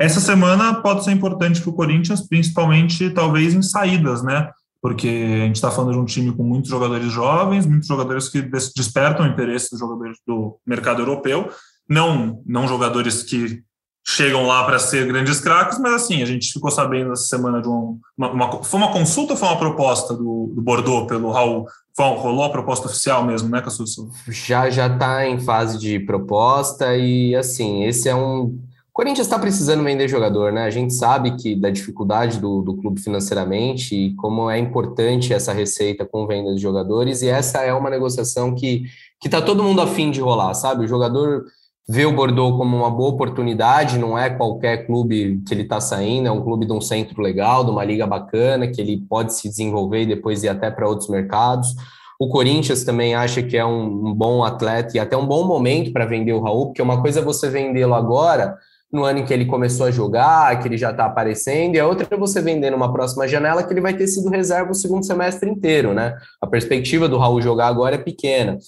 Essa 0.00 0.18
semana 0.18 0.80
pode 0.80 1.04
ser 1.04 1.12
importante 1.12 1.60
para 1.60 1.68
o 1.68 1.74
Corinthians, 1.74 2.26
principalmente 2.26 3.10
talvez 3.10 3.52
em 3.52 3.60
saídas, 3.60 4.22
né? 4.22 4.48
Porque 4.80 5.06
a 5.06 5.44
gente 5.44 5.56
está 5.56 5.70
falando 5.70 5.92
de 5.92 5.98
um 5.98 6.06
time 6.06 6.34
com 6.34 6.42
muitos 6.42 6.70
jogadores 6.70 7.12
jovens, 7.12 7.66
muitos 7.66 7.86
jogadores 7.86 8.30
que 8.30 8.40
despertam 8.40 9.26
o 9.26 9.28
interesse 9.28 9.70
dos 9.70 9.78
jogadores 9.78 10.16
do 10.26 10.58
mercado 10.66 11.02
europeu, 11.02 11.50
não, 11.86 12.42
não 12.46 12.66
jogadores 12.66 13.22
que 13.22 13.62
chegam 14.02 14.46
lá 14.46 14.64
para 14.64 14.78
ser 14.78 15.06
grandes 15.06 15.38
craques, 15.38 15.78
mas 15.78 15.92
assim, 16.04 16.22
a 16.22 16.26
gente 16.26 16.50
ficou 16.50 16.70
sabendo 16.70 17.12
essa 17.12 17.24
semana 17.24 17.60
de 17.60 17.68
um, 17.68 17.98
uma, 18.16 18.30
uma, 18.30 18.62
Foi 18.62 18.80
uma 18.80 18.92
consulta 18.92 19.34
ou 19.34 19.38
foi 19.38 19.48
uma 19.48 19.58
proposta 19.58 20.14
do, 20.14 20.50
do 20.54 20.62
Bordeaux 20.62 21.06
pelo 21.06 21.30
Raul? 21.30 21.66
Foi, 21.94 22.06
rolou 22.06 22.44
a 22.44 22.50
proposta 22.50 22.86
oficial 22.86 23.22
mesmo, 23.22 23.50
né, 23.50 23.60
Cassucci? 23.60 24.00
Já 24.28 24.70
já 24.70 24.86
está 24.86 25.28
em 25.28 25.38
fase 25.38 25.78
de 25.78 26.00
proposta 26.00 26.96
e 26.96 27.36
assim, 27.36 27.84
esse 27.84 28.08
é 28.08 28.14
um 28.14 28.58
o 28.90 28.92
Corinthians 28.92 29.28
está 29.28 29.38
precisando 29.38 29.84
vender 29.84 30.08
jogador, 30.08 30.52
né? 30.52 30.64
A 30.64 30.70
gente 30.70 30.92
sabe 30.92 31.36
que 31.36 31.54
da 31.54 31.70
dificuldade 31.70 32.40
do, 32.40 32.60
do 32.60 32.76
clube 32.76 33.00
financeiramente 33.00 33.94
e 33.94 34.14
como 34.16 34.50
é 34.50 34.58
importante 34.58 35.32
essa 35.32 35.52
receita 35.52 36.04
com 36.04 36.26
venda 36.26 36.52
de 36.52 36.60
jogadores, 36.60 37.22
e 37.22 37.28
essa 37.28 37.62
é 37.62 37.72
uma 37.72 37.88
negociação 37.88 38.54
que 38.54 38.82
que 39.20 39.28
tá 39.28 39.40
todo 39.40 39.62
mundo 39.62 39.82
afim 39.82 40.10
de 40.10 40.20
rolar, 40.20 40.54
sabe? 40.54 40.84
O 40.84 40.88
jogador 40.88 41.44
vê 41.88 42.06
o 42.06 42.12
Bordeaux 42.12 42.56
como 42.56 42.76
uma 42.76 42.90
boa 42.90 43.10
oportunidade, 43.10 43.98
não 43.98 44.18
é 44.18 44.30
qualquer 44.30 44.86
clube 44.86 45.42
que 45.46 45.52
ele 45.52 45.62
está 45.62 45.80
saindo, 45.80 46.26
é 46.26 46.32
um 46.32 46.42
clube 46.42 46.64
de 46.64 46.72
um 46.72 46.80
centro 46.80 47.20
legal, 47.20 47.64
de 47.64 47.70
uma 47.70 47.84
liga 47.84 48.06
bacana, 48.06 48.66
que 48.66 48.80
ele 48.80 49.04
pode 49.08 49.34
se 49.34 49.48
desenvolver 49.48 50.02
e 50.02 50.06
depois 50.06 50.42
ir 50.42 50.48
até 50.48 50.70
para 50.70 50.88
outros 50.88 51.08
mercados. 51.08 51.74
O 52.18 52.28
Corinthians 52.28 52.82
também 52.82 53.14
acha 53.14 53.42
que 53.42 53.56
é 53.56 53.64
um, 53.64 54.08
um 54.08 54.14
bom 54.14 54.42
atleta 54.42 54.96
e 54.96 55.00
até 55.00 55.16
um 55.16 55.26
bom 55.26 55.46
momento 55.46 55.92
para 55.92 56.06
vender 56.06 56.32
o 56.32 56.40
Raul, 56.40 56.66
porque 56.66 56.82
uma 56.82 57.00
coisa 57.00 57.20
é 57.20 57.22
você 57.22 57.48
vendê-lo 57.48 57.94
agora, 57.94 58.56
no 58.92 59.04
ano 59.04 59.20
em 59.20 59.24
que 59.24 59.32
ele 59.32 59.46
começou 59.46 59.86
a 59.86 59.90
jogar, 59.90 60.58
que 60.60 60.66
ele 60.66 60.76
já 60.76 60.90
está 60.90 61.04
aparecendo, 61.04 61.76
e 61.76 61.80
a 61.80 61.86
outra 61.86 62.06
é 62.10 62.16
você 62.16 62.40
vender 62.40 62.70
numa 62.70 62.92
próxima 62.92 63.28
janela 63.28 63.62
que 63.62 63.72
ele 63.72 63.80
vai 63.80 63.94
ter 63.94 64.08
sido 64.08 64.28
reserva 64.28 64.72
o 64.72 64.74
segundo 64.74 65.06
semestre 65.06 65.48
inteiro, 65.48 65.94
né? 65.94 66.16
A 66.40 66.46
perspectiva 66.46 67.08
do 67.08 67.18
Raul 67.18 67.40
jogar 67.40 67.68
agora 67.68 67.94
é 67.94 67.98
pequena. 67.98 68.58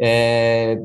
É, 0.00 0.78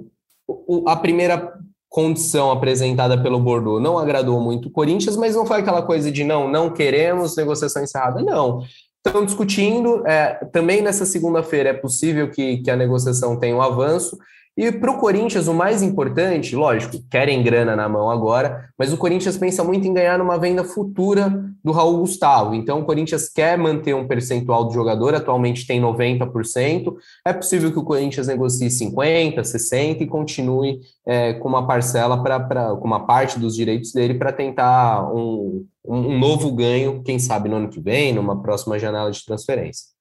a 0.87 0.95
primeira 0.95 1.53
condição 1.89 2.51
apresentada 2.51 3.21
pelo 3.21 3.39
Bordeaux 3.39 3.81
não 3.81 3.97
agradou 3.97 4.39
muito 4.39 4.67
o 4.67 4.71
Corinthians, 4.71 5.15
mas 5.15 5.35
não 5.35 5.45
foi 5.45 5.59
aquela 5.59 5.81
coisa 5.81 6.11
de 6.11 6.23
não, 6.23 6.49
não 6.49 6.69
queremos 6.69 7.35
negociação 7.35 7.83
encerrada, 7.83 8.21
não. 8.21 8.63
Estão 9.05 9.25
discutindo, 9.25 10.05
é, 10.07 10.45
também 10.51 10.81
nessa 10.81 11.05
segunda-feira 11.05 11.69
é 11.69 11.73
possível 11.73 12.31
que, 12.31 12.57
que 12.59 12.71
a 12.71 12.75
negociação 12.75 13.37
tenha 13.37 13.55
um 13.55 13.61
avanço, 13.61 14.17
e 14.55 14.71
para 14.71 14.91
o 14.91 14.99
Corinthians, 14.99 15.47
o 15.47 15.53
mais 15.53 15.81
importante, 15.81 16.55
lógico, 16.55 16.99
querem 17.09 17.41
grana 17.41 17.75
na 17.75 17.89
mão 17.89 18.11
agora, 18.11 18.69
mas 18.77 18.93
o 18.93 18.97
Corinthians 18.97 19.35
pensa 19.35 19.63
muito 19.63 19.87
em 19.87 19.93
ganhar 19.93 20.19
numa 20.19 20.37
venda 20.37 20.63
futura 20.63 21.43
do 21.63 21.71
Raul 21.71 21.97
Gustavo. 21.97 22.53
Então, 22.53 22.81
o 22.81 22.85
Corinthians 22.85 23.27
quer 23.27 23.57
manter 23.57 23.95
um 23.95 24.07
percentual 24.07 24.65
do 24.65 24.73
jogador, 24.73 25.15
atualmente 25.15 25.65
tem 25.65 25.81
90%. 25.81 26.93
É 27.25 27.33
possível 27.33 27.71
que 27.71 27.79
o 27.79 27.83
Corinthians 27.83 28.27
negocie 28.27 28.67
50%, 28.67 29.39
60% 29.39 30.01
e 30.01 30.05
continue 30.05 30.81
é, 31.03 31.33
com 31.33 31.49
uma 31.49 31.65
parcela, 31.65 32.21
para 32.21 32.75
com 32.75 32.85
uma 32.85 33.07
parte 33.07 33.39
dos 33.39 33.55
direitos 33.55 33.91
dele 33.91 34.13
para 34.13 34.31
tentar 34.31 35.11
um, 35.11 35.65
um 35.83 36.19
novo 36.19 36.51
ganho, 36.51 37.01
quem 37.01 37.17
sabe 37.17 37.49
no 37.49 37.55
ano 37.55 37.69
que 37.69 37.79
vem, 37.79 38.13
numa 38.13 38.39
próxima 38.39 38.77
janela 38.77 39.09
de 39.09 39.25
transferência. 39.25 39.93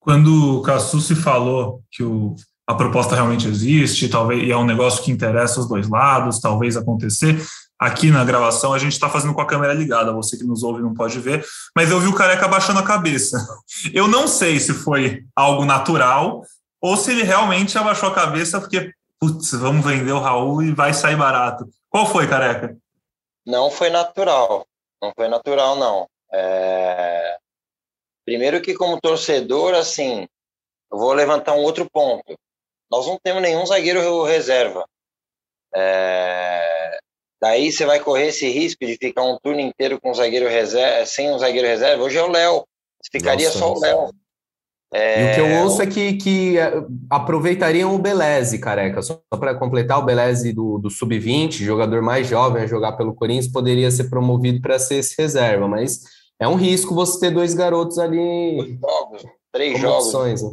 Quando 0.00 0.58
o 0.58 0.62
Cassu 0.62 1.00
se 1.00 1.14
falou 1.14 1.82
que 1.90 2.02
o 2.02 2.34
a 2.68 2.74
proposta 2.74 3.14
realmente 3.14 3.48
existe, 3.48 4.10
talvez 4.10 4.42
e 4.42 4.52
é 4.52 4.56
um 4.56 4.66
negócio 4.66 5.02
que 5.02 5.10
interessa 5.10 5.58
os 5.58 5.66
dois 5.66 5.88
lados, 5.88 6.38
talvez 6.38 6.76
acontecer. 6.76 7.42
Aqui 7.80 8.10
na 8.10 8.22
gravação 8.22 8.74
a 8.74 8.78
gente 8.78 8.92
está 8.92 9.08
fazendo 9.08 9.32
com 9.32 9.40
a 9.40 9.46
câmera 9.46 9.72
ligada, 9.72 10.12
você 10.12 10.36
que 10.36 10.44
nos 10.44 10.62
ouve 10.62 10.82
não 10.82 10.92
pode 10.92 11.18
ver, 11.18 11.42
mas 11.74 11.90
eu 11.90 11.98
vi 11.98 12.08
o 12.08 12.14
careca 12.14 12.46
baixando 12.46 12.78
a 12.80 12.84
cabeça. 12.84 13.38
Eu 13.94 14.06
não 14.06 14.28
sei 14.28 14.60
se 14.60 14.74
foi 14.74 15.24
algo 15.34 15.64
natural 15.64 16.42
ou 16.78 16.94
se 16.94 17.10
ele 17.10 17.22
realmente 17.22 17.78
abaixou 17.78 18.10
a 18.10 18.14
cabeça 18.14 18.60
porque, 18.60 18.92
putz, 19.18 19.52
vamos 19.52 19.86
vender 19.86 20.12
o 20.12 20.20
Raul 20.20 20.62
e 20.62 20.74
vai 20.74 20.92
sair 20.92 21.16
barato. 21.16 21.66
Qual 21.88 22.04
foi, 22.04 22.28
careca? 22.28 22.76
Não 23.46 23.70
foi 23.70 23.88
natural, 23.88 24.66
não 25.00 25.10
foi 25.16 25.28
natural, 25.28 25.76
não. 25.76 26.06
É... 26.30 27.38
Primeiro 28.26 28.60
que 28.60 28.74
como 28.74 29.00
torcedor, 29.00 29.74
assim, 29.74 30.28
eu 30.92 30.98
vou 30.98 31.14
levantar 31.14 31.54
um 31.54 31.62
outro 31.62 31.88
ponto 31.90 32.36
nós 32.90 33.06
não 33.06 33.18
temos 33.22 33.42
nenhum 33.42 33.64
zagueiro 33.66 34.22
reserva. 34.24 34.84
É... 35.74 36.98
Daí 37.40 37.70
você 37.70 37.86
vai 37.86 38.00
correr 38.00 38.28
esse 38.28 38.48
risco 38.48 38.84
de 38.84 38.96
ficar 38.96 39.22
um 39.22 39.38
turno 39.42 39.60
inteiro 39.60 40.00
com 40.00 40.10
um 40.10 40.14
zagueiro 40.14 40.48
reserva, 40.48 41.06
sem 41.06 41.30
um 41.30 41.38
zagueiro 41.38 41.68
reserva. 41.68 42.02
Hoje 42.02 42.18
é 42.18 42.22
o 42.22 42.30
Léo. 42.30 42.64
Ficaria 43.12 43.46
Nossa, 43.46 43.58
só 43.58 43.72
o 43.72 43.80
Léo. 43.80 44.10
É... 44.92 45.22
E 45.22 45.30
o 45.30 45.34
que 45.34 45.40
eu 45.40 45.62
ouço 45.62 45.82
é 45.82 45.86
que, 45.86 46.14
que 46.14 46.58
é, 46.58 46.72
aproveitariam 47.10 47.94
o 47.94 47.98
Beleze, 47.98 48.58
careca. 48.58 49.02
Só 49.02 49.20
para 49.38 49.54
completar, 49.54 49.98
o 49.98 50.04
Beleze 50.04 50.52
do, 50.52 50.78
do 50.78 50.90
Sub-20, 50.90 51.62
jogador 51.62 52.02
mais 52.02 52.26
jovem 52.26 52.62
a 52.62 52.66
jogar 52.66 52.92
pelo 52.92 53.14
Corinthians, 53.14 53.52
poderia 53.52 53.90
ser 53.90 54.08
promovido 54.08 54.60
para 54.60 54.78
ser 54.78 54.96
esse 54.96 55.14
reserva, 55.20 55.68
mas 55.68 56.00
é 56.40 56.48
um 56.48 56.54
risco 56.54 56.94
você 56.94 57.20
ter 57.20 57.30
dois 57.30 57.54
garotos 57.54 57.98
ali. 57.98 58.56
Dois 58.56 58.80
jogos, 58.80 59.24
três 59.52 59.78
jogos. 59.78 60.06
Opções, 60.06 60.42
né? 60.42 60.50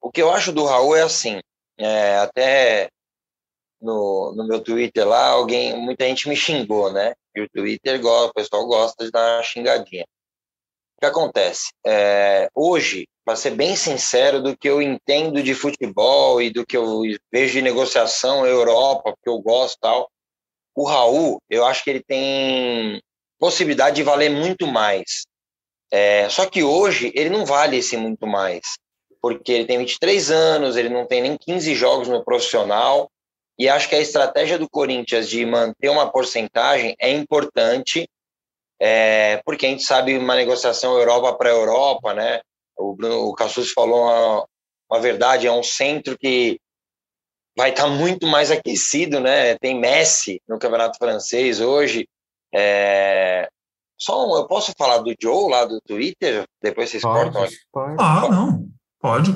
O 0.00 0.10
que 0.10 0.22
eu 0.22 0.30
acho 0.30 0.52
do 0.52 0.64
Raul 0.64 0.96
é 0.96 1.02
assim, 1.02 1.40
é, 1.76 2.16
até 2.18 2.88
no, 3.80 4.32
no 4.36 4.46
meu 4.46 4.60
Twitter 4.60 5.06
lá, 5.06 5.28
alguém, 5.28 5.76
muita 5.76 6.06
gente 6.06 6.28
me 6.28 6.36
xingou, 6.36 6.92
né? 6.92 7.14
E 7.34 7.40
o 7.40 7.48
Twitter, 7.48 8.04
o 8.04 8.32
pessoal 8.32 8.66
gosta 8.66 9.04
de 9.04 9.10
dar 9.10 9.36
uma 9.36 9.42
xingadinha. 9.42 10.04
O 10.96 11.00
que 11.00 11.06
acontece? 11.06 11.70
É, 11.86 12.50
hoje, 12.54 13.06
para 13.24 13.36
ser 13.36 13.50
bem 13.50 13.76
sincero, 13.76 14.42
do 14.42 14.56
que 14.56 14.68
eu 14.68 14.82
entendo 14.82 15.42
de 15.42 15.54
futebol 15.54 16.42
e 16.42 16.50
do 16.50 16.66
que 16.66 16.76
eu 16.76 17.02
vejo 17.30 17.52
de 17.52 17.62
negociação 17.62 18.44
Europa, 18.44 19.12
porque 19.12 19.28
eu 19.28 19.40
gosto 19.40 19.78
tal, 19.80 20.10
o 20.74 20.84
Raul, 20.84 21.40
eu 21.48 21.64
acho 21.64 21.84
que 21.84 21.90
ele 21.90 22.02
tem 22.02 23.00
possibilidade 23.38 23.96
de 23.96 24.02
valer 24.02 24.30
muito 24.30 24.66
mais. 24.66 25.24
É, 25.90 26.28
só 26.28 26.46
que 26.46 26.62
hoje 26.62 27.12
ele 27.14 27.30
não 27.30 27.46
vale 27.46 27.76
esse 27.76 27.96
muito 27.96 28.26
mais 28.26 28.78
porque 29.20 29.52
ele 29.52 29.64
tem 29.66 29.78
23 29.78 30.30
anos, 30.30 30.76
ele 30.76 30.88
não 30.88 31.06
tem 31.06 31.22
nem 31.22 31.36
15 31.36 31.74
jogos 31.74 32.08
no 32.08 32.24
profissional, 32.24 33.10
e 33.58 33.68
acho 33.68 33.88
que 33.88 33.96
a 33.96 34.00
estratégia 34.00 34.58
do 34.58 34.70
Corinthians 34.70 35.28
de 35.28 35.44
manter 35.44 35.88
uma 35.88 36.10
porcentagem 36.10 36.94
é 37.00 37.10
importante, 37.10 38.08
é, 38.80 39.42
porque 39.44 39.66
a 39.66 39.68
gente 39.70 39.82
sabe 39.82 40.16
uma 40.16 40.36
negociação 40.36 40.96
Europa 40.96 41.34
para 41.34 41.50
Europa, 41.50 42.14
né? 42.14 42.40
O 42.76 42.94
Bruno 42.94 43.24
o 43.24 43.34
Cassus 43.34 43.72
falou 43.72 44.02
uma, 44.02 44.46
uma, 44.88 45.00
verdade, 45.00 45.48
é 45.48 45.52
um 45.52 45.64
centro 45.64 46.16
que 46.16 46.60
vai 47.56 47.70
estar 47.70 47.84
tá 47.84 47.88
muito 47.88 48.24
mais 48.28 48.52
aquecido, 48.52 49.18
né? 49.18 49.58
Tem 49.58 49.76
Messi 49.76 50.40
no 50.48 50.60
Campeonato 50.60 50.96
Francês 50.96 51.60
hoje. 51.60 52.08
É, 52.54 53.48
só 53.98 54.24
um, 54.24 54.36
eu 54.36 54.46
posso 54.46 54.72
falar 54.78 54.98
do 54.98 55.12
Joe 55.20 55.50
lá 55.50 55.64
do 55.64 55.80
Twitter? 55.80 56.44
Depois 56.62 56.90
vocês 56.90 57.02
pode, 57.02 57.32
cortam. 57.32 57.58
Pode. 57.72 57.96
Ah, 57.98 58.28
não. 58.30 58.68
Pode. 59.00 59.30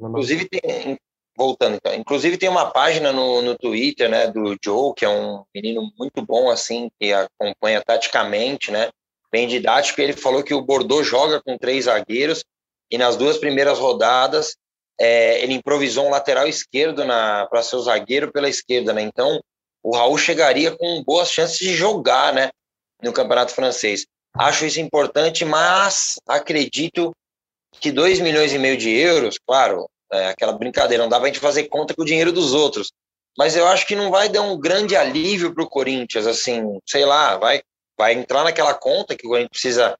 Inclusive, 0.00 0.48
tem, 0.48 0.98
voltando 1.36 1.76
então, 1.76 1.94
inclusive 1.94 2.36
tem 2.36 2.48
uma 2.48 2.70
página 2.70 3.12
no, 3.12 3.40
no 3.40 3.56
Twitter, 3.56 4.08
né, 4.10 4.26
do 4.26 4.56
Joe, 4.62 4.92
que 4.94 5.04
é 5.04 5.08
um 5.08 5.44
menino 5.54 5.90
muito 5.98 6.20
bom, 6.24 6.50
assim, 6.50 6.90
que 7.00 7.12
acompanha 7.12 7.80
taticamente, 7.80 8.70
né, 8.70 8.90
bem 9.30 9.46
didático, 9.46 10.00
ele 10.00 10.12
falou 10.12 10.42
que 10.42 10.54
o 10.54 10.62
Bordeaux 10.62 11.06
joga 11.06 11.40
com 11.40 11.56
três 11.56 11.84
zagueiros, 11.84 12.44
e 12.90 12.98
nas 12.98 13.16
duas 13.16 13.38
primeiras 13.38 13.78
rodadas, 13.78 14.56
é, 14.98 15.42
ele 15.42 15.54
improvisou 15.54 16.06
um 16.06 16.10
lateral 16.10 16.48
esquerdo 16.48 17.04
para 17.48 17.62
ser 17.62 17.76
o 17.76 17.82
zagueiro 17.82 18.32
pela 18.32 18.48
esquerda, 18.48 18.92
né, 18.92 19.02
então 19.02 19.40
o 19.82 19.94
Raul 19.94 20.18
chegaria 20.18 20.76
com 20.76 21.02
boas 21.04 21.30
chances 21.30 21.58
de 21.58 21.72
jogar, 21.72 22.32
né, 22.32 22.50
no 23.00 23.12
Campeonato 23.12 23.52
Francês. 23.52 24.06
Acho 24.34 24.64
isso 24.64 24.80
importante, 24.80 25.44
mas 25.44 26.14
acredito 26.26 27.12
que 27.80 27.92
2 27.92 28.20
milhões 28.20 28.52
e 28.52 28.58
meio 28.58 28.76
de 28.76 28.90
euros, 28.90 29.38
claro, 29.38 29.88
é 30.12 30.28
aquela 30.28 30.52
brincadeira, 30.52 31.02
não 31.02 31.10
dá 31.10 31.18
pra 31.18 31.26
gente 31.26 31.38
fazer 31.38 31.64
conta 31.64 31.94
com 31.94 32.02
o 32.02 32.06
dinheiro 32.06 32.32
dos 32.32 32.54
outros. 32.54 32.92
Mas 33.36 33.56
eu 33.56 33.66
acho 33.68 33.86
que 33.86 33.94
não 33.94 34.10
vai 34.10 34.28
dar 34.28 34.42
um 34.42 34.58
grande 34.58 34.96
alívio 34.96 35.54
para 35.54 35.62
o 35.62 35.68
Corinthians, 35.68 36.26
assim, 36.26 36.78
sei 36.86 37.04
lá, 37.04 37.36
vai, 37.36 37.60
vai 37.96 38.14
entrar 38.14 38.42
naquela 38.42 38.74
conta 38.74 39.16
que 39.16 39.26
o 39.26 39.30
Corinthians 39.30 39.50
precisa 39.50 39.96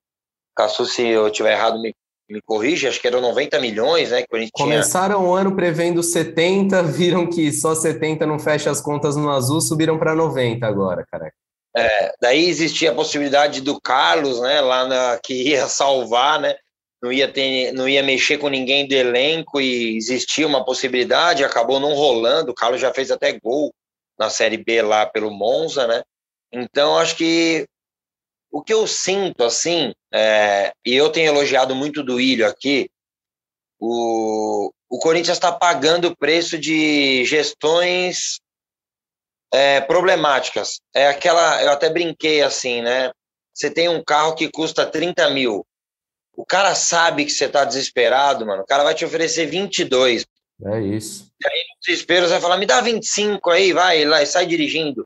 Caçu, 0.58 0.86
se 0.86 1.06
eu 1.06 1.30
tiver 1.30 1.52
errado, 1.52 1.80
me, 1.80 1.94
me 2.28 2.42
corrige, 2.42 2.88
acho 2.88 3.00
que 3.00 3.06
eram 3.06 3.20
90 3.20 3.60
milhões, 3.60 4.10
né? 4.10 4.24
Que 4.28 4.36
a 4.36 4.40
gente 4.40 4.50
Começaram 4.50 5.20
tinha... 5.20 5.28
o 5.28 5.32
ano 5.32 5.54
prevendo 5.54 6.02
70, 6.02 6.82
viram 6.90 7.30
que 7.30 7.52
só 7.52 7.76
70 7.76 8.26
não 8.26 8.40
fecha 8.40 8.68
as 8.68 8.80
contas 8.80 9.14
no 9.14 9.30
azul, 9.30 9.60
subiram 9.60 9.96
para 9.96 10.16
90 10.16 10.66
agora, 10.66 11.06
cara. 11.08 11.32
É, 11.76 12.12
daí 12.20 12.48
existia 12.48 12.90
a 12.90 12.94
possibilidade 12.94 13.60
do 13.60 13.80
Carlos, 13.80 14.40
né, 14.40 14.60
lá 14.60 14.84
na, 14.84 15.20
que 15.22 15.50
ia 15.50 15.68
salvar, 15.68 16.40
né? 16.40 16.56
Não 17.02 17.12
ia 17.12 17.32
ter, 17.32 17.72
não 17.72 17.88
ia 17.88 18.02
mexer 18.02 18.38
com 18.38 18.48
ninguém 18.48 18.86
do 18.86 18.92
elenco 18.92 19.60
e 19.60 19.96
existia 19.96 20.46
uma 20.46 20.64
possibilidade, 20.64 21.44
acabou 21.44 21.78
não 21.78 21.94
rolando. 21.94 22.50
O 22.50 22.54
Carlos 22.54 22.80
já 22.80 22.92
fez 22.92 23.10
até 23.10 23.38
gol 23.38 23.72
na 24.18 24.28
Série 24.28 24.56
B 24.56 24.82
lá 24.82 25.06
pelo 25.06 25.30
Monza, 25.30 25.86
né? 25.86 26.02
Então 26.52 26.98
acho 26.98 27.16
que 27.16 27.66
o 28.50 28.62
que 28.62 28.72
eu 28.72 28.86
sinto 28.86 29.44
assim, 29.44 29.92
é, 30.12 30.72
e 30.84 30.94
eu 30.94 31.10
tenho 31.10 31.28
elogiado 31.28 31.74
muito 31.74 32.02
do 32.02 32.20
Ilho 32.20 32.46
aqui, 32.46 32.90
o, 33.78 34.72
o 34.88 34.98
Corinthians 34.98 35.36
está 35.36 35.52
pagando 35.52 36.08
o 36.08 36.16
preço 36.16 36.58
de 36.58 37.24
gestões 37.24 38.40
é, 39.52 39.80
problemáticas. 39.80 40.80
É 40.94 41.08
aquela, 41.08 41.62
eu 41.62 41.70
até 41.70 41.88
brinquei 41.88 42.42
assim, 42.42 42.82
né? 42.82 43.12
Você 43.54 43.70
tem 43.70 43.88
um 43.88 44.02
carro 44.02 44.34
que 44.34 44.50
custa 44.50 44.86
30 44.86 45.30
mil. 45.30 45.66
O 46.38 46.46
cara 46.46 46.72
sabe 46.76 47.24
que 47.24 47.32
você 47.32 47.46
está 47.46 47.64
desesperado, 47.64 48.46
mano. 48.46 48.62
O 48.62 48.64
cara 48.64 48.84
vai 48.84 48.94
te 48.94 49.04
oferecer 49.04 49.46
22. 49.46 50.24
É 50.66 50.80
isso. 50.82 51.26
E 51.42 51.48
aí, 51.48 51.64
no 51.68 51.80
desespero, 51.84 52.26
você 52.26 52.32
vai 52.34 52.40
falar, 52.40 52.56
me 52.58 52.64
dá 52.64 52.80
25 52.80 53.50
aí, 53.50 53.72
vai 53.72 54.04
lá 54.04 54.22
e 54.22 54.26
sai 54.26 54.46
dirigindo. 54.46 55.04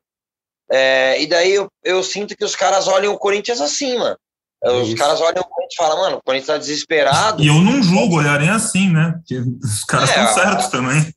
É, 0.71 1.23
e 1.23 1.27
daí 1.27 1.55
eu, 1.55 1.69
eu, 1.83 2.03
sinto 2.03 2.37
que 2.37 2.45
os 2.45 2.55
caras 2.55 2.87
olham 2.87 3.15
o 3.15 3.19
Corinthians 3.19 3.63
assim, 3.63 3.99
mano. 3.99 4.17
É 4.63 4.71
os 4.73 4.89
Isso. 4.89 4.97
caras 4.97 5.23
olham 5.23 5.41
o 5.41 5.49
Corinthians 5.49 5.73
e 5.73 5.77
falam, 5.77 5.99
mano, 6.03 6.17
o 6.19 6.23
Corinthians 6.23 6.47
tá 6.49 6.59
desesperado. 6.59 7.43
E 7.43 7.47
eu 7.47 7.55
não 7.55 7.83
julgo 7.83 8.19
olharem 8.19 8.51
assim, 8.51 8.91
né? 8.91 9.15
Porque 9.17 9.39
os 9.39 9.85
caras 9.85 10.11
estão 10.11 10.25
é, 10.25 10.35
certos 10.35 10.67
também. 10.69 11.15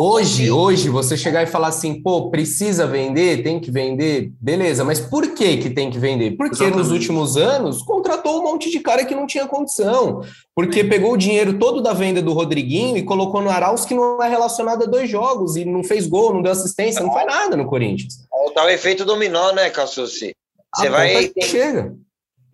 Hoje, 0.00 0.48
hoje, 0.48 0.88
você 0.88 1.16
chegar 1.16 1.42
e 1.42 1.48
falar 1.48 1.66
assim, 1.66 2.00
pô, 2.00 2.30
precisa 2.30 2.86
vender, 2.86 3.42
tem 3.42 3.58
que 3.58 3.68
vender, 3.68 4.30
beleza, 4.40 4.84
mas 4.84 5.00
por 5.00 5.34
que 5.34 5.56
que 5.56 5.70
tem 5.70 5.90
que 5.90 5.98
vender? 5.98 6.36
Porque 6.36 6.54
Exatamente. 6.54 6.78
nos 6.78 6.92
últimos 6.92 7.36
anos 7.36 7.82
contratou 7.82 8.38
um 8.38 8.44
monte 8.44 8.70
de 8.70 8.78
cara 8.78 9.04
que 9.04 9.12
não 9.12 9.26
tinha 9.26 9.48
condição, 9.48 10.20
porque 10.54 10.84
pegou 10.84 11.14
o 11.14 11.16
dinheiro 11.16 11.58
todo 11.58 11.82
da 11.82 11.92
venda 11.92 12.22
do 12.22 12.32
Rodriguinho 12.32 12.96
e 12.96 13.02
colocou 13.02 13.42
no 13.42 13.50
Arauz 13.50 13.84
que 13.84 13.92
não 13.92 14.22
é 14.22 14.28
relacionado 14.28 14.84
a 14.84 14.86
dois 14.86 15.10
jogos 15.10 15.56
e 15.56 15.64
não 15.64 15.82
fez 15.82 16.06
gol, 16.06 16.32
não 16.32 16.42
deu 16.42 16.52
assistência, 16.52 17.02
não 17.02 17.12
faz 17.12 17.26
nada 17.26 17.56
no 17.56 17.66
Corinthians. 17.66 18.18
É 18.32 18.48
o 18.48 18.52
tal 18.52 18.70
efeito 18.70 19.04
dominó, 19.04 19.50
né, 19.50 19.68
Cassucci? 19.68 20.32
Você 20.76 20.88
vai... 20.88 21.32
Chega. 21.42 21.92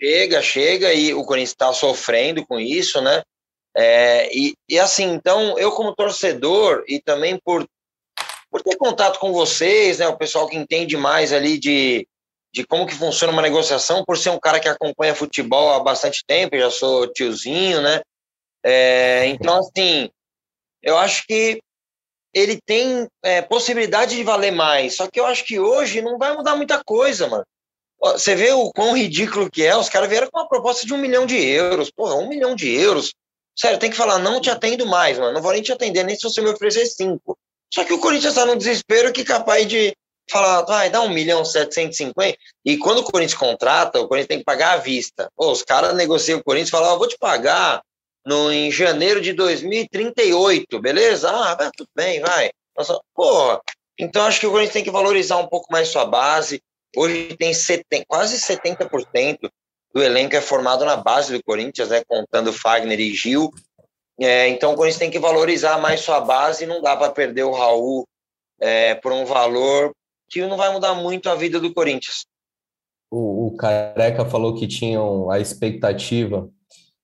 Chega, 0.01 0.41
chega 0.41 0.95
e 0.95 1.13
o 1.13 1.23
Corinthians 1.25 1.51
está 1.51 1.71
sofrendo 1.75 2.43
com 2.47 2.59
isso, 2.59 3.03
né? 3.03 3.21
É, 3.77 4.31
e, 4.33 4.55
e 4.69 4.79
assim, 4.79 5.05
então, 5.05 5.59
eu 5.59 5.73
como 5.73 5.95
torcedor 5.95 6.85
e 6.87 7.01
também 7.01 7.39
por, 7.45 7.67
por 8.51 8.63
ter 8.63 8.77
contato 8.77 9.19
com 9.19 9.33
vocês, 9.33 9.99
né, 9.99 10.07
o 10.07 10.17
pessoal 10.17 10.49
que 10.49 10.57
entende 10.57 10.97
mais 10.97 11.33
ali 11.33 11.59
de, 11.59 12.07
de 12.53 12.65
como 12.65 12.87
que 12.87 12.95
funciona 12.95 13.33
uma 13.33 13.43
negociação, 13.43 14.05
por 14.05 14.17
ser 14.17 14.31
um 14.31 14.39
cara 14.39 14.61
que 14.61 14.69
acompanha 14.69 15.15
futebol 15.15 15.73
há 15.73 15.81
bastante 15.81 16.23
tempo, 16.25 16.57
já 16.57 16.71
sou 16.71 17.13
tiozinho, 17.13 17.83
né? 17.83 18.01
É, 18.65 19.27
então, 19.27 19.59
assim, 19.59 20.09
eu 20.81 20.97
acho 20.97 21.27
que 21.27 21.61
ele 22.33 22.61
tem 22.65 23.09
é, 23.23 23.43
possibilidade 23.43 24.17
de 24.17 24.23
valer 24.23 24.53
mais, 24.53 24.97
só 24.97 25.09
que 25.09 25.19
eu 25.19 25.27
acho 25.27 25.45
que 25.45 25.59
hoje 25.59 26.01
não 26.01 26.17
vai 26.17 26.37
mudar 26.37 26.55
muita 26.57 26.83
coisa, 26.85 27.27
mano. 27.27 27.45
Você 28.01 28.35
vê 28.35 28.53
o 28.53 28.71
quão 28.71 28.97
ridículo 28.97 29.51
que 29.51 29.65
é, 29.65 29.77
os 29.77 29.89
caras 29.89 30.09
vieram 30.09 30.29
com 30.31 30.39
uma 30.39 30.49
proposta 30.49 30.87
de 30.87 30.93
um 30.93 30.99
milhão 30.99 31.27
de 31.27 31.37
euros, 31.37 31.91
porra, 31.91 32.15
um 32.17 32.29
milhão 32.29 32.55
de 32.55 32.71
euros 32.71 33.15
Sério, 33.57 33.79
tem 33.79 33.91
que 33.91 33.97
falar, 33.97 34.19
não 34.19 34.41
te 34.41 34.51
atendo 34.51 34.87
mais, 34.87 35.19
mano. 35.19 35.33
Não 35.33 35.43
vou 35.43 35.53
nem 35.53 35.63
te 35.63 35.73
atender, 35.73 36.05
nem 36.05 36.17
se 36.17 36.23
você 36.23 36.41
me 36.41 36.51
oferecer 36.51 36.87
cinco. 36.87 37.39
Só 37.73 37.85
que 37.85 37.93
o 37.93 37.99
Corinthians 37.99 38.35
tá 38.35 38.45
num 38.45 38.57
desespero 38.57 39.13
que 39.13 39.23
é 39.23 39.25
capaz 39.25 39.67
de 39.67 39.95
falar, 40.31 40.63
vai, 40.63 40.91
dá 40.91 41.01
um 41.01 41.09
milhão 41.09 41.45
setecentos 41.45 41.97
cinquenta. 41.97 42.39
E 42.65 42.77
quando 42.79 42.99
o 42.99 43.05
Corinthians 43.05 43.39
contrata, 43.39 44.01
o 44.01 44.09
Corinthians 44.09 44.29
tem 44.29 44.39
que 44.39 44.45
pagar 44.45 44.75
à 44.75 44.77
vista. 44.79 45.31
Pô, 45.37 45.53
os 45.53 45.63
caras 45.63 45.95
negociam 45.95 46.39
o 46.39 46.45
Corinthians 46.45 46.69
e 46.69 46.73
falam, 46.73 46.93
ah, 46.93 46.97
vou 46.97 47.09
te 47.09 47.19
pagar 47.19 47.83
no, 48.25 48.51
em 48.53 48.71
janeiro 48.71 49.21
de 49.21 49.33
2038, 49.33 50.81
beleza? 50.81 51.31
Ah, 51.31 51.55
vai, 51.55 51.71
tudo 51.77 51.89
bem, 51.95 52.21
vai. 52.21 52.51
Nossa, 52.77 52.99
porra. 53.15 53.61
Então 53.99 54.25
acho 54.25 54.41
que 54.41 54.47
o 54.47 54.51
Corinthians 54.51 54.73
tem 54.73 54.85
que 54.85 54.91
valorizar 54.91 55.37
um 55.37 55.47
pouco 55.47 55.71
mais 55.71 55.89
sua 55.89 56.05
base. 56.05 56.61
Hoje 56.97 57.37
tem 57.37 57.53
70, 57.53 58.05
quase 58.07 58.39
70% 58.39 59.39
do 59.95 60.03
elenco 60.03 60.35
é 60.35 60.41
formado 60.41 60.85
na 60.85 60.97
base 60.97 61.33
do 61.33 61.43
Corinthians, 61.45 61.89
né, 61.89 62.03
contando 62.07 62.53
Fagner 62.53 62.99
e 62.99 63.15
Gil. 63.15 63.51
É, 64.21 64.49
então 64.49 64.73
o 64.73 64.77
Corinthians 64.77 64.99
tem 64.99 65.11
que 65.11 65.19
valorizar 65.19 65.79
mais 65.79 66.01
sua 66.01 66.21
base, 66.21 66.67
não 66.67 66.83
dá 66.83 66.97
para 66.97 67.13
perder 67.13 67.45
o 67.45 67.53
Raul 67.53 68.07
é, 68.61 68.95
por 68.97 69.13
um 69.13 69.25
valor 69.25 69.93
que 70.29 70.45
não 70.47 70.57
vai 70.57 70.73
mudar 70.73 70.95
muito 70.95 71.29
a 71.31 71.35
vida 71.35 71.61
do 71.61 71.73
Corinthians. 71.73 72.27
O, 73.11 73.49
o 73.49 73.57
Careca 73.57 74.25
falou 74.25 74.55
que 74.55 74.67
tinham 74.67 75.31
a 75.31 75.39
expectativa 75.39 76.49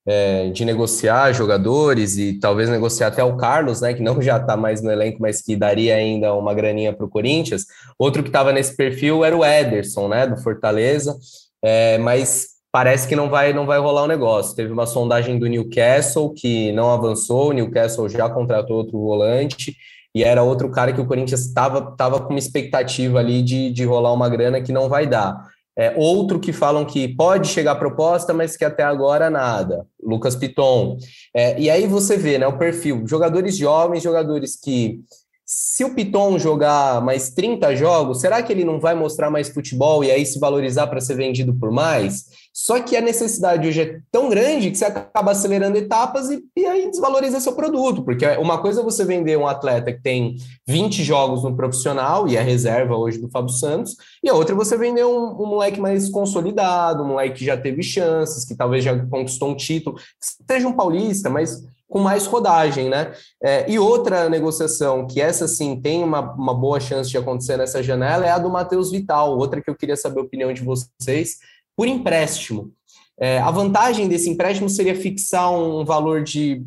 é, 0.07 0.49
de 0.49 0.65
negociar 0.65 1.33
jogadores 1.33 2.17
e 2.17 2.41
talvez 2.41 2.69
negociar 2.69 3.09
até 3.09 3.23
o 3.23 3.37
Carlos, 3.37 3.81
né, 3.81 3.95
que 3.95 4.03
não 4.03 4.21
já 4.21 4.39
está 4.39 4.57
mais 4.57 4.83
no 4.83 4.91
elenco, 4.91 5.19
mas 5.21 5.43
que 5.43 5.55
daria 5.55 5.95
ainda 5.95 6.35
uma 6.35 6.55
graninha 6.55 6.93
para 6.93 7.07
o 7.07 7.11
Corinthians. 7.11 7.67
Outro 7.97 8.23
que 8.23 8.31
estava 8.31 8.53
nesse 8.53 8.77
perfil 8.77 9.25
era 9.25 9.37
o 9.37 9.45
Ederson, 9.45 10.09
né, 10.09 10.27
do 10.27 10.37
Fortaleza, 10.43 11.17
é, 11.63 11.99
mas 11.99 12.60
parece 12.73 13.09
que 13.09 13.17
não 13.17 13.29
vai 13.29 13.53
não 13.53 13.67
vai 13.67 13.79
rolar 13.79 14.03
o 14.03 14.05
um 14.05 14.09
negócio. 14.09 14.57
Teve 14.57 14.73
uma 14.73 14.87
sondagem 14.87 15.39
do 15.39 15.47
Newcastle 15.47 16.33
que 16.33 16.73
não 16.73 16.91
avançou, 16.91 17.51
o 17.51 17.53
Newcastle 17.53 18.09
já 18.09 18.29
contratou 18.29 18.77
outro 18.77 18.99
volante 18.99 19.77
e 20.15 20.25
era 20.25 20.43
outro 20.43 20.71
cara 20.71 20.93
que 20.93 21.01
o 21.01 21.07
Corinthians 21.07 21.47
estava 21.47 21.95
tava 21.97 22.21
com 22.21 22.31
uma 22.31 22.39
expectativa 22.39 23.19
ali 23.19 23.43
de, 23.43 23.71
de 23.71 23.85
rolar 23.85 24.13
uma 24.13 24.29
grana 24.29 24.61
que 24.61 24.73
não 24.73 24.89
vai 24.89 25.07
dar. 25.07 25.49
É, 25.79 25.95
outro 25.97 26.41
que 26.41 26.53
falam 26.53 26.85
que 26.85 27.09
pode 27.09 27.49
chegar 27.49 27.77
proposta, 27.77 28.35
mas 28.35 28.57
que 28.57 28.65
até 28.65 28.83
agora 28.83 29.31
nada. 29.31 29.87
Lucas 30.03 30.35
Piton. 30.35 30.99
É, 31.35 31.59
e 31.59 31.71
aí 31.71 31.87
você 31.87 32.17
vê 32.17 32.39
né, 32.39 32.47
o 32.47 32.59
perfil: 32.59 33.07
jogadores 33.07 33.57
jovens, 33.57 34.03
jogadores 34.03 34.57
que 34.57 35.01
se 35.53 35.83
o 35.83 35.93
Piton 35.93 36.39
jogar 36.39 37.01
mais 37.01 37.31
30 37.31 37.75
jogos, 37.75 38.21
será 38.21 38.41
que 38.41 38.53
ele 38.53 38.65
não 38.65 38.79
vai 38.79 38.95
mostrar 38.95 39.33
mais 39.33 39.49
futebol 39.49 40.05
e 40.05 40.09
aí 40.09 40.25
se 40.25 40.39
valorizar 40.39 40.87
para 40.87 41.01
ser 41.01 41.17
vendido 41.17 41.53
por 41.53 41.73
mais? 41.73 42.27
Só 42.53 42.79
que 42.79 42.97
a 42.97 43.01
necessidade 43.01 43.67
hoje 43.67 43.81
é 43.81 44.01
tão 44.13 44.29
grande 44.29 44.71
que 44.71 44.79
você 44.79 44.85
acaba 44.85 45.33
acelerando 45.33 45.77
etapas 45.77 46.31
e, 46.31 46.41
e, 46.57 46.65
aí 46.67 46.89
desvaloriza 46.89 47.41
seu 47.41 47.55
produto, 47.55 48.05
porque 48.05 48.25
uma 48.37 48.59
coisa 48.59 48.81
é 48.81 48.85
você 48.85 49.05
vender 49.05 49.37
um 49.37 49.47
atleta 49.49 49.93
que 49.93 50.01
tem 50.01 50.37
20 50.69 51.03
jogos 51.03 51.43
no 51.43 51.57
profissional 51.57 52.29
e 52.29 52.37
é 52.37 52.41
reserva 52.41 52.95
hoje 52.95 53.19
do 53.19 53.29
Fábio 53.29 53.53
Santos, 53.53 53.97
e 54.23 54.31
a 54.31 54.35
outra 54.35 54.55
é 54.55 54.57
você 54.57 54.77
vender 54.77 55.05
um, 55.05 55.33
um 55.33 55.47
moleque 55.47 55.81
mais 55.81 56.09
consolidado, 56.09 57.03
um 57.03 57.09
moleque 57.09 57.41
que 57.41 57.45
já 57.45 57.57
teve 57.57 57.83
chances, 57.83 58.45
que 58.45 58.55
talvez 58.55 58.85
já 58.85 58.97
conquistou 59.07 59.51
um 59.51 59.57
título, 59.57 59.97
seja 60.49 60.69
um 60.69 60.77
paulista, 60.77 61.29
mas 61.29 61.61
com 61.91 61.99
mais 61.99 62.25
rodagem, 62.25 62.89
né? 62.89 63.13
É, 63.43 63.69
e 63.69 63.79
outra 63.79 64.31
negociação, 64.31 65.07
que 65.07 65.21
essa 65.21 65.49
sim 65.49 65.79
tem 65.79 66.05
uma, 66.05 66.21
uma 66.35 66.55
boa 66.55 66.79
chance 66.79 67.11
de 67.11 67.19
acontecer 67.19 67.57
nessa 67.57 67.83
janela, 67.83 68.25
é 68.25 68.31
a 68.31 68.39
do 68.39 68.49
Matheus 68.49 68.93
Vital, 68.93 69.37
outra 69.37 69.61
que 69.61 69.69
eu 69.69 69.75
queria 69.75 69.97
saber 69.97 70.21
a 70.21 70.23
opinião 70.23 70.53
de 70.53 70.63
vocês 70.63 71.39
por 71.77 71.89
empréstimo. 71.89 72.73
É, 73.19 73.39
a 73.41 73.51
vantagem 73.51 74.09
desse 74.09 74.31
empréstimo 74.31 74.71
seria 74.71 74.95
fixar 74.95 75.53
um 75.53 75.85
valor 75.85 76.23
de, 76.23 76.65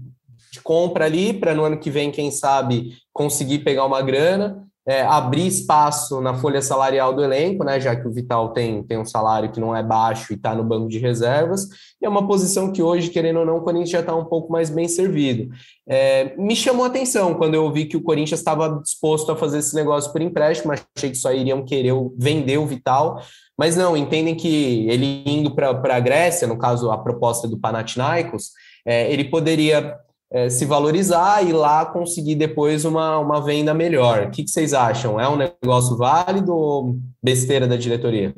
de 0.52 0.62
compra 0.62 1.06
ali 1.06 1.34
para 1.34 1.56
no 1.56 1.64
ano 1.64 1.80
que 1.80 1.90
vem, 1.90 2.12
quem 2.12 2.30
sabe, 2.30 2.92
conseguir 3.14 3.60
pegar 3.60 3.86
uma 3.86 4.02
grana, 4.02 4.68
é, 4.86 5.02
abrir 5.02 5.48
espaço 5.48 6.20
na 6.20 6.34
folha 6.34 6.62
salarial 6.62 7.14
do 7.14 7.24
elenco, 7.24 7.64
né, 7.64 7.80
já 7.80 7.96
que 7.96 8.08
o 8.08 8.12
Vital 8.12 8.50
tem, 8.50 8.84
tem 8.84 8.98
um 8.98 9.06
salário 9.06 9.52
que 9.52 9.60
não 9.60 9.76
é 9.76 9.82
baixo 9.82 10.34
e 10.34 10.36
está 10.36 10.54
no 10.54 10.64
banco 10.64 10.90
de 10.90 11.00
reservas, 11.00 11.68
e 12.02 12.06
é 12.06 12.10
uma 12.10 12.28
posição 12.28 12.72
que 12.72 12.84
hoje, 12.84 13.10
querendo 13.10 13.40
ou 13.40 13.46
não, 13.46 13.58
o 13.58 13.62
Corinthians 13.62 13.92
já 13.92 14.02
está 14.02 14.14
um 14.14 14.26
pouco 14.26 14.52
mais 14.52 14.70
bem 14.70 14.88
servido. 14.88 15.54
É, 15.88 16.36
me 16.38 16.56
chamou 16.56 16.84
a 16.84 16.88
atenção 16.88 17.34
quando 17.36 17.54
eu 17.54 17.72
vi 17.72 17.86
que 17.86 17.96
o 17.96 18.02
Corinthians 18.02 18.40
estava 18.40 18.82
disposto 18.84 19.32
a 19.32 19.38
fazer 19.38 19.60
esse 19.60 19.74
negócio 19.74 20.12
por 20.12 20.22
empréstimo, 20.22 20.74
achei 20.74 21.12
que 21.12 21.18
só 21.18 21.32
iriam 21.32 21.64
querer 21.64 21.94
vender 22.18 22.58
o 22.58 22.66
Vital, 22.66 23.22
mas 23.58 23.78
não, 23.78 23.96
entendem 23.96 24.36
que 24.36 24.88
ele 24.90 25.24
indo 25.26 25.56
para 25.56 25.96
a 25.96 26.00
Grécia, 26.00 26.48
no 26.48 26.58
caso 26.58 26.92
a 26.92 26.98
proposta 26.98 27.48
do 27.48 27.58
Panathinaikos, 27.58 28.52
é, 28.86 29.12
ele 29.12 29.26
poderia 29.26 29.98
é, 30.34 30.50
se 30.50 30.66
valorizar 30.66 31.48
e 31.48 31.54
lá 31.54 31.86
conseguir 31.86 32.34
depois 32.34 32.86
uma, 32.86 33.20
uma 33.20 33.40
venda 33.40 33.72
melhor. 33.72 34.24
O 34.24 34.32
que, 34.32 34.44
que 34.44 34.50
vocês 34.50 34.74
acham? 34.74 35.20
É 35.20 35.30
um 35.30 35.36
negócio 35.36 35.96
válido 35.96 36.56
ou 36.56 36.98
besteira 37.22 37.68
da 37.68 37.78
diretoria? 37.78 38.34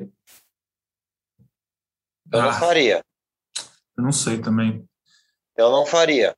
Eu 2.30 2.42
não 2.42 2.50
ah, 2.50 2.52
faria. 2.52 3.02
Eu 3.96 4.04
não 4.04 4.12
sei 4.12 4.38
também. 4.38 4.84
Eu 5.56 5.70
não 5.70 5.86
faria. 5.86 6.36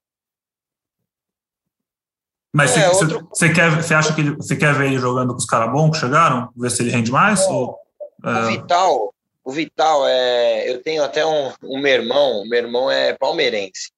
Mas 2.55 2.77
é, 2.77 2.89
você, 2.89 3.05
outro... 3.05 3.29
você, 3.29 3.53
quer, 3.53 3.71
você 3.71 3.95
acha 3.95 4.15
que 4.15 4.31
você 4.31 4.55
quer 4.55 4.73
ver 4.75 4.87
ele 4.87 4.99
jogando 4.99 5.33
com 5.33 5.39
os 5.39 5.45
caras 5.45 5.73
bons 5.73 5.91
que 5.91 5.99
chegaram? 5.99 6.51
Ver 6.57 6.71
se 6.71 6.83
ele 6.83 6.91
rende 6.91 7.11
mais? 7.11 7.45
Ou... 7.49 7.77
O 8.25 8.47
Vital, 8.47 9.15
o 9.45 9.51
Vital 9.51 10.07
é. 10.07 10.71
Eu 10.71 10.81
tenho 10.83 11.03
até 11.03 11.27
um, 11.27 11.53
um 11.65 11.81
meu 11.81 11.93
irmão, 11.93 12.45
meu 12.47 12.59
irmão 12.59 12.91
é 12.91 13.13
palmeirense. 13.15 13.91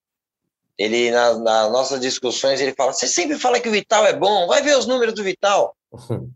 Ele, 0.80 1.10
na, 1.10 1.34
nas 1.34 1.70
nossas 1.70 2.00
discussões, 2.00 2.58
ele 2.58 2.72
fala: 2.72 2.94
Você 2.94 3.06
sempre 3.06 3.38
fala 3.38 3.60
que 3.60 3.68
o 3.68 3.72
Vital 3.72 4.06
é 4.06 4.14
bom, 4.14 4.46
vai 4.46 4.62
ver 4.62 4.78
os 4.78 4.86
números 4.86 5.12
do 5.12 5.22
Vital. 5.22 5.76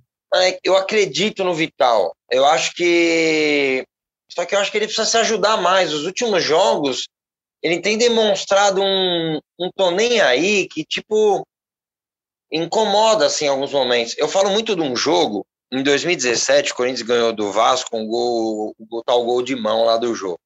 eu 0.62 0.76
acredito 0.76 1.42
no 1.42 1.54
Vital. 1.54 2.14
Eu 2.30 2.44
acho 2.44 2.74
que. 2.74 3.86
Só 4.30 4.44
que 4.44 4.54
eu 4.54 4.58
acho 4.58 4.70
que 4.70 4.76
ele 4.76 4.84
precisa 4.84 5.08
se 5.08 5.16
ajudar 5.16 5.56
mais. 5.56 5.94
Os 5.94 6.04
últimos 6.04 6.44
jogos, 6.44 7.08
ele 7.62 7.80
tem 7.80 7.96
demonstrado 7.96 8.82
um, 8.82 9.40
um 9.58 9.70
tô 9.74 9.90
nem 9.90 10.20
aí 10.20 10.68
que, 10.68 10.84
tipo, 10.84 11.42
incomoda, 12.52 13.24
assim, 13.24 13.46
em 13.46 13.48
alguns 13.48 13.72
momentos. 13.72 14.14
Eu 14.18 14.28
falo 14.28 14.50
muito 14.50 14.76
de 14.76 14.82
um 14.82 14.94
jogo 14.94 15.46
em 15.72 15.82
2017, 15.82 16.72
o 16.72 16.74
Corinthians 16.74 17.00
ganhou 17.00 17.32
do 17.32 17.50
Vasco 17.50 17.96
um 17.96 18.06
gol, 18.06 18.76
o 18.78 19.02
tal 19.02 19.24
gol 19.24 19.40
de 19.40 19.56
mão 19.56 19.86
lá 19.86 19.96
do 19.96 20.14
jogo. 20.14 20.38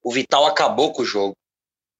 O 0.00 0.12
Vital 0.12 0.46
acabou 0.46 0.92
com 0.92 1.02
o 1.02 1.04
jogo 1.04 1.34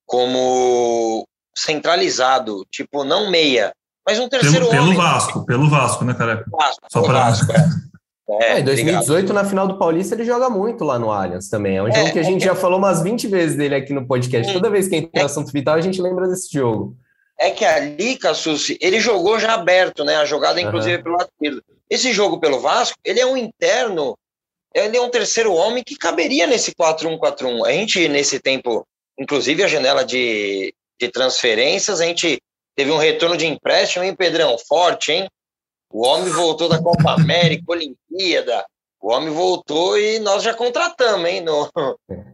como 0.07 1.27
centralizado, 1.57 2.65
tipo, 2.71 3.05
não 3.05 3.31
meia, 3.31 3.73
mas 4.07 4.19
um 4.19 4.29
terceiro 4.29 4.69
pelo, 4.69 4.83
homem. 4.83 4.95
Pelo 4.95 5.03
Vasco, 5.03 5.47
pelo 5.47 5.71
Vasco, 5.71 6.05
né, 6.05 6.15
cara? 6.15 6.45
Vasco, 6.51 6.87
Só 6.91 7.03
para 7.03 7.31
Vasco, 7.31 7.53
é. 7.53 7.95
É, 8.29 8.61
em 8.61 8.65
2018, 8.65 9.11
obrigado. 9.11 9.35
na 9.35 9.49
final 9.49 9.69
do 9.69 9.79
Paulista, 9.79 10.15
ele 10.15 10.25
joga 10.25 10.49
muito 10.49 10.83
lá 10.83 10.99
no 10.99 11.11
Allianz 11.11 11.49
também. 11.49 11.77
É 11.77 11.83
um 11.83 11.93
jogo 11.93 12.09
é, 12.09 12.11
que 12.11 12.19
a 12.19 12.23
gente 12.23 12.43
é, 12.43 12.47
já 12.47 12.55
falou 12.55 12.79
umas 12.79 13.03
20 13.03 13.27
vezes 13.29 13.57
dele 13.57 13.75
aqui 13.75 13.93
no 13.93 14.07
podcast. 14.07 14.51
Toda 14.53 14.71
vez 14.71 14.89
que 14.89 14.97
entra 14.97 15.23
o 15.23 15.27
assunto 15.27 15.53
vital, 15.53 15.75
a 15.75 15.81
gente 15.81 16.01
lembra 16.01 16.27
desse 16.27 16.51
jogo. 16.53 16.97
É 17.39 17.51
que 17.51 17.65
ali, 17.65 18.17
Cassucci, 18.17 18.79
ele 18.81 18.99
jogou 18.99 19.39
já 19.39 19.55
aberto, 19.55 20.05
né? 20.05 20.17
A 20.17 20.25
jogada, 20.25 20.61
inclusive, 20.61 20.97
uhum. 20.97 21.03
pelo 21.03 21.17
lado 21.17 21.29
esquerdo. 21.33 21.63
Esse 21.91 22.13
jogo 22.13 22.41
pelo 22.41 22.61
Vasco, 22.61 22.97
ele 23.05 23.21
é 23.21 23.27
um 23.27 23.37
interno, 23.37 24.17
ele 24.75 24.97
é 24.97 25.01
um 25.01 25.11
terceiro 25.11 25.53
homem 25.53 25.85
que 25.85 25.97
caberia 25.97 26.47
nesse 26.47 26.73
4-1-4-1. 26.75 27.67
A 27.67 27.73
gente, 27.73 28.09
nesse 28.09 28.41
tempo, 28.41 28.87
inclusive 29.19 29.63
a 29.63 29.69
janela 29.69 30.05
de, 30.05 30.75
de 31.01 31.09
transferências, 31.09 32.01
a 32.01 32.05
gente 32.05 32.41
teve 32.77 32.91
um 32.91 32.99
retorno 32.99 33.37
de 33.37 33.47
empréstimo, 33.47 34.05
hein, 34.05 34.15
Pedrão? 34.15 34.57
Forte, 34.59 35.13
hein? 35.13 35.29
O 35.91 36.07
homem 36.07 36.33
voltou 36.33 36.69
da 36.69 36.83
Copa 36.83 37.13
América, 37.13 37.65
Olimpíada. 37.69 38.65
O 39.01 39.13
homem 39.13 39.31
voltou 39.31 39.99
e 39.99 40.19
nós 40.19 40.43
já 40.43 40.55
contratamos, 40.55 41.29
hein? 41.29 41.41
No... 41.41 41.71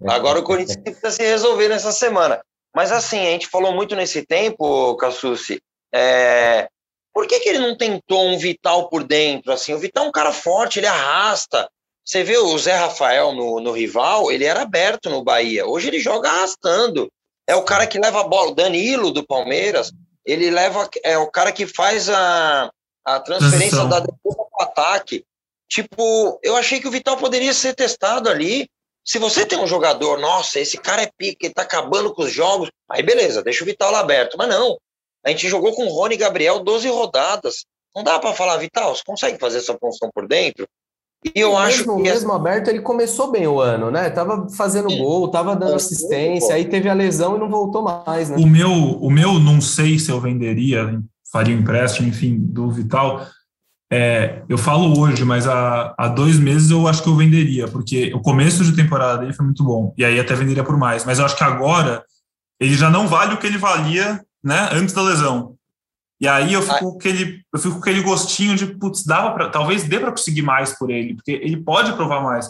Agora 0.08 0.38
o 0.38 0.44
Corinthians 0.44 0.76
precisa 0.76 1.10
se 1.10 1.22
resolver 1.22 1.68
nessa 1.68 1.92
semana. 1.92 2.40
Mas 2.74 2.92
assim, 2.92 3.18
a 3.18 3.30
gente 3.30 3.48
falou 3.48 3.72
muito 3.74 3.96
nesse 3.96 4.24
tempo, 4.24 4.96
Cassucci, 4.96 5.60
é... 5.92 6.68
Por 7.12 7.26
que, 7.26 7.40
que 7.40 7.48
ele 7.48 7.58
não 7.58 7.76
tentou 7.76 8.24
um 8.28 8.38
Vital 8.38 8.88
por 8.88 9.02
dentro? 9.02 9.52
Assim, 9.52 9.74
o 9.74 9.78
Vital 9.78 10.04
é 10.04 10.08
um 10.08 10.12
cara 10.12 10.32
forte, 10.32 10.78
ele 10.78 10.86
arrasta. 10.86 11.68
Você 12.10 12.24
vê 12.24 12.36
o 12.36 12.58
Zé 12.58 12.74
Rafael 12.74 13.32
no, 13.32 13.60
no 13.60 13.70
rival, 13.70 14.32
ele 14.32 14.44
era 14.44 14.62
aberto 14.62 15.08
no 15.08 15.22
Bahia. 15.22 15.64
Hoje 15.64 15.86
ele 15.86 16.00
joga 16.00 16.28
arrastando. 16.28 17.08
É 17.46 17.54
o 17.54 17.62
cara 17.62 17.86
que 17.86 18.00
leva 18.00 18.22
a 18.22 18.26
bola. 18.26 18.50
O 18.50 18.54
Danilo 18.54 19.12
do 19.12 19.24
Palmeiras, 19.24 19.92
ele 20.26 20.50
leva. 20.50 20.90
É 21.04 21.16
o 21.16 21.30
cara 21.30 21.52
que 21.52 21.68
faz 21.68 22.08
a, 22.08 22.68
a 23.04 23.20
transferência 23.20 23.78
Transição. 23.78 23.88
da 23.88 24.00
defesa 24.00 24.18
para 24.24 24.58
o 24.58 24.62
ataque. 24.62 25.24
Tipo, 25.68 26.40
eu 26.42 26.56
achei 26.56 26.80
que 26.80 26.88
o 26.88 26.90
Vital 26.90 27.16
poderia 27.16 27.54
ser 27.54 27.76
testado 27.76 28.28
ali. 28.28 28.68
Se 29.04 29.20
você 29.20 29.46
tem 29.46 29.60
um 29.60 29.66
jogador, 29.68 30.18
nossa, 30.18 30.58
esse 30.58 30.78
cara 30.78 31.02
é 31.02 31.10
pique, 31.16 31.46
ele 31.46 31.54
tá 31.54 31.62
acabando 31.62 32.12
com 32.12 32.22
os 32.22 32.32
jogos, 32.32 32.72
aí 32.90 33.04
beleza, 33.04 33.40
deixa 33.40 33.62
o 33.62 33.66
Vital 33.66 33.92
lá 33.92 34.00
aberto. 34.00 34.36
Mas 34.36 34.48
não, 34.48 34.76
a 35.24 35.30
gente 35.30 35.48
jogou 35.48 35.72
com 35.76 35.84
o 35.84 35.90
Rony 35.90 36.16
e 36.16 36.18
Gabriel 36.18 36.58
12 36.58 36.88
rodadas. 36.88 37.64
Não 37.94 38.02
dá 38.02 38.18
para 38.18 38.34
falar, 38.34 38.56
Vital, 38.56 38.96
você 38.96 39.02
consegue 39.06 39.38
fazer 39.38 39.58
essa 39.58 39.78
função 39.78 40.10
por 40.12 40.26
dentro? 40.26 40.66
E 41.24 41.38
eu 41.38 41.56
acho 41.56 41.78
mesmo, 41.78 41.96
que. 41.96 42.02
Mesmo 42.02 42.32
aberto, 42.32 42.68
ele 42.68 42.80
começou 42.80 43.30
bem 43.30 43.46
o 43.46 43.60
ano, 43.60 43.90
né? 43.90 44.08
Tava 44.08 44.48
fazendo 44.50 44.90
Sim. 44.90 44.98
gol, 44.98 45.28
tava 45.28 45.54
dando 45.54 45.74
assistência, 45.74 46.54
aí 46.54 46.64
teve 46.64 46.88
a 46.88 46.94
lesão 46.94 47.36
e 47.36 47.38
não 47.38 47.50
voltou 47.50 47.82
mais, 47.82 48.30
né? 48.30 48.36
O 48.38 48.46
meu, 48.46 48.72
o 48.72 49.10
meu 49.10 49.38
não 49.38 49.60
sei 49.60 49.98
se 49.98 50.10
eu 50.10 50.20
venderia, 50.20 50.98
faria 51.30 51.54
um 51.54 51.60
empréstimo, 51.60 52.08
enfim, 52.08 52.38
do 52.38 52.70
Vital. 52.70 53.26
É, 53.92 54.42
eu 54.48 54.56
falo 54.56 54.98
hoje, 54.98 55.24
mas 55.24 55.46
há, 55.46 55.94
há 55.98 56.08
dois 56.08 56.38
meses 56.38 56.70
eu 56.70 56.86
acho 56.86 57.02
que 57.02 57.08
eu 57.08 57.16
venderia, 57.16 57.68
porque 57.68 58.12
o 58.14 58.20
começo 58.20 58.64
de 58.64 58.74
temporada 58.74 59.18
dele 59.18 59.32
foi 59.32 59.44
muito 59.44 59.64
bom, 59.64 59.92
e 59.98 60.04
aí 60.04 60.18
até 60.18 60.34
venderia 60.34 60.64
por 60.64 60.78
mais. 60.78 61.04
Mas 61.04 61.18
eu 61.18 61.24
acho 61.24 61.36
que 61.36 61.44
agora 61.44 62.02
ele 62.58 62.74
já 62.74 62.88
não 62.88 63.08
vale 63.08 63.34
o 63.34 63.38
que 63.38 63.46
ele 63.46 63.58
valia 63.58 64.24
né, 64.42 64.68
antes 64.72 64.94
da 64.94 65.02
lesão. 65.02 65.56
E 66.20 66.28
aí 66.28 66.52
eu 66.52 66.60
fico, 66.60 66.78
com 66.78 66.98
aquele, 66.98 67.42
eu 67.52 67.58
fico 67.58 67.74
com 67.74 67.80
aquele 67.80 68.02
gostinho 68.02 68.54
de, 68.54 68.66
putz, 68.66 69.04
dava 69.04 69.32
pra, 69.32 69.48
talvez 69.48 69.84
dê 69.84 69.98
para 69.98 70.10
conseguir 70.10 70.42
mais 70.42 70.76
por 70.76 70.90
ele, 70.90 71.14
porque 71.14 71.32
ele 71.32 71.56
pode 71.56 71.94
provar 71.94 72.20
mais. 72.22 72.46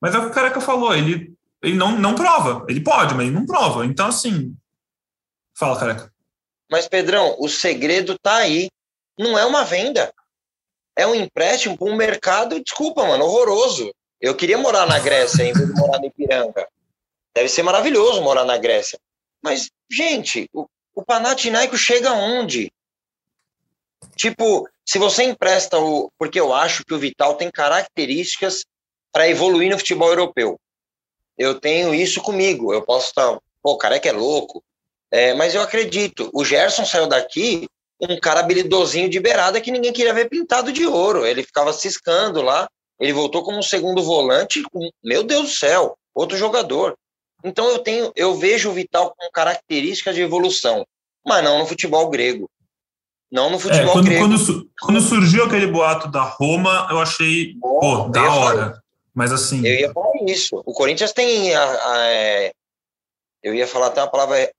Mas 0.00 0.14
é 0.14 0.18
o 0.18 0.22
que 0.22 0.26
o 0.28 0.32
Careca 0.32 0.60
falou, 0.60 0.92
ele, 0.92 1.32
ele 1.62 1.76
não, 1.76 1.96
não 1.96 2.16
prova. 2.16 2.66
Ele 2.68 2.80
pode, 2.80 3.14
mas 3.14 3.26
ele 3.26 3.36
não 3.36 3.46
prova. 3.46 3.86
Então, 3.86 4.08
assim, 4.08 4.52
fala, 5.56 5.78
Careca. 5.78 6.12
Mas, 6.68 6.88
Pedrão, 6.88 7.36
o 7.38 7.48
segredo 7.48 8.18
tá 8.18 8.36
aí. 8.36 8.68
Não 9.16 9.38
é 9.38 9.44
uma 9.44 9.62
venda. 9.62 10.12
É 10.96 11.06
um 11.06 11.14
empréstimo 11.14 11.78
para 11.78 11.86
um 11.86 11.94
mercado, 11.94 12.60
desculpa, 12.60 13.06
mano, 13.06 13.24
horroroso. 13.24 13.92
Eu 14.20 14.34
queria 14.34 14.58
morar 14.58 14.86
na 14.86 14.98
Grécia 14.98 15.44
em 15.44 15.52
vez 15.52 15.68
de 15.68 15.80
morar 15.80 16.00
no 16.00 16.06
Ipiranga. 16.06 16.66
Deve 17.34 17.48
ser 17.48 17.62
maravilhoso 17.62 18.22
morar 18.22 18.44
na 18.44 18.58
Grécia. 18.58 18.98
Mas, 19.42 19.70
gente, 19.90 20.48
o, 20.52 20.66
o 20.94 21.04
Panathinaiko 21.04 21.76
chega 21.76 22.12
onde? 22.12 22.72
Tipo, 24.16 24.68
se 24.86 24.98
você 24.98 25.24
empresta 25.24 25.78
o. 25.78 26.10
Porque 26.18 26.38
eu 26.38 26.52
acho 26.52 26.84
que 26.84 26.94
o 26.94 26.98
Vital 26.98 27.34
tem 27.34 27.50
características 27.50 28.64
para 29.12 29.28
evoluir 29.28 29.70
no 29.70 29.78
futebol 29.78 30.08
europeu. 30.08 30.58
Eu 31.38 31.58
tenho 31.58 31.94
isso 31.94 32.20
comigo. 32.20 32.72
Eu 32.72 32.82
posso 32.82 33.08
estar. 33.08 33.38
Pô, 33.62 33.72
o 33.72 33.78
cara 33.78 33.96
é 33.96 34.08
é 34.08 34.12
louco. 34.12 34.62
É, 35.10 35.34
mas 35.34 35.54
eu 35.54 35.60
acredito. 35.60 36.30
O 36.32 36.44
Gerson 36.44 36.84
saiu 36.84 37.06
daqui 37.06 37.66
um 38.00 38.18
cara 38.18 38.40
habilidosinho 38.40 39.08
de 39.08 39.20
beirada 39.20 39.60
que 39.60 39.70
ninguém 39.70 39.92
queria 39.92 40.14
ver 40.14 40.28
pintado 40.28 40.72
de 40.72 40.86
ouro. 40.86 41.26
Ele 41.26 41.42
ficava 41.42 41.72
ciscando 41.72 42.42
lá. 42.42 42.68
Ele 42.98 43.12
voltou 43.12 43.42
como 43.42 43.58
um 43.58 43.62
segundo 43.62 44.02
volante. 44.02 44.62
Meu 45.02 45.22
Deus 45.22 45.42
do 45.42 45.56
céu, 45.56 45.96
outro 46.14 46.36
jogador. 46.36 46.96
Então 47.44 47.68
eu 47.68 47.78
tenho, 47.80 48.12
eu 48.14 48.36
vejo 48.36 48.70
o 48.70 48.72
Vital 48.72 49.14
com 49.16 49.30
características 49.30 50.14
de 50.14 50.22
evolução, 50.22 50.86
mas 51.26 51.42
não 51.42 51.58
no 51.58 51.66
futebol 51.66 52.08
grego. 52.08 52.48
Não 53.32 53.48
no 53.48 53.58
futebol 53.58 53.88
é, 53.88 53.92
quando, 53.92 54.04
grego. 54.04 54.28
Quando, 54.28 54.70
quando, 54.82 55.00
surgiu 55.00 55.44
aquele 55.44 55.66
boato 55.66 56.06
da 56.06 56.22
Roma, 56.22 56.86
eu 56.90 57.00
achei, 57.00 57.54
Bom, 57.54 57.80
pô, 57.80 58.08
da 58.10 58.30
hora. 58.30 58.82
Mas 59.14 59.32
assim. 59.32 59.66
Eu 59.66 59.74
ia 59.74 59.92
falar 59.92 60.10
isso. 60.26 60.62
O 60.66 60.74
Corinthians 60.74 61.12
tem. 61.12 61.54
A, 61.54 61.62
a, 61.62 62.06
é, 62.08 62.52
eu 63.42 63.54
ia 63.54 63.66
falar 63.66 63.86
até 63.86 64.02
uma 64.02 64.10
palavra 64.10 64.38
é, 64.38 64.52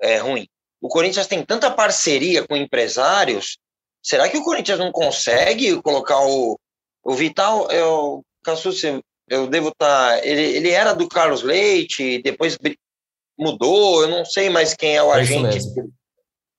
é, 0.00 0.18
ruim. 0.18 0.46
O 0.80 0.88
Corinthians 0.88 1.26
tem 1.26 1.44
tanta 1.44 1.68
parceria 1.68 2.46
com 2.46 2.56
empresários. 2.56 3.58
Será 4.00 4.28
que 4.28 4.36
o 4.36 4.44
Corinthians 4.44 4.78
não 4.78 4.92
consegue 4.92 5.82
colocar 5.82 6.20
o, 6.20 6.56
o 7.02 7.14
Vital? 7.14 7.68
Eu, 7.72 8.24
Cassucci, 8.44 9.00
eu 9.28 9.48
devo 9.48 9.70
estar. 9.70 10.10
Tá, 10.10 10.24
ele, 10.26 10.42
ele 10.42 10.70
era 10.70 10.92
do 10.92 11.08
Carlos 11.08 11.42
Leite, 11.42 12.22
depois 12.22 12.56
mudou, 13.36 14.02
eu 14.02 14.08
não 14.08 14.24
sei 14.24 14.48
mais 14.48 14.74
quem 14.74 14.96
é 14.96 15.02
o 15.02 15.12
é 15.12 15.20
agente. 15.20 15.58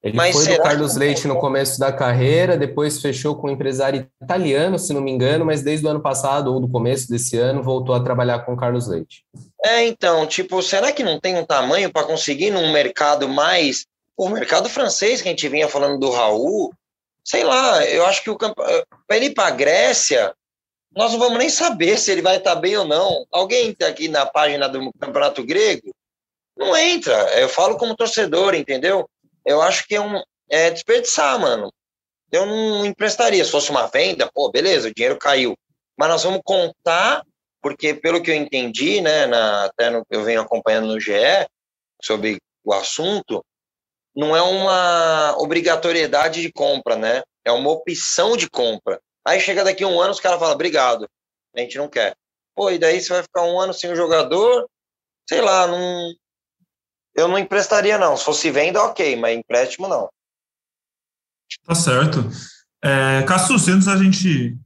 Ele 0.03 0.17
Mas 0.17 0.35
foi 0.35 0.57
do 0.57 0.61
Carlos 0.61 0.97
Leite 0.97 1.27
no 1.29 1.39
começo 1.39 1.79
da 1.79 1.89
carreira, 1.89 2.57
depois 2.57 3.01
fechou 3.01 3.37
com 3.37 3.47
um 3.47 3.51
empresário 3.51 4.05
italiano, 4.21 4.77
se 4.77 4.93
não 4.93 4.99
me 4.99 5.09
engano, 5.09 5.45
mas 5.45 5.61
desde 5.61 5.85
o 5.85 5.89
ano 5.89 6.01
passado 6.01 6.53
ou 6.53 6.59
do 6.59 6.67
começo 6.67 7.09
desse 7.09 7.37
ano 7.37 7.63
voltou 7.63 7.95
a 7.95 8.03
trabalhar 8.03 8.39
com 8.39 8.53
o 8.53 8.57
Carlos 8.57 8.85
Leite. 8.89 9.23
É, 9.63 9.85
então, 9.85 10.27
tipo, 10.27 10.61
será 10.61 10.91
que 10.91 11.03
não 11.03 11.21
tem 11.21 11.37
um 11.37 11.45
tamanho 11.45 11.89
para 11.89 12.05
conseguir 12.05 12.51
num 12.51 12.69
mercado 12.73 13.29
mais. 13.29 13.85
O 14.17 14.27
mercado 14.27 14.69
francês 14.69 15.21
que 15.21 15.29
a 15.29 15.31
gente 15.31 15.47
vinha 15.47 15.69
falando 15.69 15.97
do 15.97 16.11
Raul, 16.11 16.73
sei 17.25 17.45
lá, 17.45 17.83
eu 17.85 18.05
acho 18.05 18.21
que 18.23 18.29
o 18.29 18.37
camp... 18.37 18.55
para 18.55 19.17
ele 19.17 19.27
ir 19.27 19.33
para 19.33 19.47
a 19.47 19.51
Grécia, 19.51 20.35
nós 20.95 21.13
não 21.13 21.19
vamos 21.19 21.39
nem 21.39 21.49
saber 21.49 21.97
se 21.97 22.11
ele 22.11 22.21
vai 22.21 22.37
estar 22.37 22.55
bem 22.55 22.75
ou 22.75 22.85
não. 22.85 23.25
Alguém 23.31 23.69
está 23.69 23.87
aqui 23.87 24.09
na 24.09 24.25
página 24.25 24.67
do 24.67 24.91
Campeonato 24.99 25.43
Grego? 25.43 25.95
Não 26.57 26.75
entra. 26.75 27.13
Eu 27.39 27.47
falo 27.47 27.77
como 27.77 27.95
torcedor, 27.95 28.53
entendeu? 28.53 29.09
Eu 29.45 29.61
acho 29.61 29.87
que 29.87 29.95
é, 29.95 30.01
um, 30.01 30.21
é 30.49 30.69
desperdiçar, 30.69 31.39
mano. 31.39 31.71
Eu 32.31 32.45
não 32.45 32.85
emprestaria. 32.85 33.43
Se 33.43 33.51
fosse 33.51 33.69
uma 33.69 33.87
venda, 33.87 34.29
pô, 34.33 34.49
beleza, 34.51 34.89
o 34.89 34.93
dinheiro 34.93 35.17
caiu. 35.17 35.55
Mas 35.97 36.09
nós 36.09 36.23
vamos 36.23 36.41
contar, 36.43 37.23
porque 37.61 37.93
pelo 37.93 38.21
que 38.21 38.31
eu 38.31 38.35
entendi, 38.35 39.01
né, 39.01 39.25
na, 39.27 39.65
até 39.65 39.89
no, 39.89 40.05
eu 40.09 40.23
venho 40.23 40.41
acompanhando 40.41 40.87
no 40.87 40.99
GE 40.99 41.13
sobre 42.01 42.37
o 42.63 42.73
assunto, 42.73 43.45
não 44.15 44.35
é 44.35 44.41
uma 44.41 45.35
obrigatoriedade 45.37 46.41
de 46.41 46.51
compra, 46.51 46.95
né? 46.95 47.23
É 47.45 47.51
uma 47.51 47.71
opção 47.71 48.37
de 48.37 48.49
compra. 48.49 48.99
Aí 49.25 49.39
chega 49.39 49.63
daqui 49.63 49.83
um 49.85 49.99
ano, 49.99 50.11
os 50.11 50.19
caras 50.19 50.39
falam, 50.39 50.53
obrigado, 50.53 51.07
a 51.55 51.59
gente 51.59 51.77
não 51.77 51.87
quer. 51.87 52.15
Pô, 52.55 52.69
e 52.69 52.77
daí 52.77 53.01
você 53.01 53.13
vai 53.13 53.23
ficar 53.23 53.43
um 53.43 53.59
ano 53.59 53.73
sem 53.73 53.91
o 53.91 53.95
jogador, 53.95 54.67
sei 55.27 55.41
lá, 55.41 55.67
não... 55.67 56.13
eu 57.15 57.27
não 57.27 57.37
emprestaria 57.37 57.97
não. 57.97 58.17
Se 58.17 58.25
fosse 58.25 58.49
venda, 58.51 58.81
ok, 58.81 59.15
mas 59.15 59.37
empréstimo 59.37 59.87
não. 59.87 60.09
Tá 61.65 61.75
certo. 61.75 62.25
É, 62.83 63.23
Cassus, 63.23 63.67
antes 63.67 63.85
da 63.85 63.95
gente 63.95 64.57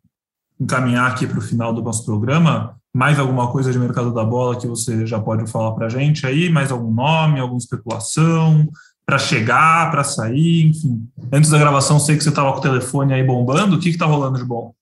encaminhar 0.60 1.12
aqui 1.12 1.28
para 1.28 1.38
o 1.38 1.41
final 1.41 1.74
do 1.74 1.84
nosso 1.84 2.06
programa, 2.06 2.78
Mais 2.98 3.20
alguma 3.20 3.52
coisa 3.52 3.72
de 3.72 3.78
mercado 3.78 4.12
da 4.12 4.24
bola 4.24 4.60
que 4.60 4.66
você 4.66 5.06
já 5.06 5.20
pode 5.20 5.45
falar 5.52 5.74
para 5.74 5.86
a 5.86 5.89
gente 5.89 6.26
aí? 6.26 6.50
Mais 6.50 6.72
algum 6.72 6.91
nome, 6.91 7.39
alguma 7.39 7.60
especulação? 7.60 8.68
Para 9.06 9.20
chegar, 9.20 9.91
para 9.91 10.04
sair, 10.04 10.66
enfim. 10.66 11.08
Antes 11.32 11.52
da 11.52 11.60
gravação, 11.60 12.00
sei 12.00 12.18
que 12.18 12.24
você 12.24 12.30
estava 12.30 12.52
com 12.52 12.58
o 12.58 12.62
telefone 12.62 13.14
aí 13.14 13.24
bombando. 13.24 13.76
O 13.76 13.80
que 13.80 13.89
está 13.89 14.08
rolando 14.08 14.39
de 14.39 14.43
bom? 14.43 14.74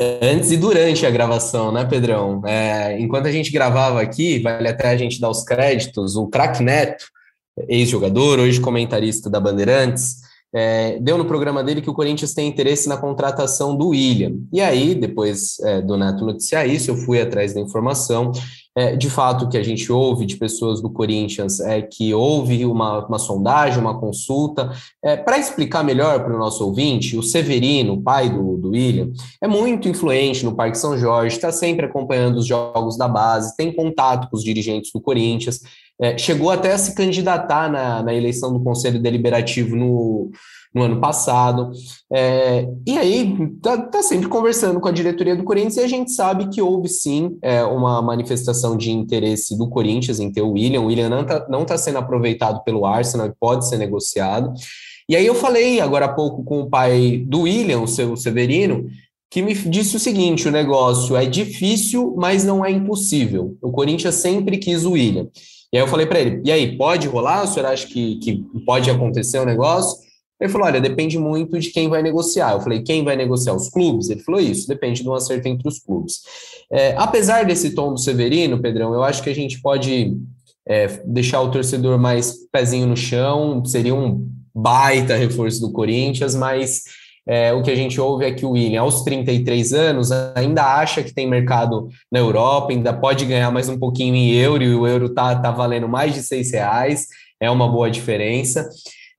Antes 0.00 0.52
e 0.52 0.56
durante 0.56 1.04
a 1.04 1.10
gravação, 1.10 1.72
né, 1.72 1.84
Pedrão? 1.84 2.40
É, 2.46 3.00
enquanto 3.00 3.26
a 3.26 3.32
gente 3.32 3.50
gravava 3.50 4.00
aqui, 4.00 4.38
vale 4.38 4.68
até 4.68 4.90
a 4.90 4.96
gente 4.96 5.20
dar 5.20 5.28
os 5.28 5.42
créditos, 5.42 6.14
o 6.14 6.28
Crack 6.28 6.62
Neto, 6.62 7.04
ex-jogador, 7.68 8.38
hoje 8.38 8.60
comentarista 8.60 9.28
da 9.28 9.40
Bandeirantes, 9.40 10.18
é, 10.54 10.98
deu 11.00 11.18
no 11.18 11.24
programa 11.24 11.64
dele 11.64 11.82
que 11.82 11.90
o 11.90 11.94
Corinthians 11.94 12.32
tem 12.32 12.48
interesse 12.48 12.88
na 12.88 12.96
contratação 12.96 13.76
do 13.76 13.88
William. 13.88 14.36
E 14.52 14.60
aí, 14.60 14.94
depois 14.94 15.58
é, 15.60 15.82
do 15.82 15.96
Neto 15.96 16.24
noticiar 16.24 16.66
isso, 16.68 16.90
eu 16.90 16.96
fui 16.96 17.20
atrás 17.20 17.52
da 17.52 17.60
informação. 17.60 18.30
É, 18.78 18.94
de 18.94 19.10
fato, 19.10 19.44
o 19.44 19.48
que 19.48 19.58
a 19.58 19.62
gente 19.62 19.90
ouve 19.90 20.24
de 20.24 20.36
pessoas 20.36 20.80
do 20.80 20.88
Corinthians 20.88 21.58
é 21.58 21.82
que 21.82 22.14
houve 22.14 22.64
uma, 22.64 23.04
uma 23.04 23.18
sondagem, 23.18 23.80
uma 23.80 23.98
consulta. 23.98 24.70
É, 25.02 25.16
Para 25.16 25.36
explicar 25.36 25.82
melhor 25.82 26.22
para 26.22 26.32
o 26.32 26.38
nosso 26.38 26.64
ouvinte, 26.64 27.16
o 27.16 27.22
Severino, 27.22 28.00
pai 28.00 28.30
do, 28.30 28.56
do 28.56 28.70
William, 28.70 29.10
é 29.42 29.48
muito 29.48 29.88
influente 29.88 30.44
no 30.44 30.54
Parque 30.54 30.78
São 30.78 30.96
Jorge, 30.96 31.34
está 31.34 31.50
sempre 31.50 31.86
acompanhando 31.86 32.36
os 32.36 32.46
jogos 32.46 32.96
da 32.96 33.08
base, 33.08 33.56
tem 33.56 33.74
contato 33.74 34.30
com 34.30 34.36
os 34.36 34.44
dirigentes 34.44 34.92
do 34.92 35.00
Corinthians 35.00 35.60
é, 36.00 36.16
chegou 36.16 36.50
até 36.50 36.72
a 36.72 36.78
se 36.78 36.94
candidatar 36.94 37.70
na, 37.70 38.02
na 38.02 38.14
eleição 38.14 38.52
do 38.52 38.62
Conselho 38.62 39.02
Deliberativo 39.02 39.74
no, 39.74 40.30
no 40.74 40.82
ano 40.82 41.00
passado. 41.00 41.70
É, 42.12 42.68
e 42.86 42.98
aí 42.98 43.36
está 43.56 43.78
tá 43.78 44.02
sempre 44.02 44.28
conversando 44.28 44.80
com 44.80 44.88
a 44.88 44.92
diretoria 44.92 45.36
do 45.36 45.44
Corinthians 45.44 45.76
e 45.76 45.80
a 45.80 45.88
gente 45.88 46.12
sabe 46.12 46.48
que 46.48 46.60
houve 46.60 46.88
sim 46.88 47.38
é, 47.42 47.62
uma 47.64 48.00
manifestação 48.02 48.76
de 48.76 48.90
interesse 48.90 49.56
do 49.56 49.68
Corinthians 49.68 50.20
em 50.20 50.32
ter 50.32 50.42
o 50.42 50.52
William. 50.52 50.80
O 50.80 50.86
William 50.86 51.08
não 51.08 51.22
está 51.22 51.46
não 51.48 51.64
tá 51.64 51.78
sendo 51.78 51.98
aproveitado 51.98 52.62
pelo 52.64 52.86
Arsenal 52.86 53.32
pode 53.38 53.68
ser 53.68 53.78
negociado. 53.78 54.52
E 55.08 55.16
aí 55.16 55.26
eu 55.26 55.34
falei 55.34 55.80
agora 55.80 56.04
há 56.04 56.12
pouco 56.12 56.44
com 56.44 56.60
o 56.60 56.68
pai 56.68 57.24
do 57.26 57.42
William, 57.42 57.80
o 57.80 57.88
seu 57.88 58.14
Severino, 58.14 58.86
que 59.30 59.42
me 59.42 59.54
disse 59.54 59.96
o 59.96 60.00
seguinte: 60.00 60.48
o 60.48 60.50
negócio 60.52 61.16
é 61.16 61.24
difícil, 61.24 62.14
mas 62.16 62.44
não 62.44 62.64
é 62.64 62.70
impossível. 62.70 63.56
O 63.62 63.70
Corinthians 63.70 64.16
sempre 64.16 64.58
quis 64.58 64.84
o 64.84 64.92
William. 64.92 65.28
E 65.72 65.76
aí 65.76 65.82
eu 65.82 65.88
falei 65.88 66.06
para 66.06 66.20
ele: 66.20 66.42
e 66.44 66.52
aí, 66.52 66.76
pode 66.76 67.06
rolar? 67.08 67.44
O 67.44 67.46
senhor 67.46 67.66
acha 67.66 67.86
que, 67.86 68.16
que 68.16 68.44
pode 68.66 68.90
acontecer 68.90 69.38
o 69.38 69.46
negócio? 69.46 70.07
Ele 70.40 70.50
falou: 70.50 70.66
olha, 70.66 70.80
depende 70.80 71.18
muito 71.18 71.58
de 71.58 71.70
quem 71.70 71.88
vai 71.88 72.02
negociar. 72.02 72.52
Eu 72.52 72.60
falei: 72.60 72.82
quem 72.82 73.04
vai 73.04 73.16
negociar? 73.16 73.54
Os 73.54 73.68
clubes? 73.68 74.08
Ele 74.08 74.20
falou: 74.20 74.40
isso, 74.40 74.68
depende 74.68 75.02
de 75.02 75.08
um 75.08 75.14
acerto 75.14 75.48
entre 75.48 75.66
os 75.66 75.78
clubes. 75.78 76.20
É, 76.70 76.94
apesar 76.96 77.44
desse 77.44 77.74
tom 77.74 77.92
do 77.92 77.98
Severino, 77.98 78.60
Pedrão, 78.60 78.94
eu 78.94 79.02
acho 79.02 79.22
que 79.22 79.30
a 79.30 79.34
gente 79.34 79.60
pode 79.60 80.16
é, 80.66 80.86
deixar 81.04 81.40
o 81.40 81.50
torcedor 81.50 81.98
mais 81.98 82.34
pezinho 82.52 82.86
no 82.86 82.96
chão, 82.96 83.64
seria 83.64 83.94
um 83.94 84.28
baita 84.54 85.16
reforço 85.16 85.60
do 85.60 85.72
Corinthians, 85.72 86.34
mas 86.34 86.82
é, 87.26 87.52
o 87.52 87.62
que 87.62 87.70
a 87.70 87.76
gente 87.76 88.00
ouve 88.00 88.24
é 88.24 88.32
que 88.32 88.46
o 88.46 88.52
William, 88.52 88.80
aos 88.80 89.02
33 89.02 89.72
anos, 89.72 90.10
ainda 90.34 90.62
acha 90.62 91.02
que 91.02 91.12
tem 91.12 91.28
mercado 91.28 91.88
na 92.10 92.18
Europa, 92.18 92.72
ainda 92.72 92.92
pode 92.92 93.24
ganhar 93.26 93.50
mais 93.50 93.68
um 93.68 93.78
pouquinho 93.78 94.14
em 94.14 94.32
euro, 94.32 94.62
e 94.62 94.74
o 94.74 94.86
euro 94.86 95.06
está 95.06 95.36
tá 95.36 95.50
valendo 95.50 95.88
mais 95.88 96.14
de 96.14 96.22
seis 96.22 96.52
reais, 96.52 97.06
é 97.40 97.50
uma 97.50 97.68
boa 97.68 97.90
diferença. 97.90 98.68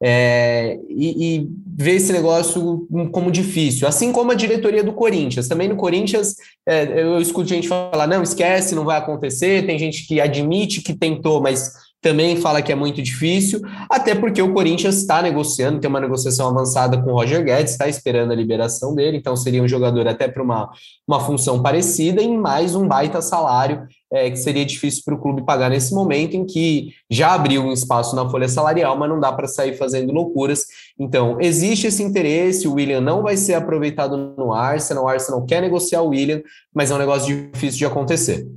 É, 0.01 0.79
e, 0.87 1.37
e 1.39 1.49
ver 1.77 1.95
esse 1.95 2.13
negócio 2.13 2.87
como 3.11 3.29
difícil, 3.29 3.87
assim 3.87 4.13
como 4.13 4.31
a 4.31 4.35
diretoria 4.35 4.83
do 4.83 4.93
Corinthians. 4.93 5.47
Também 5.47 5.67
no 5.67 5.75
Corinthians, 5.75 6.35
é, 6.65 7.03
eu 7.03 7.19
escuto 7.19 7.49
gente 7.49 7.67
falar: 7.67 8.07
não, 8.07 8.23
esquece, 8.23 8.75
não 8.75 8.85
vai 8.85 8.97
acontecer. 8.97 9.65
Tem 9.65 9.77
gente 9.77 10.07
que 10.07 10.21
admite 10.21 10.81
que 10.81 10.93
tentou, 10.93 11.41
mas 11.41 11.73
também 12.01 12.37
fala 12.37 12.61
que 12.61 12.71
é 12.71 12.75
muito 12.75 13.01
difícil, 13.01 13.61
até 13.89 14.15
porque 14.15 14.41
o 14.41 14.53
Corinthians 14.53 14.95
está 14.95 15.21
negociando, 15.21 15.79
tem 15.79 15.89
uma 15.89 15.99
negociação 15.99 16.47
avançada 16.47 17.01
com 17.01 17.11
o 17.11 17.13
Roger 17.13 17.43
Guedes, 17.43 17.73
está 17.73 17.89
esperando 17.89 18.31
a 18.31 18.35
liberação 18.35 18.95
dele, 18.95 19.17
então 19.17 19.35
seria 19.35 19.61
um 19.61 19.67
jogador 19.67 20.07
até 20.07 20.27
para 20.27 20.41
uma, 20.41 20.69
uma 21.05 21.19
função 21.19 21.61
parecida 21.61 22.21
e 22.21 22.37
mais 22.37 22.73
um 22.73 22.87
baita 22.87 23.21
salário 23.21 23.85
é, 24.11 24.29
que 24.29 24.37
seria 24.37 24.65
difícil 24.65 25.03
para 25.05 25.13
o 25.13 25.19
clube 25.19 25.45
pagar 25.45 25.69
nesse 25.69 25.93
momento 25.93 26.35
em 26.35 26.45
que 26.45 26.93
já 27.09 27.33
abriu 27.33 27.61
um 27.63 27.71
espaço 27.71 28.15
na 28.15 28.27
folha 28.29 28.47
salarial, 28.47 28.97
mas 28.97 29.09
não 29.09 29.19
dá 29.19 29.31
para 29.31 29.47
sair 29.47 29.77
fazendo 29.77 30.11
loucuras. 30.11 30.65
Então, 30.97 31.37
existe 31.39 31.87
esse 31.87 32.01
interesse, 32.01 32.67
o 32.67 32.73
William 32.73 33.01
não 33.01 33.21
vai 33.21 33.37
ser 33.37 33.53
aproveitado 33.53 34.17
no 34.37 34.53
Arsenal, 34.53 35.05
o 35.05 35.07
Arsenal 35.07 35.45
quer 35.45 35.61
negociar 35.61 36.01
o 36.01 36.09
William, 36.09 36.41
mas 36.73 36.89
é 36.89 36.95
um 36.95 36.99
negócio 36.99 37.49
difícil 37.51 37.79
de 37.79 37.85
acontecer. 37.85 38.47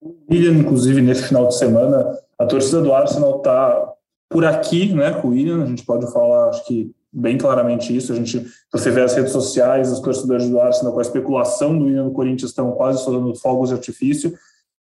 O 0.00 0.14
William, 0.30 0.52
inclusive, 0.52 1.00
nesse 1.00 1.24
final 1.24 1.46
de 1.48 1.56
semana, 1.56 2.18
a 2.38 2.46
torcida 2.46 2.80
do 2.80 2.92
Arsenal 2.92 3.38
está 3.38 3.92
por 4.28 4.44
aqui, 4.46 4.92
né, 4.94 5.12
com 5.12 5.28
o 5.28 5.30
William, 5.32 5.62
a 5.62 5.66
gente 5.66 5.84
pode 5.84 6.10
falar, 6.10 6.48
acho 6.48 6.64
que 6.66 6.90
bem 7.12 7.36
claramente 7.36 7.94
isso, 7.94 8.10
a 8.10 8.16
gente, 8.16 8.46
você 8.72 8.90
vê 8.90 9.02
as 9.02 9.14
redes 9.14 9.32
sociais, 9.32 9.92
os 9.92 10.00
torcedores 10.00 10.48
do 10.48 10.58
Arsenal 10.58 10.94
com 10.94 10.98
a 10.98 11.02
especulação 11.02 11.78
do 11.78 11.84
William 11.84 12.04
no 12.04 12.12
Corinthians 12.12 12.50
estão 12.50 12.72
quase 12.72 13.04
soltando 13.04 13.34
fogos 13.34 13.68
de 13.68 13.74
artifício, 13.74 14.32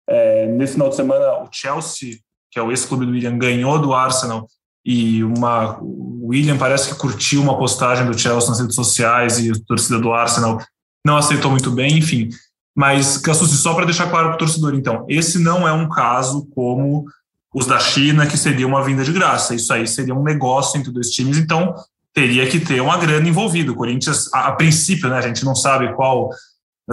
é, 0.08 0.48
nesse 0.48 0.74
final 0.74 0.90
de 0.90 0.96
semana 0.96 1.44
o 1.44 1.50
Chelsea, 1.52 2.18
que 2.52 2.60
é 2.60 2.64
o 2.64 2.72
ex-clube 2.72 3.06
do 3.06 3.12
William, 3.12 3.38
ganhou 3.38 3.80
do 3.80 3.94
Arsenal 3.94 4.48
e 4.86 5.24
uma, 5.24 5.80
o 5.82 6.28
William 6.28 6.58
parece 6.58 6.90
que 6.90 7.00
curtiu 7.00 7.42
uma 7.42 7.58
postagem 7.58 8.06
do 8.06 8.18
Chelsea 8.18 8.50
nas 8.50 8.60
redes 8.60 8.76
sociais 8.76 9.40
e 9.40 9.52
a 9.52 9.54
torcida 9.68 10.00
do 10.00 10.14
Arsenal 10.14 10.62
não 11.04 11.18
aceitou 11.18 11.52
muito 11.52 11.72
bem, 11.72 11.98
enfim, 11.98 12.30
mas, 12.76 13.18
Cassucci, 13.18 13.56
só 13.56 13.74
para 13.74 13.86
deixar 13.86 14.10
claro 14.10 14.28
para 14.28 14.36
o 14.36 14.40
torcedor, 14.40 14.76
então, 14.76 15.06
esse 15.08 15.40
não 15.40 15.66
é 15.66 15.72
um 15.72 15.88
caso 15.88 16.46
como 16.54 17.06
os 17.54 17.66
da 17.66 17.80
China, 17.80 18.28
que 18.28 18.38
seria 18.38 18.68
uma 18.68 18.84
vinda 18.84 19.02
de 19.02 19.14
graça. 19.14 19.56
Isso 19.56 19.72
aí 19.72 19.88
seria 19.88 20.14
um 20.14 20.24
negócio 20.24 20.78
entre 20.78 20.92
dois 20.92 21.10
times, 21.10 21.38
então 21.38 21.74
teria 22.14 22.46
que 22.50 22.60
ter 22.60 22.82
uma 22.82 22.98
grana 22.98 23.30
envolvida. 23.30 23.72
O 23.72 23.76
Corinthians, 23.76 24.30
a, 24.34 24.48
a 24.48 24.52
princípio, 24.52 25.10
né, 25.10 25.18
a 25.18 25.22
gente 25.22 25.46
não 25.46 25.56
sabe 25.56 25.94
qual. 25.94 26.30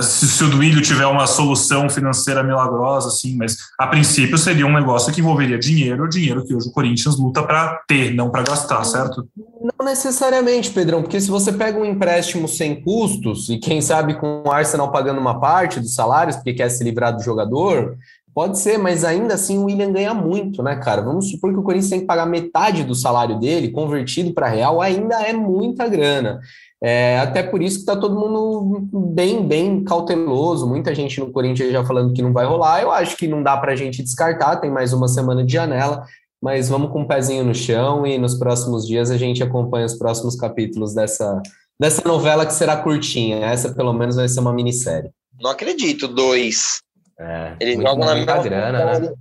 Se, 0.00 0.26
se 0.26 0.42
o 0.42 0.48
Duílio 0.48 0.80
tiver 0.80 1.06
uma 1.06 1.26
solução 1.26 1.88
financeira 1.90 2.42
milagrosa, 2.42 3.08
assim, 3.08 3.36
mas 3.36 3.58
a 3.78 3.86
princípio 3.86 4.38
seria 4.38 4.66
um 4.66 4.72
negócio 4.72 5.12
que 5.12 5.20
envolveria 5.20 5.58
dinheiro, 5.58 6.08
dinheiro 6.08 6.44
que 6.44 6.54
hoje 6.54 6.68
o 6.68 6.72
Corinthians 6.72 7.18
luta 7.18 7.42
para 7.42 7.82
ter, 7.86 8.14
não 8.14 8.30
para 8.30 8.42
gastar, 8.42 8.82
certo? 8.84 9.28
Não 9.36 9.84
necessariamente, 9.84 10.70
Pedrão, 10.70 11.02
porque 11.02 11.20
se 11.20 11.30
você 11.30 11.52
pega 11.52 11.78
um 11.78 11.84
empréstimo 11.84 12.48
sem 12.48 12.82
custos, 12.82 13.50
e 13.50 13.58
quem 13.58 13.82
sabe 13.82 14.14
com 14.14 14.42
o 14.46 14.50
Arsenal 14.50 14.90
pagando 14.90 15.20
uma 15.20 15.38
parte 15.38 15.78
dos 15.78 15.94
salários, 15.94 16.36
porque 16.36 16.54
quer 16.54 16.70
se 16.70 16.82
livrar 16.82 17.14
do 17.14 17.22
jogador, 17.22 17.96
Pode 18.34 18.58
ser, 18.58 18.78
mas 18.78 19.04
ainda 19.04 19.34
assim 19.34 19.58
o 19.58 19.64
William 19.64 19.92
ganha 19.92 20.14
muito, 20.14 20.62
né, 20.62 20.76
cara? 20.76 21.02
Vamos 21.02 21.30
supor 21.30 21.52
que 21.52 21.58
o 21.58 21.62
Corinthians 21.62 21.90
tem 21.90 22.00
que 22.00 22.06
pagar 22.06 22.24
metade 22.24 22.82
do 22.82 22.94
salário 22.94 23.38
dele, 23.38 23.70
convertido 23.70 24.32
para 24.32 24.48
real, 24.48 24.80
ainda 24.80 25.20
é 25.20 25.34
muita 25.34 25.86
grana. 25.86 26.40
É, 26.84 27.16
até 27.20 27.44
por 27.44 27.62
isso 27.62 27.76
que 27.76 27.82
está 27.82 27.96
todo 27.96 28.18
mundo 28.18 28.88
bem, 29.14 29.46
bem 29.46 29.84
cauteloso. 29.84 30.66
Muita 30.66 30.92
gente 30.92 31.20
no 31.20 31.30
Corinthians 31.30 31.70
já 31.70 31.84
falando 31.84 32.12
que 32.12 32.20
não 32.20 32.32
vai 32.32 32.44
rolar. 32.44 32.82
Eu 32.82 32.90
acho 32.90 33.16
que 33.16 33.28
não 33.28 33.40
dá 33.40 33.56
para 33.56 33.72
a 33.72 33.76
gente 33.76 34.02
descartar, 34.02 34.56
tem 34.56 34.68
mais 34.68 34.92
uma 34.92 35.06
semana 35.06 35.44
de 35.44 35.52
janela, 35.52 36.04
mas 36.42 36.68
vamos 36.68 36.90
com 36.90 36.98
o 36.98 37.02
um 37.02 37.06
pezinho 37.06 37.44
no 37.44 37.54
chão 37.54 38.04
e 38.04 38.18
nos 38.18 38.34
próximos 38.34 38.84
dias 38.84 39.12
a 39.12 39.16
gente 39.16 39.44
acompanha 39.44 39.86
os 39.86 39.94
próximos 39.94 40.34
capítulos 40.34 40.92
dessa, 40.92 41.40
dessa 41.78 42.02
novela 42.06 42.44
que 42.44 42.52
será 42.52 42.76
curtinha. 42.76 43.46
Essa, 43.46 43.72
pelo 43.72 43.92
menos, 43.92 44.16
vai 44.16 44.28
ser 44.28 44.40
uma 44.40 44.52
minissérie. 44.52 45.10
Não 45.40 45.52
acredito, 45.52 46.08
dois. 46.08 46.82
É, 47.16 47.54
Eles 47.60 47.76
muito, 47.76 47.88
jogam 47.88 48.06
na 48.06 48.16
muita 48.16 48.38
grana, 48.38 48.98
né? 48.98 49.12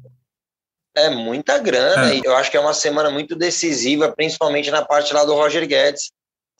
É 0.97 1.09
muita 1.11 1.59
grana, 1.59 2.11
é. 2.11 2.17
e 2.17 2.21
eu 2.25 2.35
acho 2.35 2.49
que 2.49 2.57
é 2.57 2.59
uma 2.59 2.73
semana 2.73 3.09
muito 3.09 3.35
decisiva, 3.35 4.11
principalmente 4.11 4.71
na 4.71 4.83
parte 4.83 5.13
lá 5.13 5.23
do 5.23 5.33
Roger 5.33 5.65
Guedes, 5.65 6.11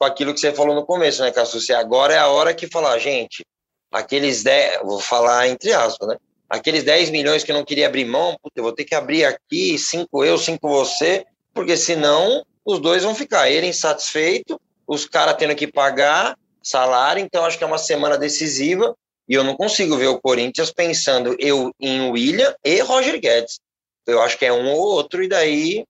com 0.01 0.05
aquilo 0.05 0.33
que 0.33 0.39
você 0.39 0.51
falou 0.51 0.73
no 0.73 0.83
começo, 0.83 1.21
né, 1.21 1.29
Cassucci? 1.29 1.71
Agora 1.73 2.11
é 2.11 2.17
a 2.17 2.27
hora 2.27 2.55
que 2.55 2.65
falar, 2.65 2.97
gente, 2.97 3.45
aqueles 3.91 4.41
10, 4.41 4.79
vou 4.81 4.99
falar 4.99 5.47
entre 5.47 5.71
aspas, 5.73 6.07
né? 6.07 6.17
Aqueles 6.49 6.83
10 6.83 7.11
milhões 7.11 7.43
que 7.43 7.51
eu 7.51 7.55
não 7.55 7.63
queria 7.63 7.85
abrir 7.85 8.05
mão, 8.05 8.35
eu 8.55 8.63
vou 8.63 8.73
ter 8.73 8.83
que 8.83 8.95
abrir 8.95 9.25
aqui, 9.25 9.77
cinco 9.77 10.25
eu, 10.25 10.39
cinco 10.39 10.67
você, 10.67 11.23
porque 11.53 11.77
senão 11.77 12.43
os 12.65 12.79
dois 12.79 13.03
vão 13.03 13.13
ficar, 13.13 13.51
ele 13.51 13.67
insatisfeito, 13.67 14.59
os 14.87 15.05
caras 15.05 15.35
tendo 15.37 15.55
que 15.55 15.71
pagar 15.71 16.35
salário, 16.63 17.21
então 17.21 17.45
acho 17.45 17.59
que 17.59 17.63
é 17.63 17.67
uma 17.67 17.77
semana 17.77 18.17
decisiva 18.17 18.95
e 19.29 19.35
eu 19.35 19.43
não 19.43 19.55
consigo 19.55 19.95
ver 19.97 20.07
o 20.07 20.19
Corinthians 20.19 20.71
pensando 20.71 21.35
eu 21.37 21.71
em 21.79 22.09
William 22.09 22.55
e 22.65 22.79
Roger 22.79 23.19
Guedes. 23.21 23.59
Eu 24.07 24.19
acho 24.19 24.35
que 24.35 24.47
é 24.47 24.51
um 24.51 24.67
ou 24.67 24.79
outro, 24.79 25.23
e 25.23 25.27
daí 25.27 25.85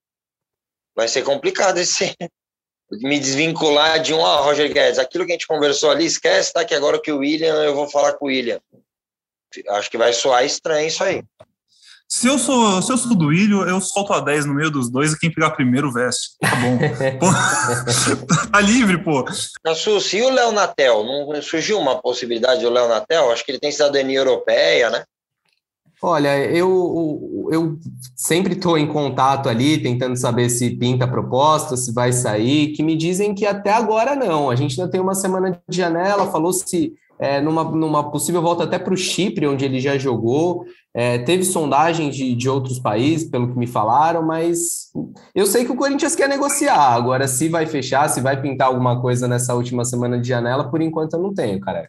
vai 0.94 1.08
ser 1.08 1.24
complicado 1.24 1.78
esse 1.78 2.14
me 3.00 3.20
desvincular 3.20 4.02
de 4.02 4.14
um 4.14 4.26
a 4.26 4.38
Roger 4.42 4.72
Guedes. 4.72 5.00
Aquilo 5.00 5.26
que 5.26 5.32
a 5.32 5.36
gente 5.36 5.48
conversou 5.48 5.92
ali, 5.92 6.06
esquece, 6.06 6.54
tá? 6.54 6.66
Que 6.66 6.76
agora 6.76 7.02
que 7.02 7.12
o 7.12 7.20
William, 7.20 7.56
eu 7.64 7.74
vou 7.74 7.90
falar 7.90 8.14
com 8.14 8.26
o 8.26 8.28
William. 8.28 8.60
Acho 9.70 9.90
que 9.90 9.98
vai 9.98 10.14
soar 10.14 10.46
estranho 10.46 10.88
isso 10.88 11.04
aí. 11.04 11.24
Se 12.14 12.28
eu 12.28 12.38
sou, 12.38 12.82
se 12.82 12.92
eu 12.92 12.98
sou 12.98 13.16
do 13.16 13.32
Ilho, 13.32 13.66
eu 13.66 13.80
solto 13.80 14.12
a 14.12 14.20
10 14.20 14.46
no 14.46 14.54
meio 14.54 14.70
dos 14.70 14.90
dois 14.92 15.14
e 15.14 15.18
quem 15.18 15.34
pegar 15.34 15.52
primeiro 15.52 15.94
veste. 15.94 16.32
Tá 16.42 16.50
bom. 16.58 16.78
tá 18.52 18.60
livre, 18.60 19.02
pô. 19.02 19.24
Nassus, 19.64 20.12
e 20.12 20.22
o 20.22 20.30
Léo 20.30 20.52
Natel? 20.52 21.06
Não 21.06 21.42
surgiu 21.42 21.80
uma 21.80 22.02
possibilidade 22.02 22.62
do 22.62 22.70
Léo 22.70 22.90
Natel? 22.90 23.32
Acho 23.32 23.46
que 23.46 23.52
ele 23.52 23.60
tem 23.62 23.72
cidadania 23.72 24.20
europeia, 24.20 24.90
né? 24.90 25.06
Olha, 26.04 26.36
eu, 26.50 27.48
eu 27.52 27.78
sempre 28.16 28.54
estou 28.54 28.76
em 28.76 28.88
contato 28.88 29.48
ali, 29.48 29.78
tentando 29.78 30.16
saber 30.16 30.50
se 30.50 30.72
pinta 30.72 31.06
a 31.06 31.08
proposta, 31.08 31.78
se 31.78 31.94
vai 31.94 32.12
sair, 32.12 32.70
que 32.74 32.82
me 32.82 32.98
dizem 32.98 33.36
que 33.36 33.46
até 33.46 33.72
agora 33.72 34.16
não. 34.16 34.50
A 34.50 34.56
gente 34.56 34.80
ainda 34.80 34.92
tem 34.92 35.00
uma 35.00 35.14
semana 35.14 35.62
de 35.70 35.78
janela, 35.78 36.26
falou-se 36.32 36.94
é, 37.20 37.40
numa, 37.40 37.64
numa 37.64 38.10
possível 38.10 38.42
volta 38.42 38.64
até 38.64 38.80
para 38.80 38.96
o 38.96 38.98
Chipre, 38.98 39.46
onde 39.46 39.64
ele 39.64 39.80
já 39.80 39.96
jogou. 39.96 40.66
É, 40.92 41.20
teve 41.20 41.44
sondagens 41.44 42.16
de, 42.16 42.34
de 42.34 42.50
outros 42.50 42.80
países, 42.80 43.30
pelo 43.30 43.52
que 43.52 43.60
me 43.60 43.68
falaram, 43.68 44.24
mas 44.24 44.92
eu 45.36 45.46
sei 45.46 45.64
que 45.64 45.72
o 45.72 45.78
Corinthians 45.78 46.16
quer 46.16 46.28
negociar. 46.28 46.96
Agora, 46.96 47.28
se 47.28 47.48
vai 47.48 47.68
fechar, 47.68 48.10
se 48.10 48.22
vai 48.22 48.42
pintar 48.42 48.70
alguma 48.70 49.00
coisa 49.00 49.28
nessa 49.28 49.54
última 49.54 49.86
semana 49.86 50.20
de 50.20 50.28
janela, 50.28 50.68
por 50.68 50.82
enquanto 50.82 51.14
eu 51.14 51.22
não 51.22 51.32
tenho, 51.32 51.60
cara. 51.60 51.88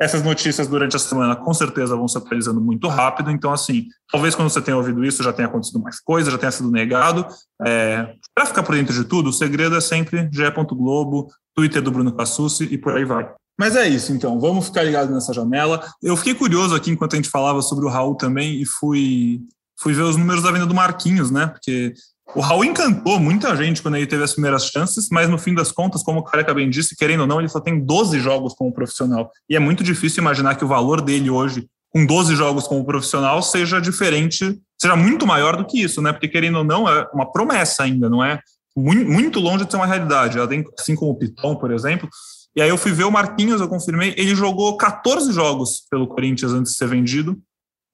Essas 0.00 0.22
notícias 0.22 0.68
durante 0.68 0.94
a 0.94 0.98
semana 0.98 1.34
com 1.34 1.52
certeza 1.52 1.96
vão 1.96 2.06
se 2.06 2.16
atualizando 2.16 2.60
muito 2.60 2.86
rápido, 2.86 3.30
então, 3.30 3.52
assim, 3.52 3.86
talvez 4.10 4.34
quando 4.34 4.48
você 4.48 4.62
tenha 4.62 4.76
ouvido 4.76 5.04
isso 5.04 5.22
já 5.22 5.32
tenha 5.32 5.48
acontecido 5.48 5.80
mais 5.80 5.98
coisa, 6.00 6.30
já 6.30 6.38
tenha 6.38 6.52
sido 6.52 6.70
negado. 6.70 7.26
É, 7.66 8.14
Para 8.34 8.46
ficar 8.46 8.62
por 8.62 8.76
dentro 8.76 8.94
de 8.94 9.04
tudo, 9.04 9.30
o 9.30 9.32
segredo 9.32 9.76
é 9.76 9.80
sempre 9.80 10.28
ge.globo, 10.32 11.28
Twitter 11.54 11.82
do 11.82 11.90
Bruno 11.90 12.12
Cassucci 12.12 12.64
e 12.70 12.78
por 12.78 12.96
aí 12.96 13.04
vai. 13.04 13.28
Mas 13.58 13.74
é 13.74 13.88
isso, 13.88 14.12
então. 14.12 14.38
Vamos 14.38 14.66
ficar 14.66 14.84
ligados 14.84 15.12
nessa 15.12 15.32
janela. 15.32 15.84
Eu 16.00 16.16
fiquei 16.16 16.32
curioso 16.32 16.76
aqui 16.76 16.92
enquanto 16.92 17.14
a 17.14 17.16
gente 17.16 17.28
falava 17.28 17.60
sobre 17.60 17.84
o 17.84 17.88
Raul 17.88 18.14
também 18.14 18.62
e 18.62 18.64
fui, 18.64 19.40
fui 19.76 19.92
ver 19.92 20.02
os 20.02 20.16
números 20.16 20.44
da 20.44 20.52
venda 20.52 20.66
do 20.66 20.74
Marquinhos, 20.74 21.32
né? 21.32 21.48
Porque 21.48 21.92
o 22.34 22.40
Raul 22.40 22.64
encantou 22.64 23.18
muita 23.18 23.56
gente 23.56 23.80
quando 23.80 23.96
ele 23.96 24.06
teve 24.06 24.22
as 24.22 24.32
primeiras 24.32 24.66
chances, 24.66 25.08
mas 25.10 25.28
no 25.28 25.38
fim 25.38 25.54
das 25.54 25.72
contas, 25.72 26.02
como 26.02 26.20
o 26.20 26.22
Careca 26.22 26.52
bem 26.52 26.68
disse, 26.68 26.94
querendo 26.94 27.20
ou 27.20 27.26
não, 27.26 27.40
ele 27.40 27.48
só 27.48 27.58
tem 27.58 27.80
12 27.80 28.20
jogos 28.20 28.54
como 28.54 28.72
profissional. 28.72 29.30
E 29.48 29.56
é 29.56 29.58
muito 29.58 29.82
difícil 29.82 30.20
imaginar 30.20 30.54
que 30.54 30.64
o 30.64 30.68
valor 30.68 31.00
dele 31.00 31.30
hoje, 31.30 31.66
com 31.90 32.04
12 32.04 32.36
jogos 32.36 32.66
como 32.68 32.84
profissional, 32.84 33.42
seja 33.42 33.80
diferente, 33.80 34.60
seja 34.78 34.94
muito 34.94 35.26
maior 35.26 35.56
do 35.56 35.64
que 35.64 35.80
isso, 35.80 36.02
né? 36.02 36.12
Porque 36.12 36.28
querendo 36.28 36.58
ou 36.58 36.64
não, 36.64 36.88
é 36.88 37.08
uma 37.14 37.32
promessa 37.32 37.82
ainda, 37.82 38.10
não 38.10 38.22
é 38.22 38.38
muito, 38.76 39.40
longe 39.40 39.64
de 39.64 39.70
ser 39.70 39.76
uma 39.76 39.86
realidade. 39.86 40.38
Assim 40.78 40.94
como 40.94 41.12
o 41.12 41.16
Piton, 41.16 41.56
por 41.56 41.72
exemplo, 41.72 42.08
e 42.54 42.60
aí 42.60 42.68
eu 42.68 42.76
fui 42.76 42.92
ver 42.92 43.04
o 43.04 43.10
Marquinhos, 43.10 43.60
eu 43.60 43.68
confirmei, 43.68 44.14
ele 44.16 44.34
jogou 44.34 44.76
14 44.76 45.32
jogos 45.32 45.82
pelo 45.90 46.06
Corinthians 46.06 46.52
antes 46.52 46.72
de 46.72 46.78
ser 46.78 46.88
vendido, 46.88 47.38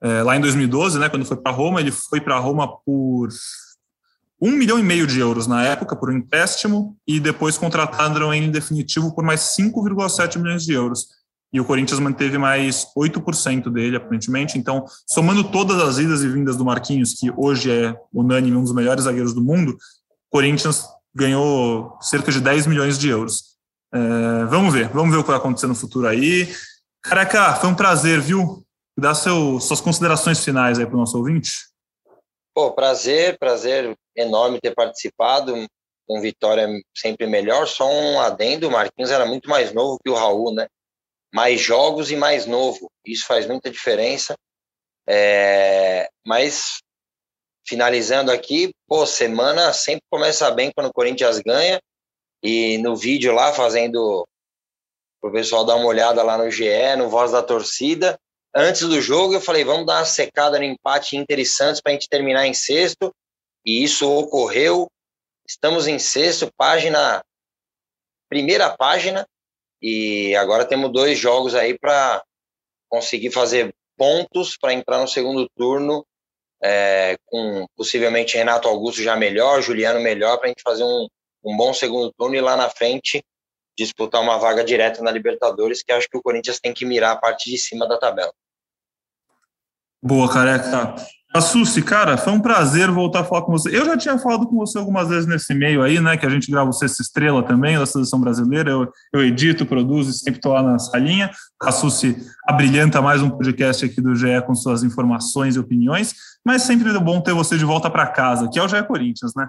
é, 0.03 0.23
lá 0.23 0.37
em 0.37 0.41
2012, 0.41 0.99
né, 0.99 1.09
quando 1.09 1.25
foi 1.25 1.37
para 1.37 1.53
Roma, 1.53 1.81
ele 1.81 1.91
foi 1.91 2.21
para 2.21 2.39
Roma 2.39 2.69
por 2.85 3.29
um 4.41 4.51
milhão 4.51 4.79
e 4.79 4.83
meio 4.83 5.07
de 5.07 5.19
euros 5.19 5.47
na 5.47 5.65
época, 5.65 5.97
por 5.97 6.11
um 6.11 6.17
empréstimo, 6.17 6.97
e 7.07 7.21
depois 7.21 7.57
contrataram 7.57 8.33
ele 8.35 8.47
em 8.47 8.51
definitivo 8.51 9.15
por 9.15 9.25
mais 9.25 9.55
5,7 9.59 10.39
milhões 10.39 10.65
de 10.65 10.73
euros. 10.73 11.09
E 11.53 11.61
o 11.61 11.65
Corinthians 11.65 12.01
manteve 12.01 12.37
mais 12.37 12.87
8% 12.99 13.71
dele, 13.71 13.97
aparentemente. 13.97 14.59
Então, 14.59 14.85
somando 15.07 15.45
todas 15.45 15.81
as 15.81 15.99
idas 15.99 16.23
e 16.23 16.29
vindas 16.29 16.57
do 16.57 16.65
Marquinhos, 16.65 17.15
que 17.15 17.33
hoje 17.37 17.71
é 17.71 17.97
unânime 18.13 18.57
um 18.57 18.63
dos 18.63 18.75
melhores 18.75 19.05
zagueiros 19.05 19.33
do 19.33 19.41
mundo, 19.41 19.71
o 19.71 19.77
Corinthians 20.33 20.85
ganhou 21.15 21.97
cerca 22.01 22.33
de 22.33 22.41
10 22.41 22.67
milhões 22.67 22.99
de 22.99 23.09
euros. 23.09 23.55
É, 23.95 24.45
vamos 24.47 24.75
ver, 24.75 24.89
vamos 24.89 25.13
ver 25.13 25.19
o 25.19 25.23
que 25.23 25.31
vai 25.31 25.39
acontecer 25.39 25.69
no 25.69 25.77
futuro 25.77 26.09
aí. 26.09 26.53
Careca, 27.01 27.55
foi 27.55 27.71
um 27.71 27.75
prazer, 27.75 28.21
viu? 28.21 28.65
Dá 28.99 29.15
seu, 29.15 29.61
suas 29.61 29.81
considerações 29.81 30.43
finais 30.43 30.79
aí 30.81 30.87
para 30.87 30.97
o 30.97 30.99
nosso 30.99 31.17
ouvinte. 31.17 31.53
Pô, 32.53 32.73
prazer, 32.73 33.39
prazer 33.39 33.97
enorme 34.17 34.61
ter 34.61 34.75
participado. 34.75 35.67
Com 36.07 36.21
vitória 36.21 36.69
sempre 36.95 37.27
melhor. 37.27 37.67
Só 37.67 37.91
um 37.91 38.21
adendo: 38.21 38.69
o 38.69 38.71
Marquinhos 38.71 39.11
era 39.11 39.25
muito 39.25 39.49
mais 39.49 39.73
novo 39.73 39.99
que 40.05 40.11
o 40.11 40.15
Raul, 40.15 40.55
né? 40.55 40.69
Mais 41.33 41.61
jogos 41.61 42.11
e 42.11 42.17
mais 42.17 42.47
novo. 42.47 42.91
Isso 43.07 43.27
faz 43.27 43.47
muita 43.47 43.71
diferença. 43.71 44.35
É, 45.09 46.09
mas 46.27 46.79
finalizando 47.67 48.31
aqui, 48.31 48.71
pô, 48.87 49.07
semana 49.07 49.73
sempre 49.73 50.03
começa 50.11 50.51
bem 50.51 50.71
quando 50.75 50.89
o 50.89 50.93
Corinthians 50.93 51.39
ganha 51.39 51.81
e 52.43 52.77
no 52.79 52.95
vídeo 52.95 53.33
lá, 53.33 53.55
fazendo 53.55 54.27
o 55.23 55.31
pessoal 55.31 55.65
dar 55.65 55.77
uma 55.77 55.87
olhada 55.87 56.23
lá 56.23 56.37
no 56.37 56.51
GE, 56.51 56.97
no 56.99 57.09
Voz 57.09 57.33
da 57.33 57.43
Torcida. 57.43 58.19
Antes 58.55 58.83
do 58.83 59.01
jogo, 59.01 59.33
eu 59.33 59.41
falei, 59.41 59.65
vamos 59.65 59.87
dar 59.87 60.01
uma 60.01 60.05
secada 60.05 60.59
no 60.59 60.65
empate 60.65 61.17
Inter 61.17 61.39
e 61.39 61.47
Santos 61.47 61.81
para 61.81 61.93
a 61.93 61.95
gente 61.95 62.09
terminar 62.09 62.47
em 62.47 62.53
sexto. 62.53 63.11
E 63.65 63.83
isso 63.83 64.11
ocorreu. 64.11 64.91
Estamos 65.47 65.87
em 65.87 65.99
sexto, 65.99 66.51
página, 66.57 67.25
primeira 68.29 68.77
página. 68.77 69.27
E 69.81 70.35
agora 70.37 70.65
temos 70.65 70.93
dois 70.93 71.19
jogos 71.19 71.55
aí 71.55 71.79
para 71.79 72.23
conseguir 72.89 73.31
fazer 73.31 73.75
pontos 73.97 74.57
para 74.57 74.73
entrar 74.73 74.99
no 74.99 75.09
segundo 75.09 75.49
turno, 75.57 76.07
é, 76.63 77.17
com 77.27 77.67
possivelmente 77.77 78.37
Renato 78.37 78.69
Augusto 78.69 79.03
já 79.03 79.17
melhor, 79.17 79.63
Juliano 79.63 80.01
melhor, 80.01 80.39
para 80.39 80.47
a 80.47 80.49
gente 80.49 80.63
fazer 80.63 80.85
um, 80.85 81.07
um 81.45 81.57
bom 81.57 81.73
segundo 81.75 82.13
turno 82.13 82.35
e 82.35 82.41
lá 82.41 82.57
na 82.57 82.71
frente 82.71 83.23
disputar 83.77 84.23
uma 84.23 84.39
vaga 84.39 84.65
direta 84.65 85.03
na 85.03 85.11
Libertadores, 85.11 85.83
que 85.83 85.93
acho 85.93 86.09
que 86.09 86.17
o 86.17 86.23
Corinthians 86.23 86.61
tem 86.61 86.73
que 86.73 86.85
mirar 86.85 87.13
a 87.13 87.17
parte 87.17 87.51
de 87.51 87.59
cima 87.59 87.87
da 87.89 87.99
tabela. 87.99 88.33
Boa, 90.03 90.33
careca. 90.33 90.95
Assuste, 91.37 91.83
cara, 91.83 92.17
foi 92.17 92.33
um 92.33 92.39
prazer 92.39 92.89
voltar 92.93 93.23
a 93.23 93.25
falar 93.25 93.43
com 93.43 93.51
você. 93.51 93.77
Eu 93.77 93.85
já 93.85 93.97
tinha 93.97 94.17
falado 94.17 94.47
com 94.47 94.57
você 94.57 94.79
algumas 94.79 95.09
vezes 95.09 95.27
nesse 95.27 95.53
meio 95.53 95.83
aí, 95.83 95.99
né? 95.99 96.17
Que 96.17 96.25
a 96.25 96.31
gente 96.31 96.49
grava 96.49 96.71
o 96.71 96.73
Sexta 96.73 97.03
Estrela 97.03 97.43
também, 97.43 97.77
da 97.77 97.85
seleção 97.85 98.21
brasileira. 98.21 98.71
Eu, 98.71 98.89
eu 99.13 99.21
edito, 99.21 99.67
produzo 99.67 100.13
sempre 100.13 100.39
estou 100.39 100.53
lá 100.53 100.63
na 100.63 100.79
salinha. 100.79 101.33
A 101.61 101.73
Susi 101.73 102.17
abrilhanta 102.47 103.03
mais 103.03 103.21
um 103.21 103.29
podcast 103.29 103.85
aqui 103.85 104.01
do 104.01 104.15
GE 104.15 104.41
com 104.47 104.55
suas 104.55 104.85
informações 104.85 105.57
e 105.57 105.59
opiniões. 105.59 106.15
Mas 106.47 106.63
sempre 106.63 106.89
é 106.89 107.01
bom 107.01 107.21
ter 107.21 107.35
você 107.35 107.59
de 107.59 107.65
volta 107.65 107.91
para 107.91 108.07
casa, 108.07 108.49
que 108.49 108.57
é 108.57 108.63
o 108.63 108.69
GE 108.69 108.81
Corinthians, 108.85 109.33
né? 109.37 109.49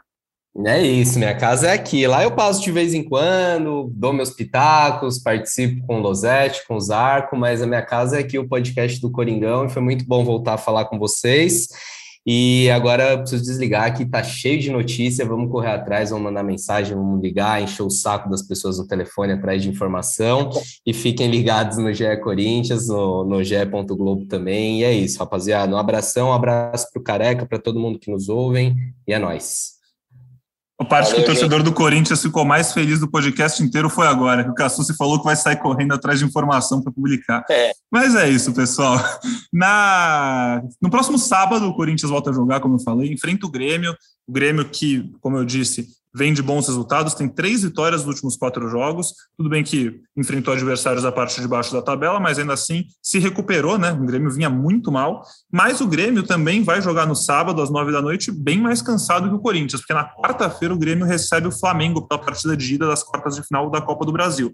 É 0.63 0.81
isso, 0.81 1.19
minha 1.19 1.35
casa 1.35 1.67
é 1.67 1.73
aqui. 1.73 2.07
Lá 2.07 2.23
eu 2.23 2.31
passo 2.31 2.61
de 2.61 2.71
vez 2.71 2.93
em 2.93 3.03
quando, 3.03 3.91
dou 3.93 4.13
meus 4.13 4.29
pitacos, 4.29 5.19
participo 5.19 5.85
com 5.85 5.97
o 5.97 6.01
Losete, 6.01 6.65
com 6.65 6.75
o 6.75 6.79
Zarco, 6.79 7.35
mas 7.35 7.61
a 7.61 7.67
minha 7.67 7.81
casa 7.81 8.15
é 8.15 8.19
aqui, 8.21 8.39
o 8.39 8.47
podcast 8.47 9.01
do 9.01 9.11
Coringão, 9.11 9.65
e 9.65 9.69
foi 9.69 9.81
muito 9.81 10.05
bom 10.05 10.23
voltar 10.23 10.53
a 10.53 10.57
falar 10.57 10.85
com 10.85 10.97
vocês. 10.97 11.67
E 12.25 12.69
agora 12.71 13.11
eu 13.11 13.19
preciso 13.19 13.43
desligar 13.43 13.83
aqui, 13.83 14.05
tá 14.05 14.23
cheio 14.23 14.57
de 14.57 14.71
notícia, 14.71 15.25
vamos 15.25 15.51
correr 15.51 15.71
atrás, 15.71 16.09
vamos 16.09 16.23
mandar 16.23 16.41
mensagem, 16.41 16.95
vamos 16.95 17.21
ligar, 17.21 17.61
encher 17.61 17.83
o 17.83 17.89
saco 17.89 18.29
das 18.29 18.41
pessoas 18.41 18.79
no 18.79 18.87
telefone 18.87 19.33
atrás 19.33 19.61
de 19.61 19.69
informação. 19.69 20.49
E 20.85 20.93
fiquem 20.93 21.29
ligados 21.29 21.77
no 21.77 21.93
GE 21.93 22.17
Corinthians, 22.23 22.87
no, 22.87 23.25
no 23.25 23.43
GE. 23.43 23.55
Globo 23.89 24.25
também. 24.25 24.79
E 24.79 24.83
é 24.85 24.93
isso, 24.93 25.19
rapaziada. 25.19 25.75
Um 25.75 25.77
abração, 25.77 26.29
um 26.29 26.33
abraço 26.33 26.87
pro 26.93 27.03
Careca, 27.03 27.45
para 27.45 27.59
todo 27.59 27.79
mundo 27.79 27.99
que 27.99 28.09
nos 28.09 28.29
ouvem, 28.29 28.73
e 29.05 29.13
é 29.13 29.19
nóis. 29.19 29.74
A 30.77 30.83
parte 30.83 31.11
Valeu, 31.11 31.17
que 31.17 31.21
o 31.21 31.25
torcedor 31.25 31.59
gente. 31.59 31.69
do 31.69 31.73
Corinthians 31.73 32.21
ficou 32.21 32.43
mais 32.43 32.73
feliz 32.73 32.99
do 32.99 33.07
podcast 33.07 33.63
inteiro 33.63 33.89
foi 33.89 34.07
agora, 34.07 34.43
que 34.43 34.49
o 34.49 34.53
Cassucci 34.53 34.95
falou 34.97 35.19
que 35.19 35.23
vai 35.23 35.35
sair 35.35 35.55
correndo 35.55 35.93
atrás 35.93 36.19
de 36.19 36.25
informação 36.25 36.81
para 36.81 36.91
publicar. 36.91 37.45
É. 37.49 37.71
Mas 37.89 38.13
é 38.13 38.29
isso, 38.29 38.53
pessoal. 38.53 38.97
Na... 39.53 40.61
No 40.81 40.89
próximo 40.89 41.17
sábado, 41.17 41.65
o 41.67 41.73
Corinthians 41.73 42.11
volta 42.11 42.29
a 42.29 42.33
jogar, 42.33 42.59
como 42.59 42.75
eu 42.75 42.79
falei, 42.79 43.11
enfrenta 43.11 43.45
o 43.45 43.51
Grêmio. 43.51 43.95
O 44.27 44.33
Grêmio 44.33 44.65
que, 44.65 45.09
como 45.21 45.37
eu 45.37 45.45
disse, 45.45 45.87
vem 46.15 46.33
de 46.33 46.41
bons 46.41 46.67
resultados, 46.67 47.13
tem 47.13 47.27
três 47.27 47.63
vitórias 47.63 48.01
nos 48.01 48.15
últimos 48.15 48.37
quatro 48.37 48.69
jogos. 48.69 49.13
Tudo 49.37 49.49
bem 49.49 49.63
que 49.63 49.99
enfrentou 50.15 50.53
adversários 50.53 51.03
da 51.03 51.11
parte 51.11 51.41
de 51.41 51.47
baixo 51.47 51.73
da 51.73 51.81
tabela, 51.81 52.19
mas 52.19 52.39
ainda 52.39 52.53
assim 52.53 52.85
se 53.01 53.19
recuperou, 53.19 53.77
né? 53.77 53.91
O 53.91 54.05
Grêmio 54.05 54.31
vinha 54.31 54.49
muito 54.49 54.91
mal. 54.91 55.23
Mas 55.51 55.81
o 55.81 55.87
Grêmio 55.87 56.23
também 56.23 56.63
vai 56.63 56.81
jogar 56.81 57.05
no 57.05 57.15
sábado, 57.15 57.61
às 57.61 57.69
nove 57.69 57.91
da 57.91 58.01
noite, 58.01 58.31
bem 58.31 58.61
mais 58.61 58.81
cansado 58.81 59.27
que 59.27 59.35
o 59.35 59.39
Corinthians, 59.39 59.81
porque 59.81 59.93
na 59.93 60.07
quarta-feira 60.07 60.73
o 60.73 60.77
Grêmio 60.77 61.05
recebe 61.05 61.47
o 61.47 61.51
Flamengo 61.51 62.07
pela 62.07 62.21
partida 62.21 62.55
de 62.55 62.75
ida 62.75 62.87
das 62.87 63.03
quartas 63.03 63.35
de 63.35 63.43
final 63.43 63.69
da 63.69 63.81
Copa 63.81 64.05
do 64.05 64.13
Brasil. 64.13 64.53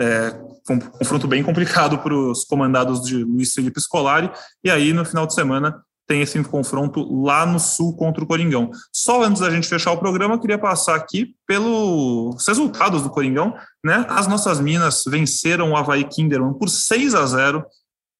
É, 0.00 0.34
um 0.70 0.78
confronto 0.78 1.28
bem 1.28 1.42
complicado 1.42 1.98
para 1.98 2.14
os 2.14 2.44
comandados 2.44 3.02
de 3.02 3.22
Luiz 3.22 3.52
Felipe 3.52 3.80
Scolari, 3.80 4.30
e 4.64 4.70
aí 4.70 4.92
no 4.92 5.04
final 5.04 5.26
de 5.26 5.34
semana 5.34 5.78
tem 6.06 6.22
esse 6.22 6.42
confronto 6.44 7.02
lá 7.22 7.44
no 7.44 7.58
Sul 7.58 7.96
contra 7.96 8.22
o 8.22 8.26
Coringão. 8.26 8.70
Só 8.92 9.22
antes 9.22 9.40
da 9.40 9.50
gente 9.50 9.68
fechar 9.68 9.92
o 9.92 9.98
programa, 9.98 10.34
eu 10.34 10.40
queria 10.40 10.58
passar 10.58 10.94
aqui 10.94 11.34
pelos 11.46 12.46
resultados 12.46 13.02
do 13.02 13.10
Coringão. 13.10 13.54
Né? 13.84 14.06
As 14.08 14.26
nossas 14.26 14.60
Minas 14.60 15.02
venceram 15.06 15.72
o 15.72 15.76
Havaí 15.76 16.04
Kinderman 16.04 16.54
por 16.54 16.68
6 16.68 17.14
a 17.14 17.26
0 17.26 17.64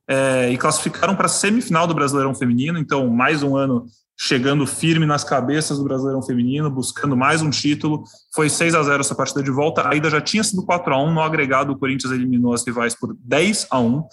é, 0.09 0.51
e 0.51 0.59
classificaram 0.59 1.15
para 1.15 1.27
a 1.27 1.29
semifinal 1.29 1.87
do 1.87 1.95
Brasileirão 1.95 2.35
Feminino. 2.35 2.79
Então, 2.79 3.09
mais 3.09 3.43
um 3.43 3.57
ano 3.57 3.87
chegando 4.19 4.67
firme 4.67 5.05
nas 5.05 5.23
cabeças 5.23 5.79
do 5.79 5.85
Brasileirão 5.85 6.23
Feminino, 6.23 6.71
buscando 6.71 7.17
mais 7.17 7.43
um 7.43 7.51
título. 7.51 8.03
Foi 8.35 8.49
6 8.49 8.75
a 8.75 8.83
0 8.83 9.01
essa 9.01 9.15
partida 9.15 9.43
de 9.43 9.51
volta. 9.51 9.89
A 9.89 9.95
ida 9.95 10.09
já 10.09 10.21
tinha 10.21 10.43
sido 10.43 10.65
4 10.65 10.93
a 10.93 11.03
1 11.03 11.13
no 11.13 11.21
agregado, 11.21 11.73
o 11.73 11.79
Corinthians 11.79 12.13
eliminou 12.13 12.55
as 12.55 12.65
rivais 12.65 12.95
por 12.95 13.15
10 13.21 13.67
a 13.71 13.79
1 13.79 14.05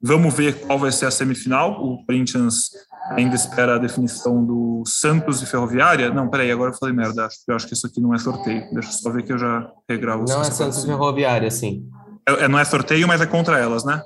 Vamos 0.00 0.34
ver 0.34 0.60
qual 0.60 0.78
vai 0.78 0.92
ser 0.92 1.06
a 1.06 1.10
semifinal. 1.10 1.82
O 1.82 2.04
Corinthians 2.04 2.70
ainda 3.10 3.34
espera 3.34 3.76
a 3.76 3.78
definição 3.78 4.44
do 4.44 4.82
Santos 4.86 5.42
e 5.42 5.46
Ferroviária. 5.46 6.12
Não, 6.12 6.28
peraí, 6.28 6.50
agora 6.50 6.72
eu 6.72 6.76
falei 6.76 6.94
merda. 6.94 7.28
Eu 7.46 7.56
acho 7.56 7.66
que 7.66 7.74
isso 7.74 7.86
aqui 7.86 8.00
não 8.00 8.14
é 8.14 8.18
sorteio. 8.18 8.68
Deixa 8.72 8.88
eu 8.88 8.92
só 8.92 9.10
ver 9.10 9.22
que 9.22 9.32
eu 9.32 9.38
já 9.38 9.70
regravo. 9.88 10.24
Não 10.28 10.42
é 10.42 10.44
Santos 10.44 10.82
e 10.82 10.86
Ferroviária, 10.86 11.50
sim. 11.50 11.88
É, 12.28 12.44
é, 12.44 12.48
não 12.48 12.58
é 12.58 12.64
sorteio, 12.64 13.06
mas 13.06 13.20
é 13.20 13.26
contra 13.26 13.58
elas, 13.58 13.84
né? 13.84 14.02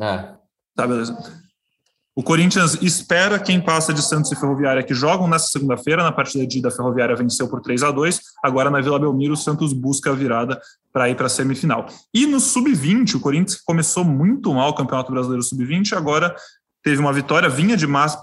É. 0.00 0.34
Tá, 0.74 0.86
beleza. 0.86 1.16
O 2.14 2.22
Corinthians 2.22 2.76
espera 2.82 3.38
quem 3.38 3.60
passa 3.60 3.94
de 3.94 4.02
Santos 4.02 4.32
e 4.32 4.36
Ferroviária 4.36 4.82
que 4.82 4.92
jogam 4.92 5.28
nessa 5.28 5.46
segunda-feira. 5.46 6.02
Na 6.02 6.10
partida 6.10 6.46
de 6.46 6.58
ida, 6.58 6.68
a 6.68 6.72
Ferroviária 6.72 7.14
venceu 7.14 7.48
por 7.48 7.60
3 7.60 7.82
a 7.84 7.90
2 7.90 8.20
Agora 8.42 8.68
na 8.68 8.80
Vila 8.80 8.98
Belmiro, 8.98 9.34
o 9.34 9.36
Santos 9.36 9.72
busca 9.72 10.10
a 10.10 10.14
virada 10.14 10.60
para 10.92 11.08
ir 11.08 11.14
para 11.14 11.26
a 11.26 11.30
semifinal. 11.30 11.86
E 12.12 12.26
no 12.26 12.40
sub-20, 12.40 13.14
o 13.14 13.20
Corinthians 13.20 13.60
começou 13.60 14.04
muito 14.04 14.52
mal 14.52 14.70
o 14.70 14.74
Campeonato 14.74 15.12
Brasileiro 15.12 15.42
sub-20, 15.42 15.96
agora 15.96 16.34
teve 16.82 17.00
uma 17.00 17.12
vitória, 17.12 17.48
vinha 17.48 17.76
de 17.76 17.86
más, 17.86 18.16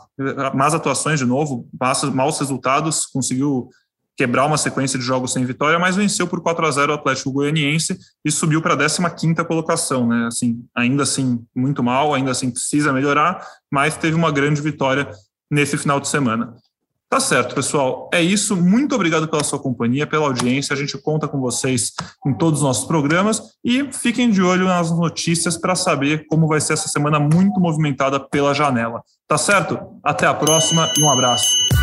más 0.54 0.74
atuações 0.74 1.20
de 1.20 1.26
novo, 1.26 1.68
maus 2.14 2.40
resultados, 2.40 3.06
conseguiu 3.06 3.70
quebrar 4.18 4.46
uma 4.46 4.58
sequência 4.58 4.98
de 4.98 5.06
jogos 5.06 5.32
sem 5.32 5.46
vitória, 5.46 5.78
mas 5.78 5.96
venceu 5.96 6.26
por 6.28 6.42
4 6.42 6.66
a 6.66 6.72
0 6.72 6.92
o 6.92 6.96
Atlético 6.96 7.32
Goianiense 7.32 7.96
e 8.26 8.32
subiu 8.32 8.64
para 8.64 8.74
a 8.74 8.78
15ª 8.78 9.46
colocação, 9.46 10.08
né? 10.08 10.26
Assim, 10.26 10.66
ainda 10.76 11.04
assim 11.04 11.46
muito 11.56 11.84
mal, 11.84 12.16
ainda 12.16 12.32
assim 12.32 12.50
precisa 12.50 12.92
melhorar, 12.92 13.46
mas 13.72 13.96
teve 13.96 14.16
uma 14.16 14.32
grande 14.32 14.60
vitória 14.60 15.08
nesse 15.52 15.78
final 15.78 16.00
de 16.00 16.08
semana. 16.08 16.56
Tá 17.10 17.22
certo, 17.22 17.56
pessoal. 17.56 18.10
É 18.14 18.22
isso. 18.22 18.56
Muito 18.56 18.94
obrigado 18.94 19.28
pela 19.30 19.44
sua 19.44 19.60
companhia, 19.60 20.06
pela 20.06 20.26
audiência. 20.26 20.74
A 20.74 20.78
gente 20.78 20.98
conta 20.98 21.28
com 21.28 21.40
vocês 21.40 21.94
em 22.26 22.34
todos 22.34 22.60
os 22.60 22.66
nossos 22.66 22.86
programas 22.86 23.42
e 23.64 23.92
fiquem 23.94 24.30
de 24.30 24.42
olho 24.42 24.66
nas 24.66 24.92
notícias 24.92 25.58
para 25.58 25.74
saber 25.74 26.26
como 26.28 26.48
vai 26.48 26.60
ser 26.60 26.74
essa 26.74 26.90
semana 26.90 27.18
muito 27.18 27.60
movimentada 27.62 28.20
pela 28.20 28.54
janela. 28.54 29.02
Tá 29.26 29.38
certo? 29.38 29.80
Até 30.04 30.28
a 30.28 30.34
próxima 30.34 30.90
e 30.98 31.04
um 31.04 31.10
abraço. 31.10 31.77